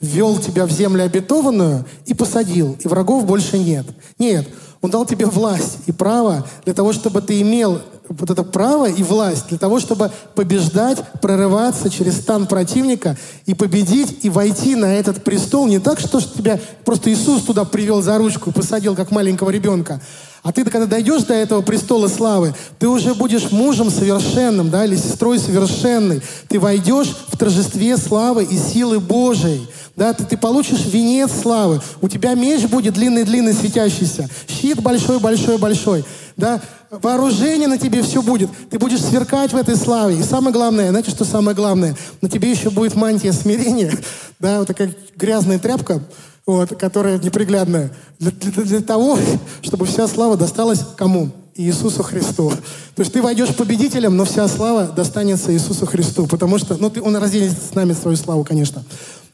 ввел 0.00 0.38
тебя 0.38 0.66
в 0.66 0.70
землю 0.70 1.04
обетованную 1.04 1.84
и 2.06 2.14
посадил, 2.14 2.76
и 2.80 2.88
врагов 2.88 3.26
больше 3.26 3.58
нет. 3.58 3.86
Нет, 4.18 4.48
Он 4.80 4.90
дал 4.90 5.04
тебе 5.04 5.26
власть 5.26 5.78
и 5.86 5.92
право 5.92 6.46
для 6.64 6.74
того, 6.74 6.92
чтобы 6.92 7.20
ты 7.20 7.40
имел 7.40 7.80
вот 8.08 8.28
это 8.28 8.42
право 8.42 8.86
и 8.88 9.02
власть 9.02 9.48
для 9.48 9.58
того, 9.58 9.78
чтобы 9.78 10.10
побеждать, 10.34 10.98
прорываться 11.20 11.90
через 11.90 12.16
стан 12.16 12.46
противника 12.46 13.16
и 13.46 13.54
победить, 13.54 14.24
и 14.24 14.30
войти 14.30 14.74
на 14.74 14.96
этот 14.96 15.22
престол 15.22 15.68
не 15.68 15.78
так, 15.78 16.00
что 16.00 16.20
тебя 16.20 16.58
просто 16.84 17.12
Иисус 17.12 17.42
туда 17.42 17.64
привел 17.64 18.02
за 18.02 18.18
ручку 18.18 18.50
и 18.50 18.52
посадил, 18.52 18.96
как 18.96 19.12
маленького 19.12 19.50
ребенка, 19.50 20.00
а 20.42 20.52
ты, 20.52 20.64
когда 20.64 20.86
дойдешь 20.86 21.24
до 21.24 21.34
этого 21.34 21.60
престола 21.60 22.08
славы, 22.08 22.54
ты 22.78 22.88
уже 22.88 23.14
будешь 23.14 23.50
мужем 23.50 23.90
совершенным, 23.90 24.70
да, 24.70 24.86
или 24.86 24.96
сестрой 24.96 25.38
совершенной. 25.38 26.22
Ты 26.48 26.58
войдешь 26.58 27.14
в 27.28 27.36
торжестве 27.36 27.96
славы 27.98 28.44
и 28.44 28.56
силы 28.56 29.00
Божией. 29.00 29.68
Да, 30.00 30.14
ты, 30.14 30.24
ты 30.24 30.38
получишь 30.38 30.86
венец 30.86 31.30
славы. 31.42 31.82
У 32.00 32.08
тебя 32.08 32.32
меч 32.32 32.62
будет 32.62 32.94
длинный-длинный, 32.94 33.52
светящийся. 33.52 34.30
Щит 34.48 34.80
большой-большой-большой. 34.80 36.06
Да, 36.38 36.62
вооружение 36.90 37.68
на 37.68 37.76
тебе 37.76 38.02
все 38.02 38.22
будет. 38.22 38.48
Ты 38.70 38.78
будешь 38.78 39.02
сверкать 39.02 39.52
в 39.52 39.56
этой 39.56 39.76
славе. 39.76 40.18
И 40.18 40.22
самое 40.22 40.54
главное, 40.54 40.88
знаете, 40.88 41.10
что 41.10 41.26
самое 41.26 41.54
главное? 41.54 41.94
На 42.22 42.30
тебе 42.30 42.50
еще 42.50 42.70
будет 42.70 42.94
мантия 42.94 43.32
смирения. 43.32 43.92
Да, 44.38 44.60
вот 44.60 44.68
такая 44.68 44.96
грязная 45.16 45.58
тряпка 45.58 46.02
вот, 46.46 46.70
которая 46.70 47.18
неприглядная, 47.18 47.92
для, 48.18 48.30
для, 48.30 48.62
для 48.62 48.80
того, 48.80 49.18
чтобы 49.62 49.84
вся 49.84 50.08
слава 50.08 50.38
досталась 50.38 50.80
кому? 50.96 51.30
Иисусу 51.56 52.02
Христу. 52.02 52.50
То 52.94 53.02
есть 53.02 53.12
ты 53.12 53.20
войдешь 53.20 53.54
победителем, 53.54 54.16
но 54.16 54.24
вся 54.24 54.48
слава 54.48 54.86
достанется 54.86 55.52
Иисусу 55.52 55.84
Христу, 55.84 56.26
потому 56.26 56.56
что, 56.56 56.76
ну, 56.78 56.88
ты, 56.88 57.02
Он 57.02 57.16
разделит 57.16 57.52
с 57.52 57.74
нами 57.74 57.92
свою 57.92 58.16
славу, 58.16 58.44
конечно. 58.44 58.82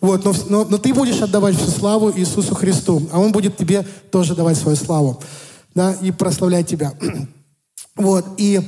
Вот, 0.00 0.24
но, 0.24 0.34
но, 0.48 0.64
но 0.64 0.78
ты 0.78 0.92
будешь 0.92 1.20
отдавать 1.22 1.56
всю 1.56 1.70
славу 1.70 2.12
Иисусу 2.14 2.54
Христу, 2.54 3.08
а 3.12 3.18
Он 3.18 3.32
будет 3.32 3.56
тебе 3.56 3.86
тоже 4.10 4.34
давать 4.34 4.56
свою 4.56 4.76
славу, 4.76 5.22
да, 5.74 5.92
и 5.92 6.10
прославлять 6.10 6.68
тебя. 6.68 6.92
Вот, 7.94 8.26
и, 8.36 8.60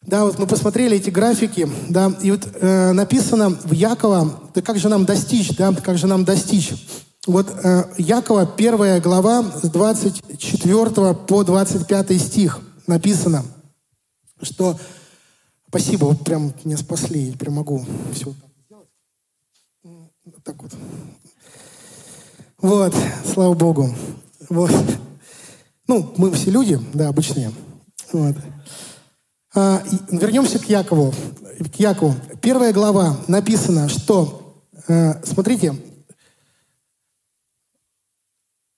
да, 0.00 0.24
вот 0.24 0.38
мы 0.38 0.46
посмотрели 0.46 0.96
эти 0.96 1.10
графики, 1.10 1.68
да, 1.90 2.10
и 2.22 2.30
вот 2.30 2.48
э, 2.54 2.92
написано 2.92 3.50
в 3.50 3.72
Якова, 3.72 4.40
да 4.54 4.62
как 4.62 4.78
же 4.78 4.88
нам 4.88 5.04
достичь, 5.04 5.54
да, 5.58 5.74
как 5.74 5.98
же 5.98 6.06
нам 6.06 6.24
достичь 6.24 6.72
вот 7.26 7.48
э, 7.50 7.84
Якова, 7.98 8.46
первая 8.46 9.00
глава, 9.00 9.42
с 9.42 9.68
24 9.68 11.14
по 11.14 11.44
25 11.44 12.20
стих 12.22 12.60
написано, 12.86 13.44
что... 14.42 14.78
Спасибо, 15.68 16.04
вот 16.04 16.24
прям 16.24 16.54
меня 16.64 16.76
спасли, 16.76 17.30
я 17.30 17.36
прям 17.36 17.54
могу 17.54 17.84
все 18.12 18.32
так 20.46 20.62
вот. 20.62 20.72
Вот, 22.58 22.94
слава 23.24 23.54
Богу. 23.54 23.92
Вот. 24.48 24.70
Ну, 25.88 26.14
мы 26.16 26.30
все 26.30 26.52
люди, 26.52 26.78
да, 26.94 27.08
обычные. 27.08 27.52
Вот. 28.12 28.36
А, 29.56 29.82
вернемся 30.10 30.60
к 30.60 30.68
Якову. 30.68 31.12
К 31.74 31.80
Якову. 31.80 32.14
Первая 32.40 32.72
глава 32.72 33.18
написано, 33.26 33.88
что, 33.88 34.62
э, 34.86 35.20
смотрите, 35.24 35.74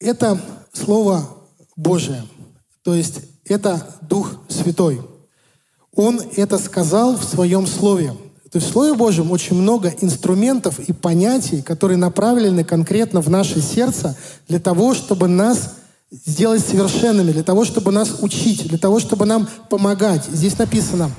это 0.01 0.41
Слово 0.73 1.29
Божие. 1.77 2.25
То 2.83 2.95
есть 2.95 3.21
это 3.45 3.95
Дух 4.01 4.41
Святой. 4.49 5.03
Он 5.93 6.19
это 6.37 6.57
сказал 6.57 7.17
в 7.17 7.25
своем 7.25 7.67
Слове. 7.67 8.15
То 8.51 8.59
есть 8.59 8.69
в 8.69 8.73
Слове 8.73 8.95
Божьем 8.95 9.31
очень 9.31 9.57
много 9.57 9.93
инструментов 10.01 10.79
и 10.81 10.93
понятий, 10.93 11.61
которые 11.61 11.99
направлены 11.99 12.65
конкретно 12.65 13.21
в 13.21 13.29
наше 13.29 13.61
сердце 13.61 14.17
для 14.49 14.59
того, 14.59 14.95
чтобы 14.95 15.29
нас 15.29 15.75
сделать 16.11 16.65
совершенными, 16.65 17.33
для 17.33 17.43
того, 17.43 17.67
чтобы 17.67 17.93
нас 17.93 18.17
учить, 18.23 18.67
для 18.67 18.79
того, 18.79 19.01
чтобы 19.01 19.27
нам 19.27 19.49
помогать. 19.69 20.25
Здесь 20.33 20.57
написано, 20.57 21.11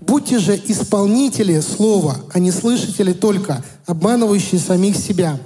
«Будьте 0.00 0.38
же 0.38 0.60
исполнители 0.66 1.58
слова, 1.60 2.18
а 2.32 2.38
не 2.38 2.52
слышатели 2.52 3.12
только, 3.12 3.64
обманывающие 3.86 4.60
самих 4.60 4.96
себя». 4.96 5.40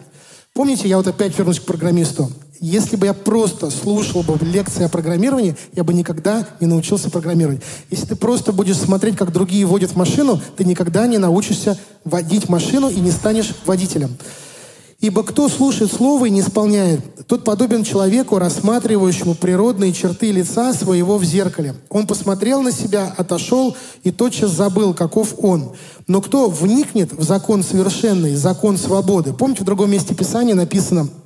Помните, 0.52 0.88
я 0.88 0.98
вот 0.98 1.06
опять 1.06 1.38
вернусь 1.38 1.60
к 1.60 1.64
программисту. 1.64 2.30
Если 2.60 2.96
бы 2.96 3.06
я 3.06 3.14
просто 3.14 3.70
слушал 3.70 4.22
бы 4.22 4.38
лекции 4.44 4.84
о 4.84 4.90
программировании, 4.90 5.56
я 5.72 5.82
бы 5.82 5.94
никогда 5.94 6.46
не 6.60 6.66
научился 6.66 7.08
программировать. 7.08 7.62
Если 7.90 8.04
ты 8.04 8.16
просто 8.16 8.52
будешь 8.52 8.76
смотреть, 8.76 9.16
как 9.16 9.32
другие 9.32 9.64
водят 9.64 9.96
машину, 9.96 10.38
ты 10.58 10.64
никогда 10.64 11.06
не 11.06 11.16
научишься 11.16 11.78
водить 12.04 12.50
машину 12.50 12.90
и 12.90 13.00
не 13.00 13.12
станешь 13.12 13.54
водителем. 13.64 14.10
Ибо 15.00 15.22
кто 15.22 15.48
слушает 15.48 15.90
слово 15.90 16.26
и 16.26 16.30
не 16.30 16.40
исполняет, 16.40 17.00
тот 17.26 17.44
подобен 17.44 17.82
человеку, 17.82 18.38
рассматривающему 18.38 19.34
природные 19.34 19.94
черты 19.94 20.30
лица 20.30 20.74
своего 20.74 21.16
в 21.16 21.24
зеркале. 21.24 21.74
Он 21.88 22.06
посмотрел 22.06 22.60
на 22.60 22.72
себя, 22.72 23.14
отошел 23.16 23.74
и 24.04 24.10
тотчас 24.10 24.50
забыл, 24.50 24.92
каков 24.92 25.34
он. 25.38 25.72
Но 26.06 26.20
кто 26.20 26.50
вникнет 26.50 27.14
в 27.14 27.22
закон 27.22 27.62
совершенный, 27.62 28.34
закон 28.34 28.76
свободы. 28.76 29.32
Помните, 29.32 29.62
в 29.62 29.64
другом 29.64 29.90
месте 29.90 30.14
Писания 30.14 30.54
написано– 30.54 31.08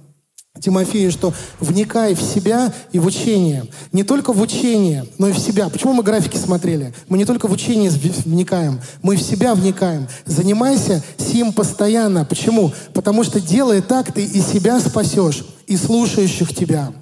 Тимофею, 0.60 1.10
что 1.10 1.34
вникай 1.58 2.14
в 2.14 2.22
себя 2.22 2.72
и 2.92 3.00
в 3.00 3.06
учение. 3.06 3.66
Не 3.90 4.04
только 4.04 4.32
в 4.32 4.40
учение, 4.40 5.04
но 5.18 5.28
и 5.28 5.32
в 5.32 5.38
себя. 5.38 5.68
Почему 5.68 5.94
мы 5.94 6.04
графики 6.04 6.36
смотрели? 6.36 6.94
Мы 7.08 7.18
не 7.18 7.24
только 7.24 7.48
в 7.48 7.52
учение 7.52 7.90
вникаем, 7.90 8.80
мы 9.02 9.16
в 9.16 9.22
себя 9.22 9.56
вникаем. 9.56 10.06
Занимайся 10.26 11.02
сим 11.18 11.52
постоянно. 11.52 12.24
Почему? 12.24 12.72
Потому 12.92 13.24
что 13.24 13.40
делая 13.40 13.82
так, 13.82 14.12
ты 14.12 14.24
и 14.24 14.40
себя 14.40 14.78
спасешь, 14.78 15.44
и 15.66 15.76
слушающих 15.76 16.54
тебя. 16.54 16.92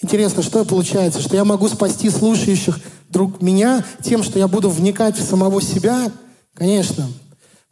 Интересно, 0.00 0.44
что 0.44 0.64
получается? 0.64 1.20
Что 1.20 1.34
я 1.34 1.44
могу 1.44 1.68
спасти 1.68 2.10
слушающих 2.10 2.78
друг 3.08 3.42
меня 3.42 3.84
тем, 4.04 4.22
что 4.22 4.38
я 4.38 4.46
буду 4.46 4.70
вникать 4.70 5.18
в 5.18 5.28
самого 5.28 5.60
себя? 5.60 6.12
Конечно. 6.54 7.08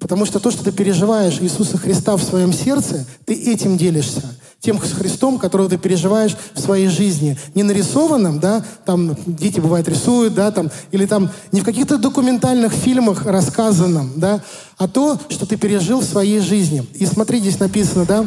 Потому 0.04 0.26
что 0.26 0.38
то, 0.38 0.50
что 0.50 0.62
ты 0.62 0.70
переживаешь 0.70 1.40
Иисуса 1.40 1.78
Христа 1.78 2.14
в 2.18 2.22
своем 2.22 2.52
сердце, 2.52 3.06
ты 3.24 3.32
этим 3.32 3.78
делишься. 3.78 4.20
Тем 4.60 4.78
Христом, 4.78 5.38
которого 5.38 5.70
ты 5.70 5.78
переживаешь 5.78 6.36
в 6.52 6.60
своей 6.60 6.88
жизни. 6.88 7.38
Не 7.54 7.62
нарисованным, 7.62 8.38
да, 8.38 8.62
там 8.84 9.16
дети 9.24 9.60
бывает 9.60 9.88
рисуют, 9.88 10.34
да, 10.34 10.50
там, 10.50 10.70
или 10.92 11.06
там 11.06 11.30
не 11.52 11.62
в 11.62 11.64
каких-то 11.64 11.96
документальных 11.96 12.74
фильмах 12.74 13.24
рассказанном, 13.24 14.12
да, 14.16 14.42
а 14.76 14.88
то, 14.88 15.18
что 15.30 15.46
ты 15.46 15.56
пережил 15.56 16.00
в 16.00 16.04
своей 16.04 16.40
жизни. 16.40 16.86
И 16.96 17.06
смотри, 17.06 17.40
здесь 17.40 17.58
написано, 17.58 18.04
да, 18.04 18.26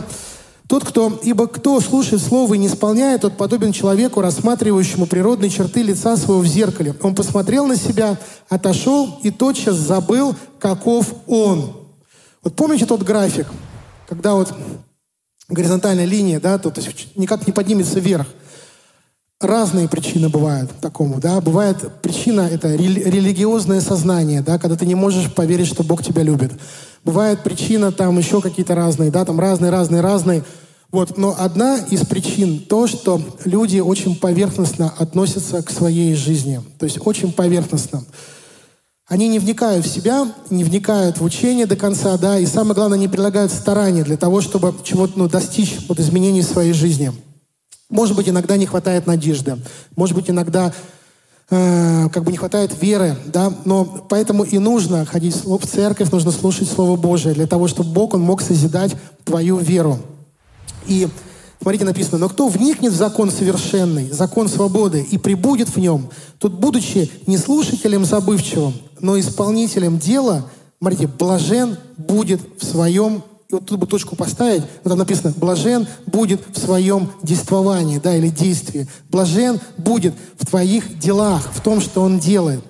тот, 0.67 0.83
кто, 0.83 1.19
ибо 1.23 1.47
кто 1.47 1.79
слушает 1.79 2.21
слово 2.21 2.55
и 2.55 2.57
не 2.57 2.67
исполняет, 2.67 3.21
тот 3.21 3.37
подобен 3.37 3.71
человеку, 3.71 4.19
рассматривающему 4.19 5.05
природные 5.05 5.49
черты 5.49 5.81
лица 5.81 6.17
своего 6.17 6.41
в 6.41 6.47
зеркале. 6.47 6.93
Он 7.01 7.15
посмотрел 7.15 7.65
на 7.65 7.77
себя, 7.77 8.17
отошел 8.49 9.19
и 9.23 9.31
тотчас 9.31 9.75
забыл, 9.75 10.35
каков 10.59 11.13
он. 11.25 11.73
Вот 12.43 12.55
помните 12.55 12.85
тот 12.85 13.03
график, 13.03 13.47
когда 14.09 14.33
вот 14.33 14.53
горизонтальная 15.47 16.05
линия, 16.05 16.41
да, 16.41 16.57
то, 16.57 16.69
то 16.69 16.81
есть 16.81 17.15
никак 17.15 17.47
не 17.47 17.53
поднимется 17.53 17.99
вверх. 17.99 18.27
Разные 19.39 19.87
причины 19.87 20.29
бывают 20.29 20.71
такому, 20.81 21.19
да. 21.19 21.39
Бывает 21.39 22.01
причина— 22.01 22.41
это 22.51 22.73
религиозное 22.75 23.81
сознание, 23.81 24.41
да, 24.41 24.57
когда 24.57 24.75
ты 24.75 24.85
не 24.85 24.95
можешь 24.95 25.31
поверить, 25.31 25.67
что 25.67 25.83
Бог 25.83 26.03
тебя 26.03 26.23
любит. 26.23 26.51
Бывает 27.07 27.41
причина 27.41 27.93
там 27.93 28.17
еще 28.17 28.41
какие-то 28.41 28.75
разные, 28.75 29.11
да, 29.11 29.23
там 29.23 29.39
разные, 29.39 29.71
разные, 29.71 30.01
разные. 30.01 30.43
Вот, 30.91 31.17
но 31.17 31.33
одна 31.39 31.77
из 31.77 32.05
причин 32.05 32.59
то, 32.59 32.85
что 32.85 33.21
люди 33.45 33.79
очень 33.79 34.17
поверхностно 34.17 34.93
относятся 34.97 35.63
к 35.63 35.71
своей 35.71 36.15
жизни. 36.15 36.59
То 36.77 36.83
есть 36.83 36.99
очень 36.99 37.31
поверхностно. 37.31 38.03
Они 39.07 39.29
не 39.29 39.39
вникают 39.39 39.85
в 39.85 39.89
себя, 39.89 40.29
не 40.49 40.65
вникают 40.65 41.21
в 41.21 41.23
учение 41.23 41.65
до 41.65 41.77
конца, 41.77 42.17
да, 42.17 42.39
и 42.39 42.45
самое 42.45 42.75
главное, 42.75 42.97
не 42.97 43.07
прилагают 43.07 43.53
старания 43.53 44.03
для 44.03 44.17
того, 44.17 44.41
чтобы 44.41 44.75
чего-то 44.83 45.17
ну, 45.17 45.29
достичь 45.29 45.77
вот, 45.87 46.01
изменений 46.01 46.41
в 46.41 46.45
своей 46.45 46.73
жизни. 46.73 47.13
Может 47.89 48.17
быть, 48.17 48.27
иногда 48.27 48.57
не 48.57 48.65
хватает 48.65 49.07
надежды. 49.07 49.57
Может 49.95 50.13
быть, 50.13 50.29
иногда 50.29 50.73
э, 51.49 52.09
как 52.09 52.23
бы 52.23 52.31
не 52.31 52.37
хватает 52.37 52.81
веры, 52.81 53.15
да, 53.25 53.53
но 53.65 53.85
поэтому 53.85 54.43
и 54.43 54.57
нужно 54.59 55.05
ходить 55.05 55.35
в 55.43 55.65
церковь, 55.65 56.11
нужно 56.11 56.31
слушать 56.31 56.69
Слово 56.69 56.95
Божие 56.97 57.33
для 57.33 57.47
того, 57.47 57.67
чтобы 57.67 57.91
Бог, 57.91 58.13
Он 58.13 58.21
мог 58.21 58.41
созидать 58.41 58.95
твою 59.23 59.57
веру. 59.57 59.99
И 60.87 61.07
Смотрите, 61.61 61.85
написано, 61.85 62.19
но 62.19 62.29
кто 62.29 62.47
вникнет 62.47 62.93
в 62.93 62.95
закон 62.95 63.31
совершенный, 63.31 64.11
закон 64.11 64.47
свободы, 64.47 65.01
и 65.01 65.17
прибудет 65.17 65.69
в 65.69 65.77
нем, 65.77 66.09
тот, 66.37 66.53
будучи 66.53 67.09
не 67.25 67.37
слушателем 67.37 68.05
забывчивым, 68.05 68.73
но 68.99 69.19
исполнителем 69.19 69.97
дела, 69.97 70.45
смотрите, 70.79 71.07
блажен 71.07 71.77
будет 71.97 72.41
в 72.59 72.65
своем, 72.65 73.23
вот 73.51 73.65
тут 73.65 73.79
бы 73.79 73.87
точку 73.87 74.15
поставить, 74.15 74.63
вот 74.83 74.89
там 74.89 74.97
написано, 74.97 75.33
блажен 75.37 75.87
будет 76.05 76.41
в 76.53 76.59
своем 76.59 77.11
действовании, 77.23 77.99
да, 77.99 78.15
или 78.15 78.29
действии. 78.29 78.87
Блажен 79.09 79.59
будет 79.77 80.13
в 80.37 80.45
твоих 80.45 80.99
делах, 80.99 81.43
в 81.53 81.61
том, 81.61 81.79
что 81.81 82.01
он 82.01 82.19
делает. 82.19 82.63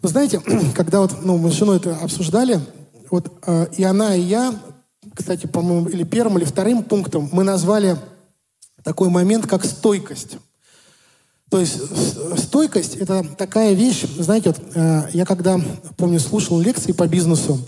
Вы 0.00 0.08
знаете, 0.08 0.40
когда 0.74 1.00
вот, 1.00 1.22
ну, 1.22 1.38
мы 1.38 1.50
с 1.50 1.54
женой 1.54 1.76
это 1.76 1.96
обсуждали, 1.96 2.60
вот 3.10 3.32
э, 3.46 3.66
и 3.76 3.84
она, 3.84 4.14
и 4.14 4.20
я 4.20 4.54
кстати, 5.14 5.46
по-моему, 5.46 5.88
или 5.88 6.04
первым, 6.04 6.38
или 6.38 6.44
вторым 6.44 6.82
пунктом 6.82 7.28
мы 7.32 7.44
назвали 7.44 7.96
такой 8.82 9.08
момент, 9.08 9.46
как 9.46 9.64
стойкость. 9.64 10.38
То 11.50 11.60
есть 11.60 11.78
стойкость– 12.38 12.96
это 13.00 13.24
такая 13.36 13.74
вещь, 13.74 14.04
знаете, 14.18 14.50
вот, 14.50 14.60
э, 14.74 15.08
я 15.12 15.26
когда, 15.26 15.60
помню, 15.98 16.18
слушал 16.18 16.58
лекции 16.58 16.92
по 16.92 17.06
бизнесу, 17.06 17.58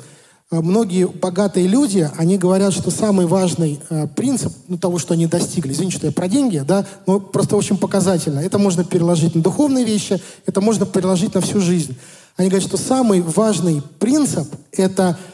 многие 0.50 1.06
богатые 1.06 1.66
люди, 1.66 2.10
они 2.16 2.38
говорят, 2.38 2.72
что 2.72 2.90
самый 2.90 3.26
важный 3.26 3.80
э, 3.90 4.06
принцип 4.08 4.52
ну, 4.68 4.78
того, 4.78 4.98
что 4.98 5.14
они 5.14 5.26
достигли, 5.26 5.72
извините, 5.72 5.96
что 5.96 6.06
я 6.06 6.12
про 6.12 6.28
деньги, 6.28 6.62
да, 6.66 6.86
но 7.06 7.18
просто 7.18 7.56
очень 7.56 7.76
показательно. 7.76 8.40
Это 8.40 8.58
можно 8.58 8.84
переложить 8.84 9.34
на 9.34 9.42
духовные 9.42 9.84
вещи, 9.84 10.20
это 10.46 10.60
можно 10.60 10.86
переложить 10.86 11.34
на 11.34 11.40
всю 11.40 11.60
жизнь. 11.60 11.96
Они 12.36 12.48
говорят, 12.48 12.68
что 12.68 12.76
самый 12.76 13.20
важный 13.20 13.82
принцип– 13.98 14.48
это– 14.72 15.18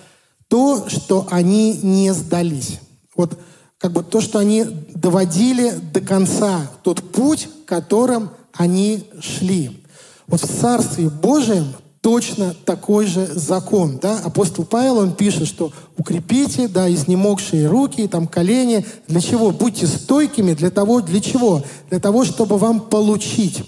то, 0.50 0.88
что 0.88 1.28
они 1.30 1.78
не 1.82 2.12
сдались. 2.12 2.80
Вот 3.16 3.38
как 3.78 3.92
бы 3.92 4.02
то, 4.02 4.20
что 4.20 4.40
они 4.40 4.64
доводили 4.94 5.70
до 5.92 6.00
конца 6.00 6.68
тот 6.82 7.12
путь, 7.12 7.48
которым 7.66 8.30
они 8.52 9.08
шли. 9.20 9.80
Вот 10.26 10.42
в 10.42 10.60
Царстве 10.60 11.08
Божьем 11.08 11.72
точно 12.00 12.54
такой 12.64 13.06
же 13.06 13.26
закон. 13.26 13.98
Да? 14.00 14.18
Апостол 14.24 14.64
Павел, 14.64 14.98
он 14.98 15.12
пишет, 15.12 15.46
что 15.46 15.72
укрепите, 15.96 16.68
да, 16.68 16.92
изнемогшие 16.92 17.66
руки, 17.66 18.08
там, 18.08 18.26
колени. 18.26 18.84
Для 19.06 19.20
чего? 19.20 19.50
Будьте 19.50 19.86
стойкими. 19.86 20.54
Для 20.54 20.70
того, 20.70 21.00
для 21.00 21.20
чего? 21.20 21.62
Для 21.90 22.00
того, 22.00 22.24
чтобы 22.24 22.58
вам 22.58 22.80
получить. 22.80 23.64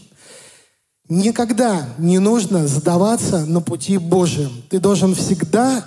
Никогда 1.09 1.89
не 1.99 2.19
нужно 2.19 2.67
сдаваться 2.67 3.45
на 3.45 3.61
пути 3.61 3.99
Божьем. 3.99 4.51
Ты 4.71 4.79
должен 4.79 5.15
всегда 5.15 5.85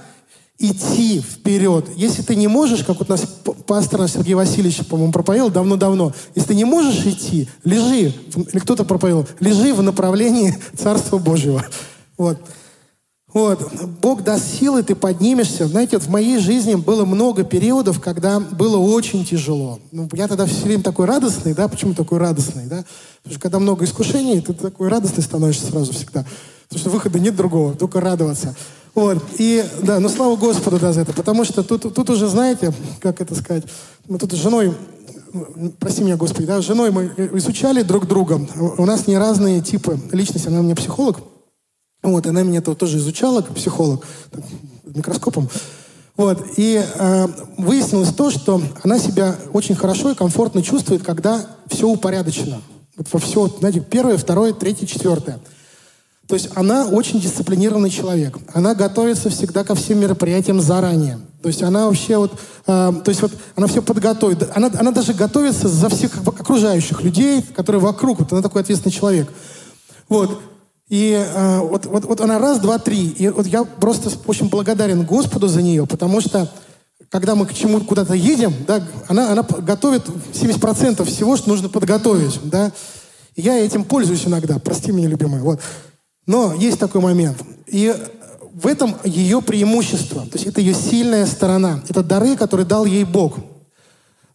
идти 0.59 1.19
вперед. 1.19 1.89
Если 1.95 2.21
ты 2.21 2.35
не 2.35 2.47
можешь, 2.47 2.83
как 2.83 2.99
вот 2.99 3.09
нас 3.09 3.21
пастор 3.65 4.01
наш 4.01 4.11
Сергей 4.11 4.35
Васильевич, 4.35 4.85
по-моему, 4.85 5.11
проповедовал 5.11 5.49
давно-давно, 5.49 6.13
если 6.35 6.49
ты 6.49 6.55
не 6.55 6.63
можешь 6.63 7.05
идти, 7.05 7.49
лежи, 7.63 8.13
или 8.53 8.59
кто-то 8.59 8.85
проповедовал, 8.85 9.27
лежи 9.39 9.73
в 9.73 9.81
направлении 9.81 10.55
Царства 10.77 11.17
Божьего. 11.17 11.65
Вот. 12.17 12.37
Вот. 13.35 13.59
Бог 14.01 14.23
даст 14.23 14.45
силы, 14.59 14.81
ты 14.81 14.95
поднимешься. 14.95 15.67
Знаете, 15.67 15.97
вот 15.97 16.05
в 16.05 16.09
моей 16.09 16.39
жизни 16.39 16.75
было 16.75 17.03
много 17.03 17.43
периодов, 17.43 17.99
когда 17.99 18.39
было 18.39 18.77
очень 18.77 19.25
тяжело. 19.25 19.79
Ну, 19.91 20.07
я 20.13 20.29
тогда 20.29 20.45
все 20.45 20.61
время 20.61 20.83
такой 20.83 21.05
радостный, 21.05 21.53
да, 21.53 21.67
почему 21.67 21.93
такой 21.93 22.17
радостный, 22.17 22.65
да? 22.65 22.85
Потому 23.23 23.33
что 23.33 23.39
когда 23.41 23.59
много 23.59 23.83
искушений, 23.83 24.39
ты 24.39 24.53
такой 24.53 24.87
радостный 24.87 25.21
становишься 25.21 25.65
сразу 25.65 25.91
всегда. 25.91 26.25
Потому 26.69 26.79
что 26.79 26.89
выхода 26.91 27.19
нет 27.19 27.35
другого, 27.35 27.73
только 27.73 27.99
радоваться. 27.99 28.55
Вот. 28.93 29.21
И, 29.37 29.65
да, 29.83 29.99
ну 29.99 30.07
слава 30.07 30.37
Господу 30.37 30.79
да, 30.79 30.93
за 30.93 31.01
это. 31.01 31.11
Потому 31.11 31.43
что 31.43 31.61
тут, 31.61 31.93
тут 31.93 32.09
уже, 32.09 32.29
знаете, 32.29 32.73
как 33.01 33.19
это 33.19 33.35
сказать, 33.35 33.65
мы 34.07 34.17
тут 34.17 34.31
с 34.31 34.35
женой, 34.35 34.73
прости 35.79 36.01
меня, 36.03 36.15
Господи, 36.15 36.47
да, 36.47 36.61
с 36.61 36.65
женой 36.65 36.91
мы 36.91 37.11
изучали 37.33 37.81
друг 37.81 38.07
друга. 38.07 38.39
У 38.77 38.85
нас 38.85 39.07
не 39.07 39.17
разные 39.17 39.59
типы 39.59 39.99
личности. 40.13 40.47
Она 40.47 40.61
у 40.61 40.63
меня 40.63 40.75
психолог. 40.77 41.19
Вот, 42.11 42.27
она 42.27 42.43
меня 42.43 42.59
-то 42.59 42.75
тоже 42.75 42.97
изучала 42.97 43.41
как 43.41 43.55
психолог, 43.55 44.05
микроскопом. 44.83 45.49
Вот, 46.15 46.41
и 46.55 46.81
э, 46.81 47.27
выяснилось 47.57 48.13
то, 48.13 48.31
что 48.31 48.61
она 48.83 48.99
себя 48.99 49.35
очень 49.51 49.75
хорошо 49.75 50.11
и 50.11 50.15
комфортно 50.15 50.63
чувствует, 50.63 51.03
когда 51.03 51.45
все 51.67 51.87
упорядочено. 51.87 52.61
Вот 52.95 53.07
во 53.11 53.19
все, 53.19 53.47
знаете, 53.59 53.81
первое, 53.81 54.17
второе, 54.17 54.53
третье, 54.53 54.85
четвертое. 54.85 55.39
То 56.27 56.35
есть 56.35 56.49
она 56.55 56.87
очень 56.87 57.19
дисциплинированный 57.19 57.89
человек. 57.89 58.37
Она 58.53 58.73
готовится 58.73 59.29
всегда 59.29 59.63
ко 59.63 59.75
всем 59.75 59.99
мероприятиям 59.99 60.61
заранее. 60.61 61.19
То 61.41 61.49
есть 61.49 61.61
она 61.61 61.85
вообще 61.85 62.17
вот, 62.17 62.31
э, 62.65 62.93
то 63.03 63.09
есть 63.09 63.21
вот 63.21 63.31
она 63.55 63.67
все 63.67 63.81
подготовит. 63.81 64.49
Она, 64.55 64.71
она 64.79 64.91
даже 64.91 65.13
готовится 65.13 65.67
за 65.67 65.89
всех 65.89 66.17
окружающих 66.25 67.03
людей, 67.03 67.43
которые 67.55 67.81
вокруг. 67.81 68.19
Вот 68.19 68.31
она 68.31 68.41
такой 68.41 68.61
ответственный 68.61 68.93
человек. 68.93 69.31
Вот. 70.07 70.39
И 70.89 71.13
э, 71.13 71.59
вот, 71.59 71.85
вот, 71.87 72.05
вот 72.05 72.21
она 72.21 72.37
раз, 72.37 72.59
два, 72.59 72.77
три. 72.77 73.09
И 73.09 73.27
вот 73.29 73.47
я 73.47 73.63
просто 73.63 74.11
очень 74.27 74.49
благодарен 74.49 75.03
Господу 75.03 75.47
за 75.47 75.61
нее, 75.61 75.87
потому 75.87 76.21
что 76.21 76.49
когда 77.09 77.35
мы 77.35 77.45
к 77.45 77.53
чему 77.53 77.81
куда-то 77.81 78.13
едем, 78.13 78.53
да, 78.67 78.83
она, 79.07 79.31
она 79.31 79.43
готовит 79.43 80.07
70% 80.33 81.03
всего, 81.05 81.37
что 81.37 81.49
нужно 81.49 81.69
подготовить. 81.69 82.39
Да. 82.43 82.71
Я 83.35 83.57
этим 83.57 83.83
пользуюсь 83.83 84.25
иногда. 84.25 84.59
Прости 84.59 84.91
меня, 84.91 85.07
любимая. 85.07 85.41
Вот. 85.41 85.59
Но 86.25 86.53
есть 86.53 86.79
такой 86.79 87.01
момент. 87.01 87.37
И 87.67 87.95
в 88.53 88.67
этом 88.67 88.95
ее 89.03 89.41
преимущество. 89.41 90.21
То 90.21 90.33
есть 90.33 90.45
это 90.45 90.61
ее 90.61 90.73
сильная 90.73 91.25
сторона. 91.25 91.81
Это 91.89 92.03
дары, 92.03 92.35
которые 92.35 92.65
дал 92.65 92.85
ей 92.85 93.03
Бог. 93.03 93.37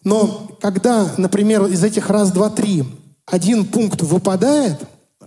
Но 0.04 0.48
когда, 0.60 1.12
например, 1.16 1.66
из 1.66 1.82
этих 1.84 2.10
раз, 2.10 2.30
два, 2.32 2.50
три 2.50 2.84
один 3.26 3.64
пункт 3.64 4.02
выпадает, 4.02 4.78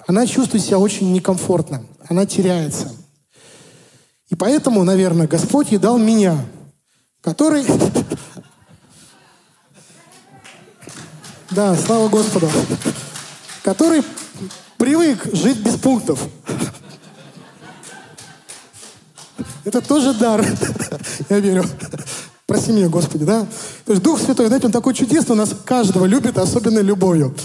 она 0.07 0.27
чувствует 0.27 0.63
себя 0.63 0.79
очень 0.79 1.11
некомфортно. 1.13 1.85
Она 2.09 2.25
теряется. 2.25 2.91
И 4.29 4.35
поэтому, 4.35 4.83
наверное, 4.83 5.27
Господь 5.27 5.71
ей 5.71 5.77
дал 5.77 5.97
меня, 5.97 6.37
который 7.21 7.65
Да, 11.51 11.75
слава 11.75 12.09
Господу. 12.09 12.49
Который 13.61 14.03
привык 14.77 15.27
жить 15.33 15.59
без 15.59 15.75
пунктов. 15.75 16.19
Это 19.63 19.79
тоже 19.81 20.13
дар, 20.13 20.45
я 21.29 21.39
верю. 21.39 21.63
Прости 22.47 22.71
меня, 22.71 22.89
Господи, 22.89 23.23
да? 23.23 23.47
То 23.85 23.93
есть 23.93 24.03
Дух 24.03 24.19
Святой, 24.19 24.47
знаете, 24.47 24.65
Он 24.65 24.73
такой 24.73 24.93
чудесный, 24.93 25.33
у 25.33 25.37
нас 25.37 25.51
каждого 25.63 26.05
любит 26.05 26.37
особенной 26.37 26.81
любовью. 26.81 27.35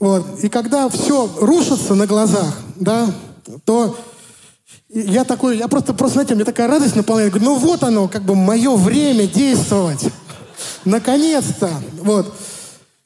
Вот. 0.00 0.40
И 0.42 0.48
когда 0.48 0.88
все 0.88 1.30
рушится 1.40 1.94
на 1.94 2.06
глазах, 2.06 2.58
да, 2.76 3.12
то 3.64 3.96
я 4.88 5.24
такой, 5.24 5.58
я 5.58 5.68
просто, 5.68 5.94
просто, 5.94 6.14
знаете, 6.14 6.34
мне 6.34 6.44
такая 6.44 6.68
радость 6.68 6.96
наполняет. 6.96 7.32
Говорю, 7.32 7.50
ну 7.50 7.58
вот 7.58 7.82
оно, 7.82 8.08
как 8.08 8.22
бы 8.22 8.34
мое 8.34 8.74
время 8.76 9.26
действовать. 9.26 10.04
Наконец-то. 10.84 11.70
Вот. 12.02 12.34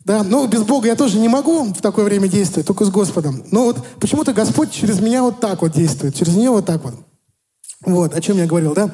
Да, 0.05 0.23
но 0.23 0.47
без 0.47 0.63
Бога 0.63 0.89
я 0.89 0.97
тоже 0.97 1.19
не 1.19 1.29
могу 1.29 1.65
в 1.65 1.83
такое 1.83 2.07
время 2.07 2.29
действовать, 2.29 2.67
только 2.67 2.87
с 2.87 2.91
Господом. 2.91 3.45
Но 3.51 3.65
вот 3.65 3.87
почему-то 4.01 4.33
Господь 4.33 4.71
через 4.71 5.01
меня 5.01 5.23
вот 5.23 5.41
так 5.41 5.61
вот 5.61 5.73
действует, 5.73 6.15
через 6.15 6.35
нее 6.35 6.51
вот 6.51 6.65
так 6.65 6.83
вот. 6.83 6.95
Вот, 7.85 8.15
о 8.15 8.21
чем 8.21 8.39
я 8.39 8.47
говорил, 8.47 8.75
да? 8.75 8.91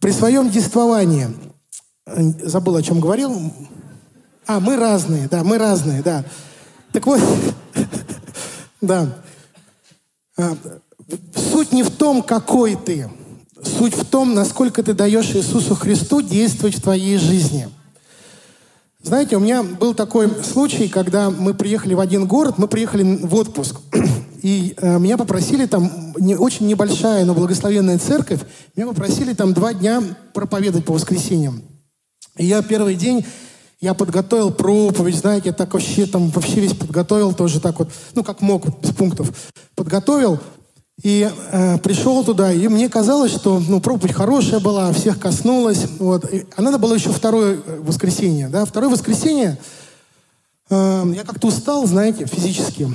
При 0.00 0.12
своем 0.12 0.50
действовании, 0.50 1.28
забыл, 2.06 2.76
о 2.76 2.82
чем 2.82 3.00
говорил. 3.00 3.52
А, 4.46 4.60
мы 4.60 4.76
разные, 4.76 5.28
да, 5.28 5.42
мы 5.42 5.56
разные, 5.56 6.02
да. 6.02 6.24
Так 6.94 7.08
вот, 7.08 7.20
да. 8.80 9.18
А, 10.38 10.56
суть 11.34 11.72
не 11.72 11.82
в 11.82 11.90
том, 11.90 12.22
какой 12.22 12.76
ты. 12.76 13.10
Суть 13.60 13.96
в 13.96 14.04
том, 14.04 14.32
насколько 14.32 14.80
ты 14.80 14.94
даешь 14.94 15.34
Иисусу 15.34 15.74
Христу 15.74 16.22
действовать 16.22 16.76
в 16.76 16.82
твоей 16.82 17.18
жизни. 17.18 17.68
Знаете, 19.02 19.36
у 19.36 19.40
меня 19.40 19.64
был 19.64 19.94
такой 19.94 20.30
случай, 20.44 20.86
когда 20.86 21.30
мы 21.30 21.52
приехали 21.52 21.94
в 21.94 22.00
один 22.00 22.28
город, 22.28 22.58
мы 22.58 22.68
приехали 22.68 23.02
в 23.02 23.34
отпуск. 23.34 23.80
И 24.40 24.74
э, 24.76 24.98
меня 25.00 25.18
попросили 25.18 25.66
там, 25.66 26.14
не, 26.16 26.36
очень 26.36 26.68
небольшая, 26.68 27.24
но 27.24 27.34
благословенная 27.34 27.98
церковь, 27.98 28.42
меня 28.76 28.86
попросили 28.86 29.34
там 29.34 29.52
два 29.52 29.74
дня 29.74 30.00
проповедовать 30.32 30.84
по 30.84 30.92
воскресеньям. 30.92 31.60
И 32.36 32.46
я 32.46 32.62
первый 32.62 32.94
день, 32.94 33.26
я 33.84 33.92
подготовил 33.92 34.50
проповедь, 34.50 35.16
знаете, 35.16 35.50
я 35.50 35.52
так 35.52 35.74
вообще 35.74 36.06
там, 36.06 36.30
вообще 36.30 36.60
весь 36.60 36.72
подготовил 36.72 37.34
тоже 37.34 37.60
так 37.60 37.78
вот, 37.78 37.90
ну 38.14 38.24
как 38.24 38.40
мог, 38.40 38.66
без 38.80 38.90
пунктов. 38.92 39.30
Подготовил, 39.74 40.40
и 41.02 41.30
э, 41.52 41.78
пришел 41.78 42.24
туда, 42.24 42.50
и 42.50 42.66
мне 42.68 42.88
казалось, 42.88 43.32
что 43.32 43.60
ну, 43.60 43.80
проповедь 43.80 44.14
хорошая 44.14 44.58
была, 44.58 44.90
всех 44.92 45.20
коснулась. 45.20 45.86
Вот. 45.98 46.24
И, 46.32 46.46
а 46.56 46.62
надо 46.62 46.78
было 46.78 46.94
еще 46.94 47.10
второе 47.10 47.58
э, 47.66 47.80
воскресенье. 47.82 48.48
Да? 48.48 48.64
Второе 48.64 48.88
воскресенье 48.88 49.58
э, 50.70 51.04
я 51.14 51.24
как-то 51.24 51.48
устал, 51.48 51.86
знаете, 51.86 52.24
физически. 52.24 52.88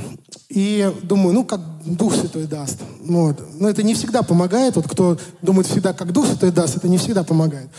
И 0.49 0.91
думаю, 1.03 1.35
ну, 1.35 1.45
как 1.45 1.61
Дух 1.85 2.15
Святой 2.15 2.47
даст. 2.47 2.79
Вот. 3.01 3.39
Но 3.59 3.69
это 3.69 3.83
не 3.83 3.93
всегда 3.93 4.23
помогает. 4.23 4.75
Вот 4.75 4.87
кто 4.89 5.17
думает 5.43 5.67
всегда, 5.67 5.93
как 5.93 6.11
Дух 6.13 6.25
Святой 6.25 6.49
даст, 6.49 6.77
это 6.77 6.87
не 6.87 6.97
всегда 6.97 7.23
помогает. 7.23 7.69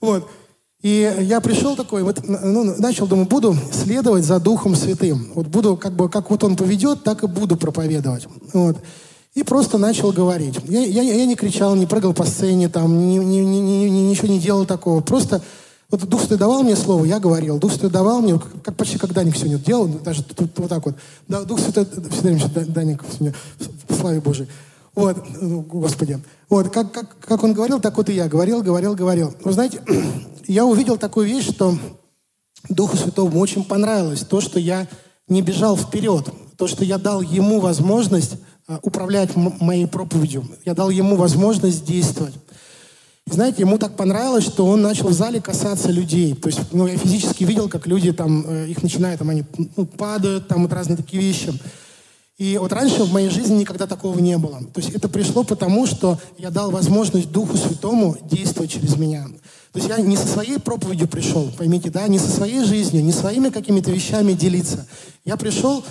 Вот. 0.00 0.26
И 0.86 1.16
я 1.22 1.40
пришел 1.40 1.74
такой, 1.74 2.04
вот, 2.04 2.20
ну, 2.28 2.76
начал, 2.78 3.08
думаю, 3.08 3.26
буду 3.26 3.56
следовать 3.72 4.22
за 4.22 4.38
Духом 4.38 4.76
Святым. 4.76 5.32
Вот 5.34 5.48
буду, 5.48 5.76
как 5.76 5.94
бы, 5.94 6.08
как 6.08 6.30
вот 6.30 6.44
Он 6.44 6.54
поведет, 6.54 7.02
так 7.02 7.24
и 7.24 7.26
буду 7.26 7.56
проповедовать. 7.56 8.28
Вот. 8.52 8.76
И 9.34 9.42
просто 9.42 9.78
начал 9.78 10.12
говорить. 10.12 10.54
Я, 10.68 10.84
я, 10.84 11.02
я 11.02 11.26
не 11.26 11.34
кричал, 11.34 11.74
не 11.74 11.86
прыгал 11.86 12.14
по 12.14 12.24
сцене, 12.24 12.68
там, 12.68 13.08
ни, 13.08 13.18
ни, 13.18 13.38
ни, 13.38 13.58
ни, 13.58 13.98
ничего 14.10 14.28
не 14.28 14.38
делал 14.38 14.64
такого. 14.64 15.00
Просто 15.00 15.42
вот 15.90 16.08
Дух 16.08 16.20
Святой 16.20 16.38
давал 16.38 16.62
мне 16.62 16.76
слово, 16.76 17.04
я 17.04 17.18
говорил. 17.18 17.58
Дух 17.58 17.72
Святой 17.72 17.90
давал 17.90 18.20
мне, 18.20 18.40
как, 18.62 18.76
почти 18.76 18.96
когда 18.96 19.16
Даник 19.16 19.36
сегодня 19.36 19.58
делал, 19.58 19.88
даже 19.88 20.22
тут, 20.22 20.56
вот 20.56 20.68
так 20.68 20.86
вот. 20.86 20.94
Дух 21.48 21.58
Святой, 21.58 21.84
всегда 22.12 22.64
Даник 22.64 23.02
сегодня, 23.10 23.34
в 23.88 23.92
славе 23.92 24.20
Божией. 24.20 24.48
Вот, 24.96 25.24
ну, 25.40 25.60
Господи. 25.60 26.18
Вот, 26.50 26.70
как, 26.70 26.90
как, 26.90 27.18
как 27.20 27.44
он 27.44 27.52
говорил, 27.52 27.78
так 27.78 27.96
вот 27.96 28.08
и 28.08 28.14
я. 28.14 28.26
Говорил, 28.26 28.62
говорил, 28.62 28.96
говорил. 28.96 29.32
Вы 29.44 29.52
знаете, 29.52 29.80
я 30.48 30.64
увидел 30.64 30.96
такую 30.96 31.28
вещь, 31.28 31.48
что 31.48 31.78
Духу 32.68 32.96
Святому 32.96 33.38
очень 33.38 33.62
понравилось 33.62 34.24
то, 34.24 34.40
что 34.40 34.58
я 34.58 34.88
не 35.28 35.42
бежал 35.42 35.76
вперед. 35.76 36.28
То, 36.56 36.66
что 36.66 36.84
я 36.84 36.98
дал 36.98 37.20
ему 37.20 37.60
возможность 37.60 38.36
Э, 38.68 38.78
управлять 38.82 39.36
моей 39.36 39.86
проповедью. 39.86 40.44
Я 40.64 40.74
дал 40.74 40.90
ему 40.90 41.14
возможность 41.14 41.84
действовать. 41.84 42.34
И 43.24 43.30
знаете, 43.30 43.62
ему 43.62 43.78
так 43.78 43.96
понравилось, 43.96 44.44
что 44.44 44.66
он 44.66 44.82
начал 44.82 45.08
в 45.08 45.12
зале 45.12 45.40
касаться 45.40 45.92
людей. 45.92 46.34
То 46.34 46.48
есть, 46.48 46.72
ну, 46.72 46.88
я 46.88 46.98
физически 46.98 47.44
видел, 47.44 47.68
как 47.68 47.86
люди 47.86 48.12
там, 48.12 48.44
э, 48.44 48.66
их 48.68 48.82
начинают, 48.82 49.20
там, 49.20 49.30
они 49.30 49.44
ну, 49.76 49.86
падают, 49.86 50.48
там, 50.48 50.62
вот 50.62 50.72
разные 50.72 50.96
такие 50.96 51.22
вещи. 51.22 51.52
И 52.38 52.58
вот 52.58 52.70
раньше 52.72 53.04
в 53.04 53.12
моей 53.12 53.30
жизни 53.30 53.60
никогда 53.60 53.86
такого 53.86 54.18
не 54.18 54.36
было. 54.36 54.60
То 54.74 54.80
есть 54.80 54.90
это 54.90 55.08
пришло 55.08 55.42
потому, 55.42 55.86
что 55.86 56.18
я 56.36 56.50
дал 56.50 56.70
возможность 56.70 57.30
Духу 57.30 57.56
Святому 57.56 58.16
действовать 58.30 58.72
через 58.72 58.96
меня. 58.96 59.24
То 59.72 59.78
есть 59.78 59.88
я 59.88 59.96
не 59.98 60.18
со 60.18 60.26
своей 60.26 60.58
проповедью 60.58 61.08
пришел, 61.08 61.50
поймите, 61.56 61.88
да, 61.88 62.06
не 62.08 62.18
со 62.18 62.28
своей 62.28 62.62
жизнью, 62.64 63.02
не 63.02 63.12
своими 63.12 63.48
какими-то 63.48 63.90
вещами 63.90 64.34
делиться. 64.34 64.86
Я 65.24 65.38
пришел 65.38 65.82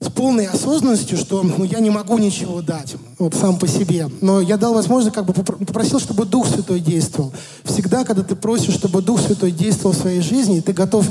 с 0.00 0.10
полной 0.10 0.46
осознанностью, 0.46 1.18
что 1.18 1.42
ну, 1.42 1.62
я 1.64 1.78
не 1.78 1.90
могу 1.90 2.16
ничего 2.16 2.62
дать 2.62 2.96
вот 3.18 3.34
сам 3.34 3.58
по 3.58 3.68
себе. 3.68 4.08
Но 4.22 4.40
я 4.40 4.56
дал 4.56 4.72
возможность, 4.72 5.14
как 5.14 5.26
бы 5.26 5.34
попросил, 5.34 6.00
чтобы 6.00 6.24
Дух 6.24 6.48
Святой 6.48 6.80
действовал. 6.80 7.32
Всегда, 7.64 8.04
когда 8.04 8.22
ты 8.22 8.34
просишь, 8.34 8.74
чтобы 8.74 9.02
Дух 9.02 9.20
Святой 9.20 9.50
действовал 9.50 9.94
в 9.94 9.98
своей 9.98 10.20
жизни, 10.20 10.60
ты 10.60 10.72
готов 10.72 11.06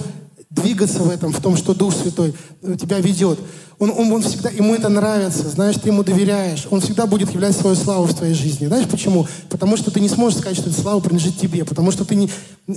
двигаться 0.52 1.02
в 1.02 1.10
этом, 1.10 1.32
в 1.32 1.42
том, 1.42 1.56
что 1.56 1.74
Дух 1.74 1.94
Святой 1.96 2.36
тебя 2.80 3.00
ведет. 3.00 3.40
Он, 3.80 3.90
он, 3.90 4.12
он 4.12 4.22
всегда, 4.22 4.50
ему 4.50 4.76
это 4.76 4.90
нравится, 4.90 5.50
знаешь, 5.50 5.78
ты 5.78 5.90
ему 5.90 6.04
доверяешь. 6.04 6.68
Он 6.70 6.82
всегда 6.82 7.08
будет 7.08 7.34
являть 7.34 7.56
свою 7.56 7.76
славу 7.76 8.06
в 8.06 8.14
твоей 8.14 8.36
жизни. 8.36 8.68
Знаешь 8.68 8.88
почему? 8.88 9.28
Потому 9.50 9.78
что 9.78 9.90
ты 9.90 10.00
не 10.00 10.10
сможешь 10.10 10.40
сказать, 10.40 10.58
что 10.58 10.70
эта 10.70 10.80
слава 10.80 11.00
принадлежит 11.00 11.40
тебе, 11.40 11.66
потому 11.66 11.90
что 11.92 12.06
ты 12.06 12.16
не, 12.16 12.30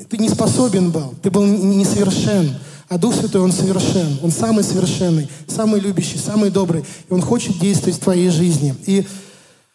ты 0.08 0.16
не 0.18 0.28
способен 0.28 0.92
был, 0.92 1.14
ты 1.22 1.30
был 1.30 1.44
несовершен. 1.44 2.54
А 2.88 2.98
Дух 2.98 3.14
Святой, 3.14 3.40
Он 3.40 3.50
совершен. 3.50 4.18
Он 4.22 4.30
самый 4.30 4.62
совершенный, 4.62 5.28
самый 5.48 5.80
любящий, 5.80 6.18
самый 6.18 6.50
добрый. 6.50 6.84
И 7.08 7.12
Он 7.12 7.22
хочет 7.22 7.58
действовать 7.58 7.96
в 7.96 8.02
твоей 8.02 8.28
жизни. 8.28 8.74
И 8.86 9.06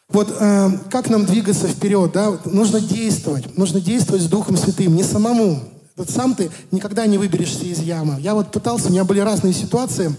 вот 0.10 0.36
э, 0.40 0.70
как 0.90 1.10
нам 1.10 1.26
двигаться 1.26 1.68
вперед, 1.68 2.12
да? 2.14 2.40
Нужно 2.46 2.80
действовать. 2.80 3.58
Нужно 3.58 3.82
действовать 3.82 4.22
с 4.22 4.28
Духом 4.28 4.58
Святым, 4.58 4.96
не 4.96 5.04
самому. 5.04 5.60
Вот 6.00 6.10
сам 6.10 6.34
ты 6.34 6.50
никогда 6.72 7.06
не 7.06 7.18
выберешься 7.18 7.66
из 7.66 7.80
ямы. 7.80 8.22
Я 8.22 8.34
вот 8.34 8.54
пытался, 8.54 8.88
у 8.88 8.92
меня 8.92 9.04
были 9.04 9.20
разные 9.20 9.54
ситуации 9.54 10.16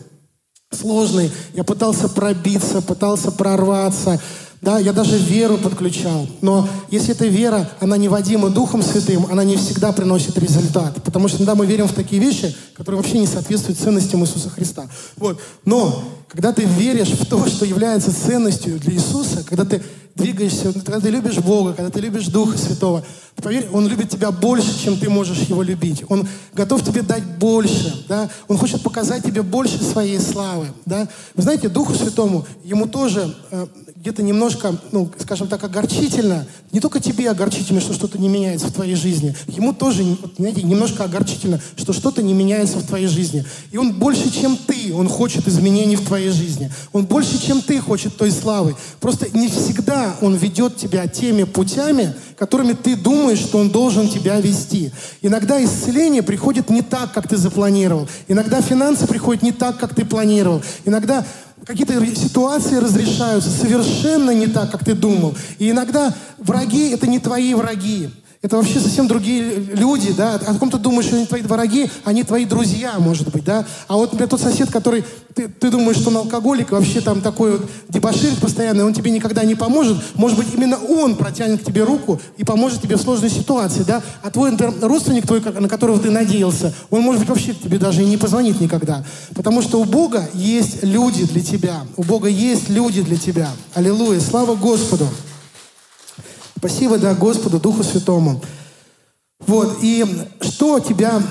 сложные. 0.70 1.30
Я 1.54 1.64
пытался 1.64 2.06
пробиться, 2.06 2.82
пытался 2.82 3.32
прорваться. 3.32 4.20
Да, 4.60 4.78
я 4.78 4.92
даже 4.92 5.16
веру 5.16 5.56
подключал. 5.56 6.28
Но 6.42 6.68
если 6.90 7.14
эта 7.14 7.26
вера, 7.26 7.70
она 7.80 7.96
не 7.96 8.08
водима 8.08 8.50
Духом 8.50 8.82
Святым, 8.82 9.26
она 9.30 9.42
не 9.42 9.56
всегда 9.56 9.90
приносит 9.92 10.36
результат. 10.36 11.02
Потому 11.02 11.28
что 11.28 11.38
иногда 11.38 11.54
мы 11.54 11.64
верим 11.64 11.88
в 11.88 11.94
такие 11.94 12.20
вещи, 12.20 12.54
которые 12.74 13.00
вообще 13.00 13.18
не 13.18 13.26
соответствуют 13.26 13.78
ценностям 13.78 14.22
Иисуса 14.22 14.50
Христа. 14.50 14.86
Вот. 15.16 15.40
Но 15.64 16.04
когда 16.30 16.52
ты 16.52 16.64
веришь 16.64 17.08
в 17.08 17.26
то, 17.26 17.44
что 17.48 17.64
является 17.64 18.14
ценностью 18.14 18.78
для 18.78 18.94
Иисуса, 18.94 19.44
когда 19.44 19.64
ты 19.64 19.82
двигаешься, 20.14 20.72
когда 20.72 21.00
ты 21.00 21.10
любишь 21.10 21.38
Бога, 21.38 21.72
когда 21.72 21.90
ты 21.90 22.00
любишь 22.00 22.26
Духа 22.26 22.56
Святого, 22.56 23.04
поверь, 23.36 23.68
Он 23.72 23.88
любит 23.88 24.10
тебя 24.10 24.30
больше, 24.30 24.78
чем 24.82 24.96
ты 24.98 25.08
можешь 25.10 25.40
Его 25.40 25.62
любить. 25.62 26.04
Он 26.08 26.28
готов 26.52 26.84
тебе 26.84 27.02
дать 27.02 27.24
больше, 27.38 28.04
да? 28.08 28.28
Он 28.46 28.58
хочет 28.58 28.82
показать 28.82 29.24
тебе 29.24 29.42
больше 29.42 29.82
своей 29.82 30.20
славы, 30.20 30.68
да? 30.86 31.08
Вы 31.34 31.42
знаете, 31.42 31.68
Духу 31.68 31.94
Святому, 31.94 32.46
Ему 32.64 32.86
тоже 32.86 33.34
э, 33.50 33.66
где-то 33.96 34.22
немножко, 34.22 34.76
ну, 34.92 35.10
скажем 35.18 35.48
так, 35.48 35.62
огорчительно. 35.64 36.46
Не 36.72 36.80
только 36.80 37.00
тебе 37.00 37.30
огорчительно, 37.30 37.80
что 37.80 37.92
что-то 37.92 38.18
не 38.18 38.28
меняется 38.28 38.68
в 38.68 38.72
твоей 38.72 38.94
жизни. 38.94 39.34
Ему 39.46 39.72
тоже, 39.72 40.04
знаете, 40.38 40.62
немножко 40.62 41.04
огорчительно, 41.04 41.60
что 41.76 41.92
что-то 41.92 42.22
не 42.22 42.34
меняется 42.34 42.78
в 42.78 42.86
твоей 42.86 43.06
жизни. 43.06 43.44
И 43.72 43.76
он 43.76 43.92
больше, 43.92 44.30
чем 44.30 44.56
ты, 44.56 44.94
он 44.94 45.08
хочет 45.08 45.48
изменений 45.48 45.96
в 45.96 46.06
твоей 46.06 46.19
жизни. 46.28 46.70
Он 46.92 47.06
больше, 47.06 47.40
чем 47.40 47.62
ты 47.62 47.80
хочет 47.80 48.16
той 48.16 48.30
славы. 48.30 48.76
Просто 49.00 49.26
не 49.32 49.48
всегда 49.48 50.16
он 50.20 50.36
ведет 50.36 50.76
тебя 50.76 51.06
теми 51.06 51.44
путями, 51.44 52.12
которыми 52.38 52.74
ты 52.74 52.96
думаешь, 52.96 53.38
что 53.38 53.58
он 53.58 53.70
должен 53.70 54.08
тебя 54.08 54.40
вести. 54.40 54.92
Иногда 55.22 55.62
исцеление 55.64 56.22
приходит 56.22 56.68
не 56.68 56.82
так, 56.82 57.12
как 57.12 57.28
ты 57.28 57.36
запланировал. 57.36 58.08
Иногда 58.28 58.60
финансы 58.60 59.06
приходят 59.06 59.42
не 59.42 59.52
так, 59.52 59.78
как 59.78 59.94
ты 59.94 60.04
планировал. 60.04 60.62
Иногда 60.84 61.24
какие-то 61.64 62.04
ситуации 62.16 62.76
разрешаются 62.76 63.50
совершенно 63.50 64.32
не 64.32 64.46
так, 64.46 64.70
как 64.70 64.84
ты 64.84 64.94
думал. 64.94 65.34
И 65.58 65.70
иногда 65.70 66.14
враги— 66.38 66.90
это 66.90 67.06
не 67.06 67.18
твои 67.18 67.54
враги. 67.54 68.10
Это 68.42 68.56
вообще 68.56 68.80
совсем 68.80 69.06
другие 69.06 69.52
люди, 69.52 70.12
да, 70.12 70.36
о 70.36 70.54
ком 70.54 70.70
ты 70.70 70.78
думаешь, 70.78 71.04
что 71.04 71.16
они 71.16 71.26
твои 71.26 71.42
враги, 71.42 71.90
они 72.04 72.22
твои 72.22 72.46
друзья, 72.46 72.94
может 72.98 73.30
быть, 73.30 73.44
да. 73.44 73.66
А 73.86 73.96
вот, 73.96 74.12
например, 74.12 74.30
тот 74.30 74.40
сосед, 74.40 74.70
который, 74.70 75.04
ты, 75.34 75.46
ты 75.46 75.70
думаешь, 75.70 75.98
что 75.98 76.08
он 76.08 76.16
алкоголик, 76.16 76.70
вообще 76.70 77.02
там 77.02 77.20
такой 77.20 77.58
вот 77.58 77.70
дебошир 77.90 78.34
постоянный, 78.40 78.84
он 78.84 78.94
тебе 78.94 79.10
никогда 79.10 79.44
не 79.44 79.54
поможет, 79.54 79.98
может 80.14 80.38
быть, 80.38 80.54
именно 80.54 80.78
он 80.78 81.16
протянет 81.16 81.60
к 81.60 81.64
тебе 81.64 81.84
руку 81.84 82.18
и 82.38 82.44
поможет 82.44 82.80
тебе 82.80 82.96
в 82.96 83.02
сложной 83.02 83.28
ситуации, 83.28 83.82
да. 83.82 84.02
А 84.22 84.30
твой, 84.30 84.56
родственник 84.56 85.26
твой, 85.26 85.40
на 85.40 85.68
которого 85.68 85.98
ты 85.98 86.10
надеялся, 86.10 86.72
он, 86.88 87.02
может 87.02 87.20
быть, 87.20 87.28
вообще 87.28 87.52
тебе 87.52 87.78
даже 87.78 88.02
и 88.02 88.06
не 88.06 88.16
позвонит 88.16 88.58
никогда. 88.58 89.04
Потому 89.34 89.60
что 89.60 89.78
у 89.78 89.84
Бога 89.84 90.30
есть 90.32 90.82
люди 90.82 91.24
для 91.26 91.42
тебя. 91.42 91.82
У 91.98 92.04
Бога 92.04 92.28
есть 92.28 92.70
люди 92.70 93.02
для 93.02 93.18
тебя. 93.18 93.50
Аллилуйя. 93.74 94.18
Слава 94.20 94.54
Господу. 94.54 95.06
Спасибо, 96.60 96.98
да, 96.98 97.14
Господу, 97.14 97.58
Духу 97.58 97.82
Святому. 97.82 98.38
Вот, 99.46 99.78
и 99.80 100.04
что 100.42 100.78
тебя 100.78 101.22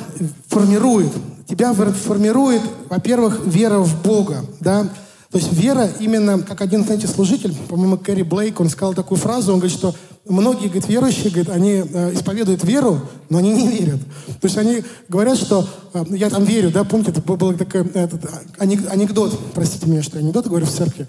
формирует? 0.48 1.12
Тебя 1.48 1.72
формирует, 1.74 2.64
во-первых, 2.90 3.46
вера 3.46 3.78
в 3.78 4.02
Бога, 4.02 4.44
да, 4.60 4.90
то 5.30 5.38
есть 5.38 5.54
вера 5.54 5.88
именно, 6.00 6.40
как 6.40 6.62
один, 6.62 6.84
знаете, 6.84 7.06
служитель, 7.06 7.54
по-моему, 7.68 7.98
Кэрри 8.00 8.24
Блейк, 8.24 8.60
он 8.60 8.70
сказал 8.70 8.96
такую 8.96 9.20
фразу, 9.20 9.54
он 9.54 9.60
говорит, 9.60 9.78
что 9.78 9.94
многие, 10.28 10.66
говорит, 10.66 10.90
верующие, 10.90 11.30
говорит, 11.30 11.50
они 11.50 11.84
э, 11.86 12.14
исповедуют 12.16 12.64
веру, 12.64 13.00
но 13.30 13.38
они 13.38 13.52
не 13.52 13.68
верят. 13.68 14.00
То 14.42 14.46
есть 14.46 14.58
они 14.58 14.84
говорят, 15.10 15.38
что 15.38 15.70
э, 15.94 16.06
я 16.10 16.32
там 16.32 16.44
верю, 16.44 16.72
да, 16.72 16.84
помните, 16.84 17.12
это 17.12 17.22
был 17.22 17.54
такой 17.54 17.82
этот, 17.94 18.28
анекдот, 18.58 19.40
простите 19.54 19.86
меня, 19.88 20.02
что 20.02 20.18
я 20.18 20.24
анекдот 20.24 20.48
говорю 20.48 20.66
в 20.66 20.72
церкви, 20.72 21.08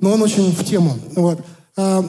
но 0.00 0.12
он 0.12 0.22
очень 0.22 0.50
в 0.50 0.64
тему. 0.64 0.96
Вот. 1.14 1.42
А, 1.76 2.02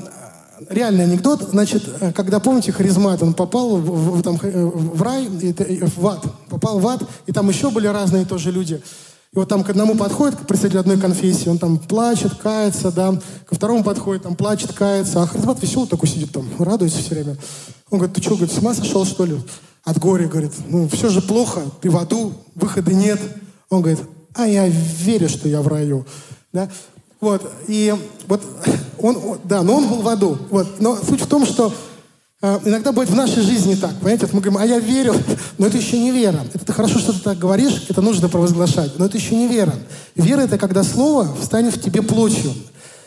реальный 0.69 1.05
анекдот. 1.05 1.41
Значит, 1.51 1.83
э, 1.99 2.11
когда, 2.11 2.39
помните, 2.39 2.71
харизмат, 2.71 3.21
он 3.23 3.33
попал 3.33 3.77
в, 3.77 4.17
в, 4.17 4.21
там, 4.21 4.39
э, 4.41 4.65
в 4.65 5.01
рай, 5.01 5.27
в 5.27 6.07
ад, 6.07 6.25
попал 6.49 6.79
в 6.79 6.87
ад, 6.87 7.03
и 7.25 7.31
там 7.31 7.49
еще 7.49 7.69
были 7.69 7.87
разные 7.87 8.25
тоже 8.25 8.51
люди. 8.51 8.81
И 9.31 9.37
вот 9.37 9.47
там 9.47 9.63
к 9.63 9.69
одному 9.69 9.95
подходит, 9.95 10.39
к 10.39 10.47
представителю 10.47 10.79
одной 10.79 10.99
конфессии, 10.99 11.49
он 11.49 11.59
там 11.59 11.77
плачет, 11.77 12.33
кается, 12.33 12.91
да, 12.91 13.19
ко 13.45 13.55
второму 13.55 13.83
подходит, 13.83 14.23
там 14.23 14.35
плачет, 14.35 14.73
кается, 14.73 15.21
а 15.21 15.27
харизмат 15.27 15.61
веселый 15.61 15.87
такой 15.87 16.09
сидит 16.09 16.31
там, 16.31 16.45
радуется 16.57 16.99
все 16.99 17.15
время. 17.15 17.37
Он 17.91 17.99
говорит, 17.99 18.15
ты 18.15 18.21
что, 18.23 18.35
говорит, 18.35 18.51
с 18.51 18.57
ума 18.57 18.73
сошел, 18.73 19.05
что 19.05 19.25
ли? 19.25 19.39
От 19.83 19.99
горя, 19.99 20.27
говорит, 20.27 20.51
ну 20.67 20.89
все 20.89 21.09
же 21.09 21.21
плохо, 21.21 21.61
ты 21.81 21.89
в 21.89 21.97
аду, 21.97 22.33
выхода 22.55 22.93
нет. 22.93 23.19
Он 23.69 23.81
говорит, 23.81 24.01
а 24.33 24.47
я 24.47 24.67
верю, 24.67 25.29
что 25.29 25.47
я 25.47 25.61
в 25.61 25.67
раю. 25.67 26.05
Да? 26.51 26.69
Вот, 27.21 27.51
и 27.67 27.93
вот 28.27 28.41
он, 28.97 29.39
да, 29.43 29.61
но 29.61 29.75
он 29.75 29.87
был 29.89 30.01
в 30.01 30.07
аду. 30.07 30.37
Вот, 30.49 30.79
но 30.79 30.95
суть 30.95 31.21
в 31.21 31.27
том, 31.27 31.45
что 31.45 31.73
э, 32.41 32.59
иногда 32.63 32.93
будет 32.93 33.09
в 33.09 33.15
нашей 33.15 33.43
жизни 33.43 33.75
так, 33.75 33.93
понимаете, 33.95 34.25
вот 34.25 34.33
мы 34.33 34.41
говорим, 34.41 34.61
а 34.61 34.65
я 34.65 34.79
верю, 34.79 35.13
но 35.57 35.67
это 35.67 35.77
еще 35.77 35.99
не 35.99 36.11
вера. 36.11 36.39
Это 36.53 36.71
хорошо, 36.71 36.99
что 36.99 37.11
ты 37.11 37.19
так 37.19 37.37
говоришь, 37.37 37.85
это 37.89 38.01
нужно 38.01 38.29
провозглашать, 38.29 38.97
но 38.97 39.05
это 39.05 39.17
еще 39.17 39.35
не 39.35 39.47
вера. 39.47 39.73
Вера— 40.15 40.41
это 40.43 40.57
когда 40.57 40.83
Слово 40.83 41.27
встанет 41.41 41.75
в 41.75 41.81
тебе 41.81 42.01
плотью. 42.01 42.53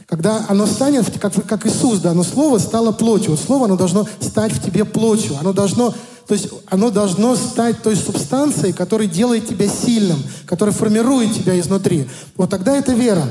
Когда 0.06 0.44
оно 0.48 0.66
станет, 0.66 1.06
как, 1.18 1.32
как 1.46 1.66
Иисус, 1.66 2.00
да, 2.00 2.12
но 2.12 2.22
Слово 2.22 2.58
стало 2.58 2.92
плотью. 2.92 3.34
Слово, 3.38 3.64
оно 3.64 3.76
должно 3.76 4.06
стать 4.20 4.52
в 4.52 4.62
тебе 4.62 4.84
плотью. 4.84 5.38
Оно 5.40 5.54
должно, 5.54 5.94
то 6.26 6.34
есть 6.34 6.48
оно 6.68 6.90
должно 6.90 7.34
стать 7.34 7.82
той 7.82 7.96
субстанцией, 7.96 8.74
которая 8.74 9.08
делает 9.08 9.48
тебя 9.48 9.68
сильным, 9.68 10.22
которая 10.44 10.74
формирует 10.74 11.34
тебя 11.34 11.58
изнутри. 11.58 12.06
Вот 12.36 12.50
тогда 12.50 12.76
это 12.76 12.92
вера. 12.92 13.26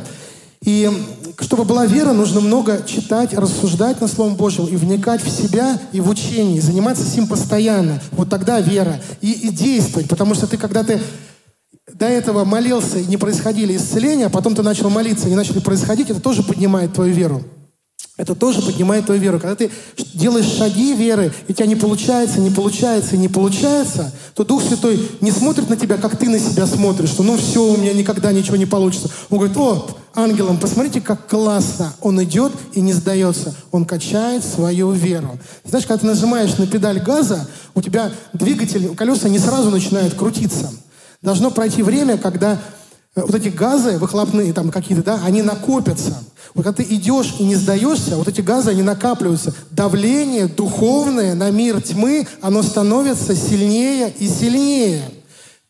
И 0.63 0.89
чтобы 1.39 1.63
была 1.63 1.87
вера, 1.87 2.13
нужно 2.13 2.39
много 2.39 2.83
читать, 2.85 3.33
рассуждать 3.33 3.99
на 3.99 4.07
Словом 4.07 4.35
Божьем 4.35 4.67
и 4.67 4.75
вникать 4.75 5.23
в 5.23 5.29
себя 5.29 5.79
и 5.91 5.99
в 5.99 6.09
учение, 6.09 6.57
и 6.57 6.61
заниматься 6.61 7.03
этим 7.03 7.27
постоянно. 7.27 7.99
Вот 8.11 8.29
тогда 8.29 8.59
вера. 8.59 9.01
И, 9.21 9.31
и 9.31 9.49
действовать, 9.49 10.07
потому 10.07 10.35
что 10.35 10.45
ты, 10.45 10.57
когда 10.57 10.83
ты 10.83 11.01
до 11.91 12.05
этого 12.05 12.45
молился 12.45 12.99
и 12.99 13.05
не 13.05 13.17
происходили 13.17 13.75
исцеления, 13.75 14.27
а 14.27 14.29
потом 14.29 14.53
ты 14.53 14.61
начал 14.61 14.89
молиться 14.91 15.27
и 15.27 15.31
не 15.31 15.35
начали 15.35 15.59
происходить, 15.59 16.11
это 16.11 16.21
тоже 16.21 16.43
поднимает 16.43 16.93
твою 16.93 17.13
веру. 17.13 17.43
Это 18.17 18.35
тоже 18.35 18.61
поднимает 18.61 19.05
твою 19.05 19.19
веру. 19.19 19.39
Когда 19.39 19.55
ты 19.55 19.71
делаешь 20.13 20.45
шаги 20.45 20.93
веры, 20.93 21.33
и 21.47 21.53
у 21.53 21.55
тебя 21.55 21.65
не 21.65 21.75
получается, 21.75 22.39
не 22.39 22.51
получается, 22.51 23.17
не 23.17 23.27
получается, 23.27 24.13
то 24.35 24.43
Дух 24.43 24.61
Святой 24.63 25.09
не 25.21 25.31
смотрит 25.31 25.69
на 25.69 25.75
тебя, 25.75 25.97
как 25.97 26.17
ты 26.17 26.29
на 26.29 26.37
себя 26.37 26.67
смотришь, 26.67 27.09
что 27.09 27.23
ну 27.23 27.35
все, 27.35 27.63
у 27.63 27.77
меня 27.77 27.93
никогда 27.93 28.31
ничего 28.31 28.57
не 28.57 28.67
получится. 28.67 29.09
Он 29.29 29.39
говорит, 29.39 29.57
о, 29.57 29.87
ангелам, 30.13 30.59
посмотрите, 30.59 31.01
как 31.01 31.27
классно. 31.27 31.93
Он 32.01 32.21
идет 32.23 32.51
и 32.73 32.81
не 32.81 32.93
сдается. 32.93 33.55
Он 33.71 33.85
качает 33.85 34.43
свою 34.43 34.91
веру. 34.91 35.39
Знаешь, 35.65 35.87
когда 35.87 36.01
ты 36.01 36.05
нажимаешь 36.05 36.57
на 36.57 36.67
педаль 36.67 36.99
газа, 36.99 37.47
у 37.73 37.81
тебя 37.81 38.11
двигатель, 38.33 38.93
колеса 38.95 39.29
не 39.29 39.39
сразу 39.39 39.71
начинают 39.71 40.13
крутиться. 40.13 40.71
Должно 41.21 41.49
пройти 41.49 41.81
время, 41.81 42.17
когда 42.17 42.59
вот 43.15 43.35
эти 43.35 43.49
газы 43.49 43.97
выхлопные 43.97 44.53
там 44.53 44.71
какие-то, 44.71 45.03
да, 45.03 45.21
они 45.23 45.41
накопятся. 45.41 46.23
Вот 46.53 46.63
когда 46.63 46.83
ты 46.83 46.95
идешь 46.95 47.35
и 47.39 47.43
не 47.43 47.55
сдаешься, 47.55 48.15
вот 48.15 48.27
эти 48.27 48.41
газы, 48.41 48.71
они 48.71 48.83
накапливаются. 48.83 49.53
Давление 49.71 50.47
духовное 50.47 51.35
на 51.35 51.49
мир 51.51 51.81
тьмы, 51.81 52.27
оно 52.41 52.63
становится 52.63 53.35
сильнее 53.35 54.13
и 54.17 54.27
сильнее. 54.27 55.03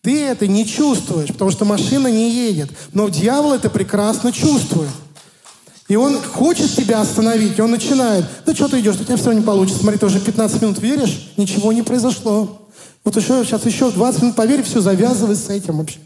Ты 0.02 0.24
это 0.24 0.48
не 0.48 0.66
чувствуешь, 0.66 1.30
потому 1.30 1.52
что 1.52 1.66
машина 1.66 2.08
не 2.08 2.32
едет. 2.32 2.70
Но 2.94 3.10
дьявол 3.10 3.54
это 3.54 3.70
прекрасно 3.70 4.32
чувствует. 4.32 4.90
И 5.88 5.96
он 5.96 6.18
хочет 6.22 6.74
тебя 6.76 7.02
остановить, 7.02 7.58
и 7.58 7.62
он 7.62 7.72
начинает. 7.72 8.26
Да 8.46 8.56
что 8.56 8.68
ты 8.68 8.80
идешь, 8.80 8.96
у 8.96 9.04
тебя 9.04 9.18
все 9.18 9.32
не 9.32 9.42
получится. 9.42 9.82
Смотри, 9.82 10.00
ты 10.00 10.06
уже 10.06 10.20
15 10.20 10.62
минут 10.62 10.80
веришь, 10.80 11.34
ничего 11.38 11.72
не 11.74 11.82
произошло. 11.82 12.70
Вот 13.04 13.16
еще, 13.16 13.44
сейчас 13.44 13.66
еще 13.66 13.92
20 13.92 14.22
минут 14.22 14.36
поверь, 14.36 14.64
все, 14.64 14.80
завязывай 14.80 15.36
с 15.36 15.50
этим 15.50 15.78
вообще. 15.78 16.00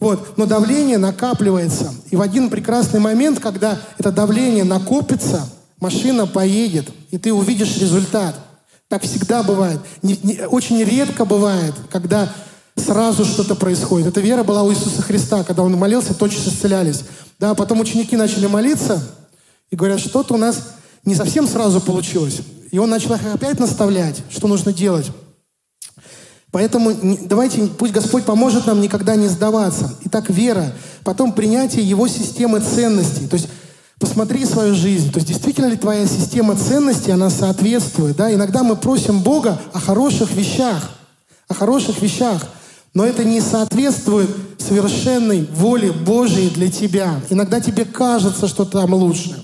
Вот. 0.00 0.38
Но 0.38 0.46
давление 0.46 0.98
накапливается. 0.98 1.94
И 2.10 2.16
в 2.16 2.22
один 2.22 2.48
прекрасный 2.48 3.00
момент, 3.00 3.38
когда 3.38 3.78
это 3.98 4.10
давление 4.10 4.64
накопится, 4.64 5.46
машина 5.78 6.26
поедет, 6.26 6.88
и 7.10 7.18
ты 7.18 7.32
увидишь 7.32 7.76
результат. 7.76 8.34
Так 8.88 9.02
всегда 9.02 9.42
бывает. 9.42 9.78
Не, 10.02 10.18
не, 10.22 10.46
очень 10.46 10.82
редко 10.82 11.24
бывает, 11.24 11.74
когда 11.92 12.32
сразу 12.76 13.24
что-то 13.24 13.54
происходит. 13.54 14.08
Эта 14.08 14.20
вера 14.20 14.42
была 14.42 14.62
у 14.62 14.72
Иисуса 14.72 15.02
Христа, 15.02 15.44
когда 15.44 15.62
Он 15.62 15.72
молился, 15.74 16.14
точно 16.14 16.48
исцелялись. 16.48 17.02
Да, 17.38 17.54
потом 17.54 17.80
ученики 17.80 18.16
начали 18.16 18.46
молиться 18.46 19.02
и 19.70 19.76
говорят, 19.76 20.00
что-то 20.00 20.34
у 20.34 20.38
нас 20.38 20.60
не 21.04 21.14
совсем 21.14 21.46
сразу 21.46 21.80
получилось. 21.80 22.40
И 22.70 22.78
Он 22.78 22.88
начал 22.88 23.14
их 23.14 23.20
опять 23.32 23.60
наставлять, 23.60 24.22
что 24.30 24.48
нужно 24.48 24.72
делать. 24.72 25.06
Поэтому 26.52 26.92
давайте, 27.22 27.66
пусть 27.66 27.92
Господь 27.92 28.24
поможет 28.24 28.66
нам 28.66 28.80
никогда 28.80 29.14
не 29.14 29.28
сдаваться. 29.28 29.94
Итак, 30.06 30.30
вера, 30.30 30.72
потом 31.04 31.32
принятие 31.32 31.88
Его 31.88 32.08
системы 32.08 32.60
ценностей. 32.60 33.28
То 33.28 33.36
есть 33.36 33.48
посмотри 34.00 34.44
свою 34.44 34.74
жизнь. 34.74 35.12
То 35.12 35.18
есть 35.18 35.28
действительно 35.28 35.66
ли 35.66 35.76
твоя 35.76 36.06
система 36.06 36.56
ценностей, 36.56 37.12
она 37.12 37.30
соответствует. 37.30 38.16
Да? 38.16 38.32
Иногда 38.34 38.64
мы 38.64 38.74
просим 38.74 39.20
Бога 39.20 39.60
о 39.72 39.78
хороших 39.78 40.32
вещах. 40.32 40.90
О 41.46 41.54
хороших 41.54 42.02
вещах. 42.02 42.42
Но 42.94 43.04
это 43.04 43.22
не 43.22 43.40
соответствует 43.40 44.28
совершенной 44.58 45.48
воле 45.52 45.92
Божией 45.92 46.50
для 46.50 46.68
тебя. 46.68 47.20
Иногда 47.30 47.60
тебе 47.60 47.84
кажется, 47.84 48.48
что 48.48 48.64
там 48.64 48.94
лучше. 48.94 49.40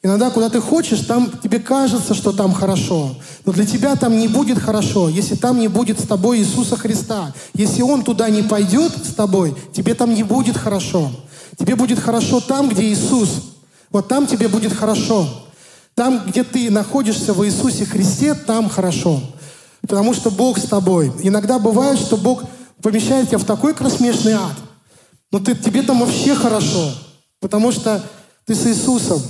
Иногда, 0.00 0.30
куда 0.30 0.48
ты 0.48 0.60
хочешь, 0.60 1.00
там 1.00 1.30
тебе 1.42 1.58
кажется, 1.58 2.14
что 2.14 2.32
там 2.32 2.52
хорошо. 2.52 3.16
Но 3.44 3.52
для 3.52 3.66
тебя 3.66 3.96
там 3.96 4.16
не 4.16 4.28
будет 4.28 4.58
хорошо, 4.58 5.08
если 5.08 5.34
там 5.34 5.58
не 5.58 5.66
будет 5.66 5.98
с 5.98 6.06
тобой 6.06 6.38
Иисуса 6.38 6.76
Христа. 6.76 7.34
Если 7.54 7.82
Он 7.82 8.04
туда 8.04 8.28
не 8.30 8.42
пойдет 8.42 8.92
с 9.04 9.12
тобой, 9.14 9.56
тебе 9.72 9.94
там 9.94 10.14
не 10.14 10.22
будет 10.22 10.56
хорошо. 10.56 11.10
Тебе 11.58 11.74
будет 11.74 11.98
хорошо 11.98 12.40
там, 12.40 12.68
где 12.68 12.84
Иисус. 12.84 13.54
Вот 13.90 14.06
там 14.06 14.26
тебе 14.28 14.46
будет 14.46 14.72
хорошо. 14.72 15.28
Там, 15.94 16.22
где 16.26 16.44
ты 16.44 16.70
находишься 16.70 17.32
в 17.32 17.44
Иисусе 17.44 17.84
Христе, 17.84 18.34
там 18.34 18.68
хорошо. 18.68 19.20
Потому 19.80 20.14
что 20.14 20.30
Бог 20.30 20.58
с 20.58 20.64
тобой. 20.64 21.12
Иногда 21.24 21.58
бывает, 21.58 21.98
что 21.98 22.16
Бог 22.16 22.44
помещает 22.80 23.28
тебя 23.28 23.38
в 23.38 23.44
такой 23.44 23.74
кромешный 23.74 24.34
ад. 24.34 24.54
Но 25.32 25.40
ты, 25.40 25.56
тебе 25.56 25.82
там 25.82 25.98
вообще 25.98 26.36
хорошо. 26.36 26.92
Потому 27.40 27.72
что 27.72 28.00
ты 28.46 28.54
с 28.54 28.64
Иисусом. 28.66 29.20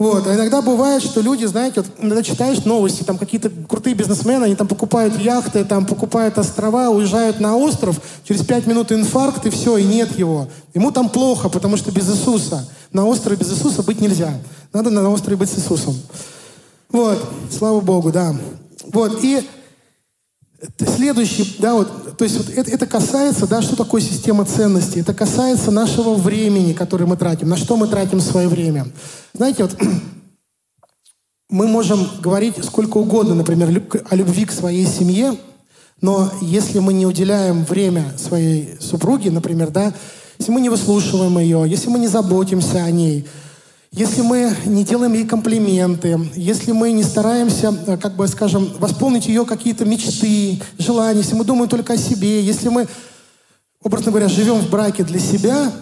Вот. 0.00 0.26
А 0.26 0.34
иногда 0.34 0.62
бывает, 0.62 1.02
что 1.02 1.20
люди, 1.20 1.44
знаете, 1.44 1.82
вот 1.82 1.90
иногда 1.98 2.22
читаешь 2.22 2.64
новости, 2.64 3.02
там 3.02 3.18
какие-то 3.18 3.50
крутые 3.68 3.94
бизнесмены, 3.94 4.44
они 4.44 4.54
там 4.56 4.66
покупают 4.66 5.20
яхты, 5.20 5.62
там 5.62 5.84
покупают 5.84 6.38
острова, 6.38 6.88
уезжают 6.88 7.38
на 7.38 7.54
остров, 7.54 8.00
через 8.24 8.42
пять 8.42 8.66
минут 8.66 8.92
инфаркт, 8.92 9.44
и 9.44 9.50
все, 9.50 9.76
и 9.76 9.84
нет 9.84 10.18
его. 10.18 10.48
Ему 10.72 10.90
там 10.90 11.10
плохо, 11.10 11.50
потому 11.50 11.76
что 11.76 11.92
без 11.92 12.08
Иисуса. 12.10 12.66
На 12.94 13.04
острове 13.04 13.36
без 13.36 13.52
Иисуса 13.52 13.82
быть 13.82 14.00
нельзя. 14.00 14.32
Надо 14.72 14.88
на 14.88 15.06
острове 15.10 15.36
быть 15.36 15.50
с 15.50 15.58
Иисусом. 15.58 15.94
Вот. 16.90 17.22
Слава 17.50 17.82
Богу, 17.82 18.10
да. 18.10 18.34
Вот. 18.94 19.22
И 19.22 19.46
Следующий, 20.96 21.56
да, 21.58 21.74
вот, 21.74 22.18
то 22.18 22.24
есть 22.24 22.36
вот 22.36 22.50
это, 22.50 22.70
это 22.70 22.86
касается, 22.86 23.46
да, 23.46 23.62
что 23.62 23.76
такое 23.76 24.02
система 24.02 24.44
ценностей? 24.44 25.00
Это 25.00 25.14
касается 25.14 25.70
нашего 25.70 26.14
времени, 26.14 26.74
которое 26.74 27.06
мы 27.06 27.16
тратим. 27.16 27.48
На 27.48 27.56
что 27.56 27.76
мы 27.76 27.88
тратим 27.88 28.20
свое 28.20 28.46
время? 28.46 28.86
Знаете, 29.32 29.62
вот 29.62 29.76
мы 31.48 31.66
можем 31.66 32.06
говорить 32.20 32.62
сколько 32.62 32.98
угодно, 32.98 33.34
например, 33.34 33.82
о 34.10 34.16
любви 34.16 34.44
к 34.44 34.52
своей 34.52 34.86
семье, 34.86 35.34
но 36.02 36.30
если 36.42 36.78
мы 36.78 36.92
не 36.92 37.06
уделяем 37.06 37.64
время 37.64 38.12
своей 38.18 38.76
супруге, 38.80 39.30
например, 39.30 39.70
да, 39.70 39.94
если 40.38 40.52
мы 40.52 40.60
не 40.60 40.68
выслушиваем 40.68 41.38
ее, 41.38 41.64
если 41.66 41.88
мы 41.88 41.98
не 41.98 42.08
заботимся 42.08 42.84
о 42.84 42.90
ней, 42.90 43.26
если 43.92 44.22
мы 44.22 44.54
не 44.66 44.84
делаем 44.84 45.14
ей 45.14 45.26
комплименты, 45.26 46.18
если 46.36 46.70
мы 46.70 46.92
не 46.92 47.02
стараемся, 47.02 47.74
э, 47.86 47.96
как 47.96 48.14
бы, 48.14 48.28
скажем, 48.28 48.72
восполнить 48.78 49.26
ее 49.26 49.44
какие-то 49.44 49.84
мечты, 49.84 50.62
желания, 50.78 51.20
если 51.20 51.34
мы 51.34 51.44
думаем 51.44 51.68
только 51.68 51.94
о 51.94 51.96
себе, 51.96 52.40
если 52.40 52.68
мы, 52.68 52.86
образно 53.82 54.12
говоря, 54.12 54.28
живем 54.28 54.60
в 54.60 54.70
браке 54.70 55.02
для 55.02 55.18
себя, 55.18 55.72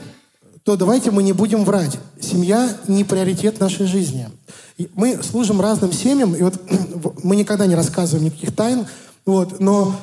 то 0.63 0.77
давайте 0.77 1.11
мы 1.11 1.23
не 1.23 1.35
будем 1.35 1.65
врать. 1.65 1.99
Семья 2.19 2.75
не 2.89 3.05
приоритет 3.05 3.61
нашей 3.61 3.87
жизни. 3.87 4.29
Мы 4.95 5.23
служим 5.23 5.61
разным 5.61 5.93
семьям, 5.93 6.35
и 6.35 6.43
вот 6.43 6.55
мы 7.23 7.37
никогда 7.37 7.67
не 7.67 7.75
рассказываем 7.75 8.27
никаких 8.27 8.57
тайн, 8.57 8.87
вот, 9.27 9.61
но 9.61 9.95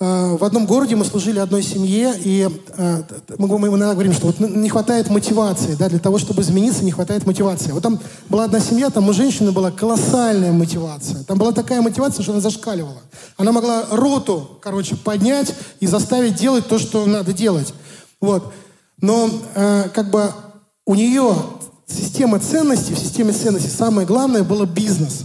в 0.00 0.44
одном 0.44 0.64
городе 0.64 0.96
мы 0.96 1.04
служили 1.04 1.38
одной 1.38 1.62
семье, 1.62 2.14
и 2.18 2.48
э, 2.78 3.02
мы, 3.36 3.58
мы 3.58 3.68
иногда 3.68 3.92
говорим, 3.92 4.14
что 4.14 4.28
вот 4.28 4.40
не 4.40 4.70
хватает 4.70 5.10
мотивации, 5.10 5.74
да, 5.74 5.90
для 5.90 5.98
того, 5.98 6.16
чтобы 6.16 6.40
измениться, 6.40 6.86
не 6.86 6.90
хватает 6.90 7.26
мотивации. 7.26 7.72
Вот 7.72 7.82
там 7.82 8.00
была 8.30 8.44
одна 8.44 8.60
семья, 8.60 8.88
там 8.88 9.06
у 9.10 9.12
женщины 9.12 9.52
была 9.52 9.70
колоссальная 9.70 10.52
мотивация. 10.52 11.22
Там 11.24 11.36
была 11.36 11.52
такая 11.52 11.82
мотивация, 11.82 12.22
что 12.22 12.32
она 12.32 12.40
зашкаливала. 12.40 13.02
Она 13.36 13.52
могла 13.52 13.84
роту, 13.90 14.58
короче, 14.62 14.96
поднять 14.96 15.54
и 15.80 15.86
заставить 15.86 16.36
делать 16.36 16.66
то, 16.66 16.78
что 16.78 17.04
надо 17.04 17.34
делать. 17.34 17.74
Вот. 18.22 18.54
Но 19.02 19.28
э, 19.54 19.90
как 19.92 20.10
бы 20.10 20.32
у 20.86 20.94
нее 20.94 21.34
система 21.86 22.40
ценностей, 22.40 22.94
в 22.94 22.98
системе 22.98 23.34
ценностей 23.34 23.68
самое 23.68 24.06
главное 24.06 24.44
было 24.44 24.64
бизнес. 24.64 25.24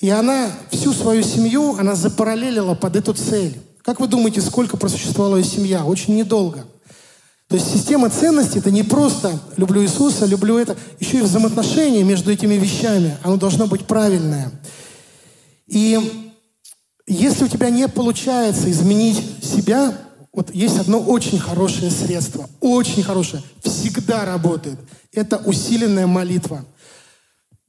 И 0.00 0.10
она 0.10 0.48
всю 0.72 0.92
свою 0.92 1.22
семью, 1.22 1.76
она 1.78 1.94
запараллелила 1.94 2.74
под 2.74 2.96
эту 2.96 3.14
цель. 3.14 3.56
Как 3.82 3.98
вы 3.98 4.06
думаете, 4.06 4.40
сколько 4.40 4.76
просуществовала 4.76 5.36
ее 5.36 5.44
семья? 5.44 5.84
Очень 5.84 6.16
недолго. 6.16 6.64
То 7.48 7.56
есть 7.56 7.70
система 7.70 8.08
ценностей– 8.08 8.58
это 8.60 8.70
не 8.70 8.82
просто 8.82 9.38
«люблю 9.56 9.82
Иисуса», 9.82 10.24
«люблю 10.24 10.56
это», 10.56 10.76
еще 11.00 11.18
и 11.18 11.20
взаимоотношения 11.20 12.02
между 12.02 12.32
этими 12.32 12.54
вещами. 12.54 13.18
Оно 13.22 13.36
должно 13.36 13.66
быть 13.66 13.84
правильное. 13.84 14.50
И 15.66 15.98
если 17.06 17.44
у 17.44 17.48
тебя 17.48 17.68
не 17.68 17.88
получается 17.88 18.70
изменить 18.70 19.20
себя, 19.42 19.98
вот 20.32 20.54
есть 20.54 20.78
одно 20.78 20.98
очень 21.00 21.38
хорошее 21.38 21.90
средство, 21.90 22.48
очень 22.60 23.02
хорошее, 23.02 23.42
всегда 23.62 24.24
работает. 24.24 24.78
Это 25.12 25.36
усиленная 25.36 26.06
молитва. 26.06 26.64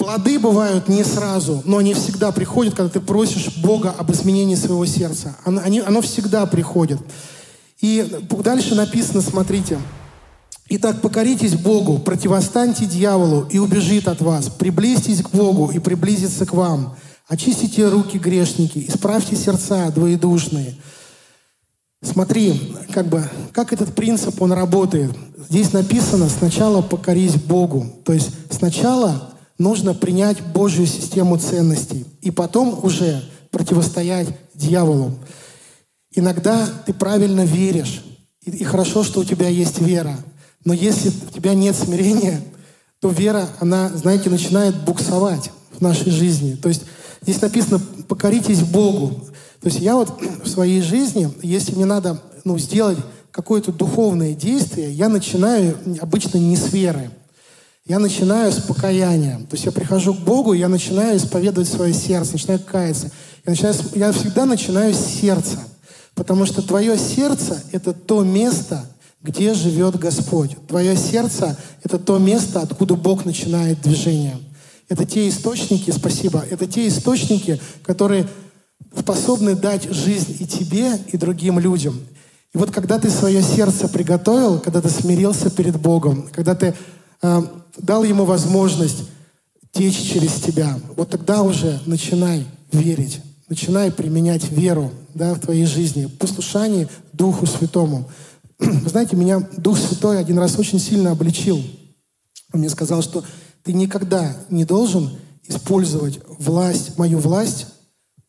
Плоды 0.04 0.38
бывают 0.38 0.89
не 0.89 1.01
сразу, 1.06 1.62
но 1.64 1.78
они 1.78 1.93
всегда 1.93 2.34
приходят, 2.34 2.76
когда 2.76 2.89
ты 2.89 2.99
просишь 2.99 3.56
Бога 3.60 3.95
об 3.97 4.12
изменении 4.12 4.56
своего 4.56 4.86
сердца. 4.86 5.38
Оно, 5.45 5.62
они, 5.64 5.80
оно 5.80 6.01
всегда 6.01 6.45
приходит. 6.45 6.99
И 7.80 8.06
дальше 8.43 8.76
написано, 8.76 9.22
смотрите. 9.22 9.80
Итак, 10.68 10.99
покоритесь 10.99 11.56
Богу, 11.56 11.99
противостаньте 11.99 12.86
дьяволу, 12.86 13.47
и 13.49 13.60
убежит 13.60 14.10
от 14.10 14.20
вас. 14.20 14.49
Приблизьтесь 14.49 15.22
к 15.22 15.30
Богу, 15.30 15.72
и 15.72 15.80
приблизится 15.80 16.45
к 16.45 16.54
вам. 16.54 16.97
Очистите 17.30 17.88
руки 17.88 18.18
грешники, 18.18 18.84
исправьте 18.86 19.38
сердца 19.38 19.89
двоедушные. 19.89 20.76
Смотри, 22.01 22.76
как 22.91 23.08
бы, 23.08 23.24
как 23.54 23.72
этот 23.72 23.95
принцип, 23.95 24.41
он 24.41 24.51
работает. 24.51 25.16
Здесь 25.49 25.72
написано 25.72 26.28
сначала 26.28 26.82
покорись 26.82 27.36
Богу. 27.36 27.88
То 28.04 28.12
есть 28.12 28.32
сначала 28.49 29.32
нужно 29.64 29.93
принять 29.93 30.41
Божью 30.41 30.86
систему 30.86 31.38
ценностей 31.38 32.05
и 32.22 32.30
потом 32.30 32.84
уже 32.84 33.24
противостоять 33.49 34.28
дьяволу. 34.53 35.18
Иногда 36.14 36.68
ты 36.86 36.93
правильно 36.93 37.45
веришь, 37.45 38.03
и, 38.45 38.64
хорошо, 38.64 39.03
что 39.03 39.22
у 39.22 39.24
тебя 39.24 39.47
есть 39.47 39.80
вера. 39.80 40.16
Но 40.66 40.74
если 40.74 41.09
у 41.09 41.34
тебя 41.34 41.53
нет 41.53 41.76
смирения, 41.76 42.41
то 42.99 43.09
вера, 43.09 43.47
она, 43.59 43.89
знаете, 43.89 44.30
начинает 44.30 44.84
буксовать 44.84 45.51
в 45.72 45.82
нашей 45.82 46.11
жизни. 46.11 46.55
То 46.55 46.70
есть 46.70 46.84
здесь 47.22 47.41
написано 47.41 47.80
«покоритесь 48.07 48.61
Богу». 48.61 49.26
То 49.61 49.70
есть 49.70 49.80
я 49.80 49.95
вот 49.95 50.22
в 50.43 50.47
своей 50.47 50.82
жизни, 50.82 51.34
если 51.41 51.74
мне 51.74 51.86
надо 51.86 52.22
ну, 52.43 52.57
сделать 52.59 52.97
какое-то 53.32 53.72
духовное 53.72 54.34
действие, 54.34 54.91
я 54.91 55.07
начинаю 55.07 55.78
обычно 56.01 56.38
не 56.38 56.57
с 56.57 56.74
веры. 56.74 57.09
Я 57.86 57.99
начинаю 57.99 58.49
с 58.51 58.61
покаяния. 58.61 59.39
То 59.39 59.55
есть 59.55 59.65
я 59.65 59.71
прихожу 59.71 60.13
к 60.13 60.19
Богу, 60.19 60.53
я 60.53 60.69
начинаю 60.69 61.17
исповедовать 61.17 61.67
свое 61.67 61.93
сердце, 61.93 62.34
начинаю 62.34 62.59
каяться. 62.61 63.11
Я, 63.45 63.51
начинаю, 63.51 63.75
я 63.95 64.11
всегда 64.13 64.45
начинаю 64.45 64.93
с 64.93 64.99
сердца. 64.99 65.59
Потому 66.15 66.45
что 66.45 66.61
твое 66.61 66.97
сердце— 66.97 67.61
это 67.73 67.91
то 67.93 68.23
место, 68.23 68.86
где 69.21 69.53
живет 69.53 69.99
Господь. 69.99 70.55
Твое 70.67 70.95
сердце— 70.95 71.57
это 71.84 71.99
то 71.99 72.19
место, 72.19 72.61
откуда 72.61 72.95
Бог 72.95 73.25
начинает 73.25 73.81
движение. 73.81 74.38
Это 74.88 75.05
те 75.05 75.27
источники, 75.27 75.91
спасибо, 75.91 76.45
это 76.49 76.67
те 76.67 76.88
источники, 76.88 77.59
которые 77.84 78.27
способны 78.97 79.55
дать 79.55 79.91
жизнь 79.91 80.38
и 80.39 80.45
тебе, 80.45 80.97
и 81.07 81.17
другим 81.17 81.59
людям. 81.59 81.99
И 82.53 82.57
вот 82.57 82.71
когда 82.71 82.99
ты 82.99 83.09
свое 83.09 83.41
сердце 83.41 83.89
приготовил, 83.89 84.59
когда 84.59 84.81
ты 84.81 84.89
смирился 84.89 85.49
перед 85.49 85.79
Богом, 85.79 86.29
когда 86.31 86.53
ты 86.53 86.75
дал 87.78 88.03
Ему 88.03 88.26
возможность 88.26 89.03
течь 89.71 89.97
через 89.97 90.34
тебя, 90.34 90.80
вот 90.95 91.09
тогда 91.09 91.41
уже 91.41 91.82
начинай 91.86 92.45
верить, 92.71 93.21
начинай 93.49 93.91
применять 93.91 94.51
веру 94.51 94.91
да, 95.13 95.34
в 95.34 95.39
твоей 95.39 95.65
жизни, 95.65 96.05
послушание 96.05 96.88
Духу 97.13 97.45
Святому. 97.45 98.09
Вы 98.59 98.89
знаете, 98.89 99.15
меня 99.15 99.39
Дух 99.57 99.78
Святой 99.78 100.19
один 100.19 100.38
раз 100.38 100.59
очень 100.59 100.80
сильно 100.80 101.11
обличил. 101.11 101.57
Он 102.53 102.59
мне 102.59 102.69
сказал, 102.69 103.01
что 103.01 103.24
ты 103.63 103.74
никогда 103.74 104.36
не 104.49 104.65
должен 104.65 105.09
использовать 105.47 106.19
власть, 106.28 106.97
мою 106.97 107.19
власть 107.19 107.67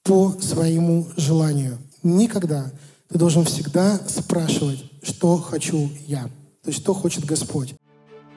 по 0.02 0.34
своему 0.40 1.06
желанию. 1.16 1.78
Никогда. 2.02 2.70
Ты 3.08 3.18
должен 3.18 3.44
всегда 3.44 4.00
спрашивать, 4.08 4.82
что 5.02 5.36
хочу 5.38 5.90
я. 6.06 6.24
То 6.62 6.70
есть, 6.70 6.80
что 6.80 6.94
хочет 6.94 7.24
Господь. 7.24 7.74